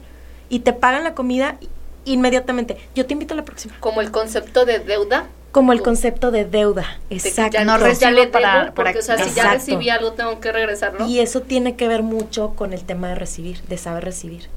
y 0.47 0.59
te 0.59 0.71
pagan 0.71 1.03
la 1.03 1.15
comida 1.15 1.57
inmediatamente. 2.05 2.77
Yo 2.95 3.05
te 3.05 3.11
invito 3.11 3.33
a 3.33 3.37
la 3.37 3.43
próxima. 3.43 3.75
Como 3.81 3.99
el 3.99 4.09
concepto 4.11 4.63
de 4.63 4.79
deuda. 4.79 5.27
Como 5.51 5.73
el 5.73 5.81
concepto 5.81 6.31
de 6.31 6.45
deuda, 6.45 6.97
exacto. 7.09 7.57
Ya 7.57 7.65
no 7.65 7.77
recibo 7.77 8.31
para, 8.31 8.71
porque, 8.73 8.99
o 8.99 9.01
sea, 9.01 9.17
si 9.17 9.35
ya 9.35 9.51
recibí 9.51 9.89
algo 9.89 10.13
tengo 10.13 10.39
que 10.39 10.53
regresarlo. 10.53 11.05
Y 11.07 11.19
eso 11.19 11.41
tiene 11.41 11.75
que 11.75 11.89
ver 11.89 12.03
mucho 12.03 12.53
con 12.55 12.71
el 12.71 12.85
tema 12.85 13.09
de 13.09 13.15
recibir, 13.15 13.61
de 13.63 13.77
saber 13.77 14.05
recibir 14.05 14.47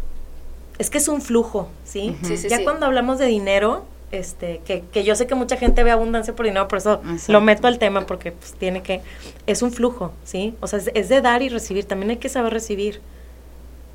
es 0.78 0.90
que 0.90 0.98
es 0.98 1.08
un 1.08 1.22
flujo, 1.22 1.68
¿sí? 1.84 2.16
ya 2.48 2.62
cuando 2.62 2.86
hablamos 2.86 3.18
de 3.18 3.26
dinero, 3.26 3.86
este, 4.18 4.60
que, 4.64 4.82
que, 4.92 5.04
yo 5.04 5.14
sé 5.14 5.26
que 5.26 5.34
mucha 5.34 5.56
gente 5.56 5.82
ve 5.84 5.90
abundancia 5.90 6.34
por 6.34 6.46
dinero, 6.46 6.68
por 6.68 6.78
eso 6.78 7.00
lo 7.28 7.40
meto 7.40 7.66
al 7.66 7.78
tema, 7.78 8.06
porque 8.06 8.32
pues 8.32 8.54
tiene 8.54 8.82
que, 8.82 9.00
es 9.46 9.62
un 9.62 9.72
flujo, 9.72 10.12
¿sí? 10.24 10.54
O 10.60 10.66
sea, 10.66 10.80
es, 10.94 11.08
de 11.08 11.20
dar 11.20 11.42
y 11.42 11.48
recibir, 11.48 11.84
también 11.84 12.10
hay 12.10 12.16
que 12.16 12.28
saber 12.28 12.52
recibir. 12.52 13.00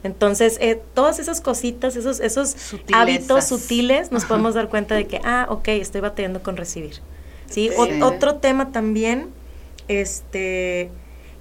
Entonces, 0.03 0.57
eh, 0.62 0.81
todas 0.95 1.19
esas 1.19 1.41
cositas, 1.41 1.95
esos, 1.95 2.19
esos 2.19 2.55
hábitos 2.91 3.45
sutiles, 3.45 4.12
nos 4.12 4.25
podemos 4.25 4.55
dar 4.55 4.67
cuenta 4.69 4.95
de 4.95 5.05
que, 5.05 5.21
ah, 5.23 5.45
ok, 5.49 5.67
estoy 5.69 6.01
batallando 6.01 6.41
con 6.41 6.57
recibir. 6.57 7.01
¿sí? 7.51 7.69
otro 8.01 8.36
tema 8.36 8.71
también, 8.71 9.29
este, 9.88 10.89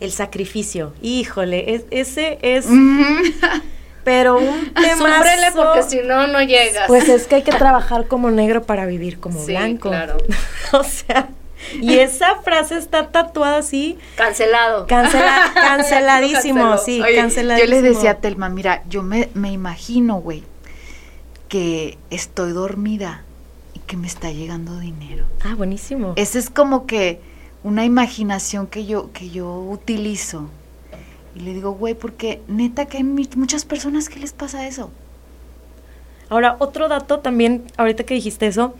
el 0.00 0.12
sacrificio. 0.12 0.92
Híjole, 1.00 1.74
es, 1.74 1.84
ese 1.90 2.38
es... 2.42 2.66
pero 4.04 4.38
un 4.38 4.72
tema 4.74 5.22
porque 5.54 5.82
si 5.82 6.00
no 6.00 6.26
no 6.26 6.42
llegas. 6.42 6.86
Pues 6.86 7.08
es 7.08 7.26
que 7.26 7.36
hay 7.36 7.42
que 7.42 7.52
trabajar 7.52 8.06
como 8.06 8.30
negro 8.30 8.62
para 8.62 8.86
vivir 8.86 9.20
como 9.20 9.44
sí, 9.44 9.52
blanco. 9.52 9.88
Claro. 9.88 10.16
o 10.72 10.82
sea, 10.84 11.28
y 11.80 11.98
esa 11.98 12.36
frase 12.36 12.76
está 12.78 13.08
tatuada 13.08 13.58
así. 13.58 13.98
Cancelado. 14.16 14.86
Cancela, 14.86 15.50
canceladísimo, 15.54 16.78
sí, 16.78 17.02
canceladísimo. 17.14 17.74
Yo 17.74 17.82
les 17.82 17.82
decía 17.82 18.12
a 18.12 18.14
Telma, 18.14 18.48
mira, 18.48 18.82
yo 18.88 19.02
me, 19.02 19.28
me 19.34 19.52
imagino, 19.52 20.16
güey, 20.16 20.42
que 21.48 21.98
estoy 22.10 22.52
dormida 22.52 23.24
y 23.74 23.80
que 23.80 23.96
me 23.96 24.06
está 24.06 24.30
llegando 24.30 24.78
dinero. 24.78 25.26
Ah, 25.44 25.54
buenísimo. 25.54 26.14
Esa 26.16 26.38
es 26.38 26.50
como 26.50 26.86
que 26.86 27.20
una 27.62 27.84
imaginación 27.84 28.66
que 28.66 28.86
yo, 28.86 29.12
que 29.12 29.30
yo 29.30 29.54
utilizo 29.54 30.48
y 31.34 31.40
le 31.40 31.54
digo, 31.54 31.72
güey, 31.72 31.94
porque 31.94 32.42
neta 32.48 32.86
que 32.86 32.98
hay 32.98 33.04
muchas 33.04 33.64
personas 33.64 34.08
que 34.08 34.18
les 34.18 34.32
pasa 34.32 34.66
eso. 34.66 34.90
Ahora, 36.28 36.56
otro 36.58 36.88
dato 36.88 37.20
también, 37.20 37.64
ahorita 37.76 38.04
que 38.04 38.14
dijiste 38.14 38.46
eso, 38.46 38.74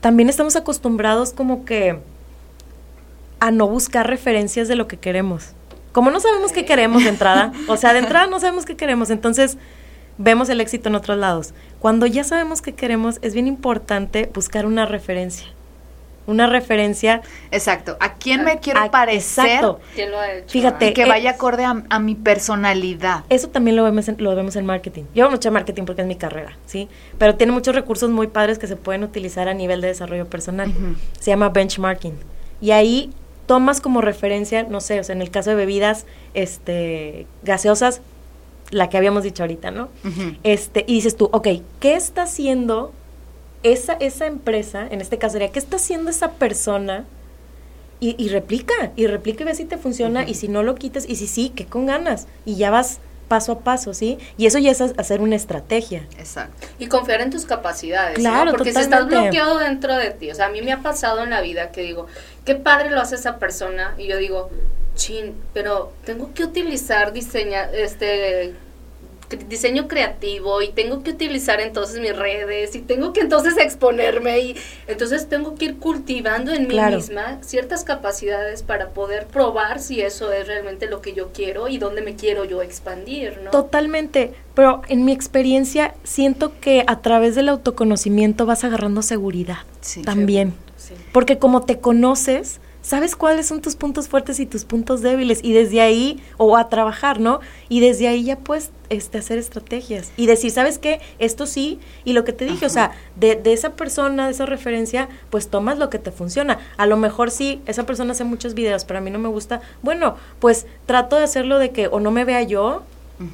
también 0.00 0.28
estamos 0.28 0.56
acostumbrados 0.56 1.32
como 1.32 1.64
que 1.64 1.98
a 3.38 3.50
no 3.50 3.66
buscar 3.66 4.08
referencias 4.08 4.68
de 4.68 4.76
lo 4.76 4.88
que 4.88 4.98
queremos. 4.98 5.52
Como 5.92 6.10
no 6.10 6.20
sabemos 6.20 6.52
qué 6.52 6.64
queremos 6.64 7.02
de 7.02 7.08
entrada, 7.10 7.52
o 7.68 7.76
sea, 7.76 7.92
de 7.92 7.98
entrada 8.00 8.26
no 8.26 8.40
sabemos 8.40 8.64
qué 8.64 8.76
queremos, 8.76 9.10
entonces 9.10 9.58
vemos 10.18 10.48
el 10.48 10.60
éxito 10.60 10.88
en 10.88 10.94
otros 10.94 11.18
lados. 11.18 11.54
Cuando 11.80 12.06
ya 12.06 12.24
sabemos 12.24 12.62
qué 12.62 12.74
queremos, 12.74 13.18
es 13.22 13.34
bien 13.34 13.46
importante 13.46 14.30
buscar 14.32 14.66
una 14.66 14.86
referencia 14.86 15.46
una 16.26 16.46
referencia. 16.46 17.22
Exacto. 17.50 17.96
¿A 18.00 18.14
quién 18.14 18.44
me 18.44 18.58
quiero 18.58 18.90
parecer? 18.90 19.46
Exacto. 19.46 19.80
¿Quién 19.94 20.10
lo 20.10 20.18
ha 20.18 20.32
hecho? 20.32 20.48
Fíjate. 20.48 20.92
Que 20.92 21.04
vaya 21.06 21.30
acorde 21.30 21.64
a, 21.64 21.98
mi 21.98 22.14
personalidad. 22.14 23.24
Eso 23.28 23.48
también 23.48 23.76
lo 23.76 23.84
vemos, 23.84 24.08
en, 24.08 24.16
lo 24.18 24.34
vemos 24.34 24.56
en 24.56 24.66
marketing. 24.66 25.04
Yo 25.14 25.24
hago 25.24 25.32
mucho 25.32 25.50
marketing 25.50 25.84
porque 25.84 26.02
es 26.02 26.08
mi 26.08 26.16
carrera, 26.16 26.56
¿sí? 26.66 26.88
Pero 27.18 27.34
tiene 27.36 27.52
muchos 27.52 27.74
recursos 27.74 28.10
muy 28.10 28.28
padres 28.28 28.58
que 28.58 28.66
se 28.66 28.76
pueden 28.76 29.04
utilizar 29.04 29.48
a 29.48 29.54
nivel 29.54 29.80
de 29.80 29.88
desarrollo 29.88 30.26
personal. 30.26 30.72
Se 31.18 31.30
llama 31.30 31.48
benchmarking. 31.48 32.14
Y 32.60 32.70
ahí 32.72 33.10
tomas 33.46 33.80
como 33.80 34.00
referencia, 34.00 34.62
no 34.62 34.80
sé, 34.80 35.00
o 35.00 35.04
sea, 35.04 35.14
en 35.14 35.22
el 35.22 35.30
caso 35.30 35.50
de 35.50 35.56
bebidas 35.56 36.06
este, 36.34 37.26
gaseosas, 37.42 38.00
la 38.70 38.88
que 38.88 38.96
habíamos 38.96 39.24
dicho 39.24 39.42
ahorita, 39.42 39.72
¿no? 39.72 39.88
este, 40.44 40.84
y 40.86 40.94
dices 40.94 41.16
tú, 41.16 41.28
ok, 41.32 41.48
¿qué 41.80 41.94
está 41.94 42.22
haciendo 42.22 42.92
esa, 43.62 43.94
esa 43.94 44.26
empresa, 44.26 44.86
en 44.90 45.00
este 45.00 45.18
caso 45.18 45.34
sería, 45.34 45.52
¿qué 45.52 45.58
está 45.58 45.76
haciendo 45.76 46.10
esa 46.10 46.32
persona? 46.32 47.04
Y, 48.02 48.30
replica, 48.30 48.92
y 48.96 49.06
replica 49.06 49.42
y 49.42 49.44
ve 49.44 49.54
si 49.54 49.66
te 49.66 49.76
funciona, 49.76 50.26
y 50.26 50.32
si 50.32 50.48
no 50.48 50.62
lo 50.62 50.74
quitas, 50.74 51.06
y 51.06 51.16
si 51.16 51.26
sí, 51.26 51.50
que 51.50 51.66
con 51.66 51.84
ganas, 51.84 52.28
y 52.46 52.56
ya 52.56 52.70
vas 52.70 52.98
paso 53.28 53.52
a 53.52 53.58
paso, 53.60 53.92
¿sí? 53.92 54.18
Y 54.38 54.46
eso 54.46 54.58
ya 54.58 54.70
es 54.70 54.80
hacer 54.80 55.20
una 55.20 55.36
estrategia. 55.36 56.06
Exacto. 56.18 56.66
Y 56.78 56.86
confiar 56.86 57.20
en 57.20 57.28
tus 57.30 57.44
capacidades, 57.44 58.16
claro, 58.18 58.52
Porque 58.52 58.72
si 58.72 58.80
estás 58.80 59.06
bloqueado 59.06 59.58
dentro 59.58 59.94
de 59.96 60.12
ti, 60.12 60.30
o 60.30 60.34
sea, 60.34 60.46
a 60.46 60.48
mí 60.48 60.62
me 60.62 60.72
ha 60.72 60.78
pasado 60.78 61.22
en 61.22 61.28
la 61.28 61.42
vida 61.42 61.72
que 61.72 61.82
digo, 61.82 62.06
qué 62.46 62.54
padre 62.54 62.88
lo 62.88 63.02
hace 63.02 63.16
esa 63.16 63.38
persona, 63.38 63.94
y 63.98 64.06
yo 64.06 64.16
digo, 64.16 64.48
chin, 64.94 65.34
pero 65.52 65.92
tengo 66.06 66.32
que 66.32 66.42
utilizar 66.42 67.12
diseña, 67.12 67.70
este 67.70 68.54
diseño 69.36 69.88
creativo 69.88 70.62
y 70.62 70.68
tengo 70.68 71.02
que 71.02 71.10
utilizar 71.10 71.60
entonces 71.60 72.00
mis 72.00 72.16
redes 72.16 72.74
y 72.74 72.80
tengo 72.80 73.12
que 73.12 73.20
entonces 73.20 73.56
exponerme 73.58 74.40
y 74.40 74.56
entonces 74.86 75.28
tengo 75.28 75.54
que 75.54 75.66
ir 75.66 75.78
cultivando 75.78 76.52
en 76.52 76.66
mí 76.66 76.78
misma 76.80 77.38
ciertas 77.42 77.84
capacidades 77.84 78.62
para 78.62 78.88
poder 78.88 79.26
probar 79.26 79.80
si 79.80 80.00
eso 80.00 80.32
es 80.32 80.46
realmente 80.46 80.86
lo 80.86 81.00
que 81.00 81.12
yo 81.12 81.30
quiero 81.32 81.68
y 81.68 81.78
dónde 81.78 82.02
me 82.02 82.16
quiero 82.16 82.44
yo 82.44 82.62
expandir, 82.62 83.40
¿no? 83.42 83.50
Totalmente, 83.50 84.32
pero 84.54 84.82
en 84.88 85.04
mi 85.04 85.12
experiencia 85.12 85.94
siento 86.04 86.52
que 86.60 86.84
a 86.86 87.00
través 87.00 87.34
del 87.34 87.48
autoconocimiento 87.48 88.46
vas 88.46 88.64
agarrando 88.64 89.02
seguridad 89.02 89.58
también. 90.04 90.54
Porque 91.12 91.38
como 91.38 91.62
te 91.62 91.78
conoces, 91.78 92.60
sabes 92.82 93.16
cuáles 93.16 93.46
son 93.46 93.60
tus 93.60 93.76
puntos 93.76 94.08
fuertes 94.08 94.40
y 94.40 94.46
tus 94.46 94.64
puntos 94.64 95.02
débiles 95.02 95.40
y 95.42 95.52
desde 95.52 95.80
ahí, 95.80 96.22
o 96.36 96.56
a 96.56 96.68
trabajar, 96.68 97.20
¿no? 97.20 97.40
Y 97.68 97.80
desde 97.80 98.08
ahí 98.08 98.24
ya 98.24 98.36
puedes 98.36 98.70
este, 98.88 99.18
hacer 99.18 99.38
estrategias 99.38 100.12
y 100.16 100.26
decir, 100.26 100.50
¿sabes 100.50 100.78
qué? 100.78 101.00
Esto 101.18 101.46
sí, 101.46 101.78
y 102.04 102.12
lo 102.12 102.24
que 102.24 102.32
te 102.32 102.44
dije, 102.44 102.66
o 102.66 102.70
sea, 102.70 102.92
de, 103.16 103.36
de, 103.36 103.52
esa 103.52 103.74
persona, 103.74 104.26
de 104.26 104.32
esa 104.32 104.46
referencia, 104.46 105.08
pues 105.30 105.48
tomas 105.48 105.78
lo 105.78 105.90
que 105.90 105.98
te 105.98 106.10
funciona. 106.10 106.58
A 106.76 106.86
lo 106.86 106.96
mejor 106.96 107.30
sí, 107.30 107.60
esa 107.66 107.84
persona 107.84 108.12
hace 108.12 108.24
muchos 108.24 108.54
videos, 108.54 108.84
pero 108.84 108.98
a 108.98 109.02
mí 109.02 109.10
no 109.10 109.18
me 109.18 109.28
gusta. 109.28 109.60
Bueno, 109.82 110.16
pues 110.38 110.66
trato 110.86 111.16
de 111.16 111.24
hacerlo 111.24 111.58
de 111.58 111.70
que 111.70 111.88
o 111.88 112.00
no 112.00 112.10
me 112.10 112.24
vea 112.24 112.42
yo 112.42 112.82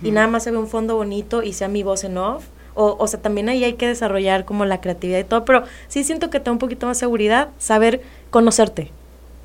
y 0.03 0.11
nada 0.11 0.27
más 0.27 0.43
se 0.43 0.51
ve 0.51 0.57
un 0.57 0.67
fondo 0.67 0.97
bonito 0.97 1.45
y 1.45 1.53
sea 1.53 1.69
mi 1.69 1.85
voz 1.85 2.03
en 2.03 2.19
off. 2.19 2.45
O, 2.75 2.97
o 2.99 3.07
sea, 3.07 3.23
también 3.23 3.49
ahí 3.49 3.65
hay 3.65 3.75
que 3.75 3.87
desarrollar 3.87 4.45
como 4.45 4.67
la 4.67 4.83
creatividad 4.83 5.21
y 5.21 5.25
todo, 5.25 5.47
pero 5.47 5.63
sí 5.89 6.05
siento 6.05 6.29
que 6.29 6.41
te 6.41 6.47
da 6.47 6.53
un 6.53 6.59
poquito 6.59 6.87
más 6.87 6.99
seguridad 6.99 7.49
saber 7.57 8.03
conocerte 8.31 8.91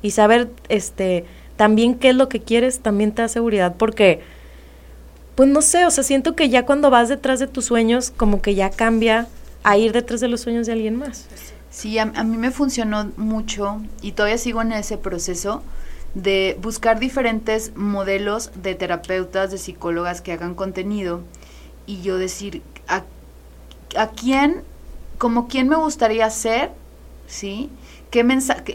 y 0.02 0.10
saber 0.10 0.50
este 0.68 1.24
también 1.56 1.94
qué 1.94 2.10
es 2.10 2.16
lo 2.16 2.28
que 2.28 2.40
quieres 2.40 2.80
también 2.80 3.12
te 3.12 3.22
da 3.22 3.28
seguridad 3.28 3.76
porque 3.78 4.20
pues 5.34 5.48
no 5.48 5.62
sé, 5.62 5.86
o 5.86 5.90
sea, 5.90 6.04
siento 6.04 6.36
que 6.36 6.48
ya 6.50 6.66
cuando 6.66 6.90
vas 6.90 7.08
detrás 7.08 7.40
de 7.40 7.46
tus 7.46 7.64
sueños 7.64 8.12
como 8.16 8.42
que 8.42 8.54
ya 8.54 8.70
cambia 8.70 9.28
a 9.62 9.76
ir 9.76 9.92
detrás 9.92 10.20
de 10.20 10.28
los 10.28 10.42
sueños 10.42 10.66
de 10.66 10.72
alguien 10.72 10.96
más. 10.96 11.26
Sí, 11.70 11.98
a, 11.98 12.04
mí 12.04 12.36
me 12.36 12.50
funcionó 12.50 13.10
mucho 13.16 13.80
y 14.02 14.12
todavía 14.12 14.36
sigo 14.36 14.60
en 14.60 14.72
ese 14.72 14.98
proceso 14.98 15.62
de 16.14 16.58
buscar 16.60 16.98
diferentes 17.00 17.74
modelos 17.74 18.50
de 18.54 18.74
terapeutas, 18.74 19.50
de 19.50 19.56
psicólogas 19.56 20.20
que 20.20 20.32
hagan 20.32 20.54
contenido 20.54 21.22
y 21.86 22.02
yo 22.02 22.18
decir 22.18 22.62
a, 22.88 23.04
a 23.96 24.08
quién, 24.10 24.62
como 25.16 25.48
quién 25.48 25.68
me 25.68 25.76
gustaría 25.76 26.28
ser, 26.28 26.72
¿sí? 27.26 27.70
Qué 28.12 28.22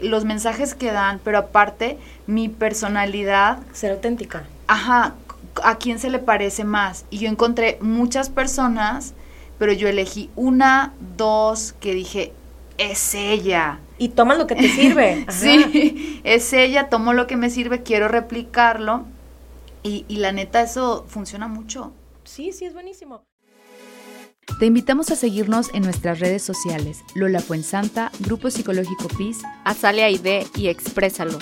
los 0.02 0.24
mensajes 0.24 0.74
que 0.74 0.92
dan, 0.92 1.20
pero 1.24 1.38
aparte 1.38 1.96
mi 2.26 2.48
personalidad. 2.48 3.60
Ser 3.72 3.92
auténtica. 3.92 4.44
Ajá, 4.66 5.14
a 5.62 5.78
quién 5.78 5.98
se 6.00 6.10
le 6.10 6.18
parece 6.18 6.64
más. 6.64 7.06
Y 7.08 7.18
yo 7.18 7.28
encontré 7.28 7.78
muchas 7.80 8.28
personas, 8.28 9.14
pero 9.58 9.72
yo 9.72 9.88
elegí 9.88 10.28
una, 10.34 10.92
dos, 11.16 11.74
que 11.80 11.94
dije, 11.94 12.32
es 12.78 13.14
ella. 13.14 13.78
Y 13.96 14.10
toma 14.10 14.34
lo 14.34 14.48
que 14.48 14.56
te 14.56 14.68
sirve. 14.68 15.24
sí, 15.30 16.20
es 16.24 16.52
ella, 16.52 16.88
tomo 16.88 17.12
lo 17.12 17.28
que 17.28 17.36
me 17.36 17.48
sirve, 17.48 17.84
quiero 17.84 18.08
replicarlo. 18.08 19.04
Y, 19.84 20.04
y 20.08 20.16
la 20.16 20.32
neta, 20.32 20.62
eso 20.62 21.06
funciona 21.08 21.46
mucho. 21.46 21.92
Sí, 22.24 22.52
sí, 22.52 22.64
es 22.64 22.74
buenísimo. 22.74 23.22
Te 24.58 24.66
invitamos 24.66 25.10
a 25.10 25.16
seguirnos 25.16 25.72
en 25.72 25.84
nuestras 25.84 26.18
redes 26.18 26.42
sociales, 26.42 27.04
Lola 27.14 27.38
Fuensanta, 27.38 28.10
Grupo 28.18 28.50
Psicológico 28.50 29.06
PIS, 29.16 29.38
Azalea 29.64 30.10
ID 30.10 30.46
y 30.56 30.66
Exprésalo. 30.66 31.38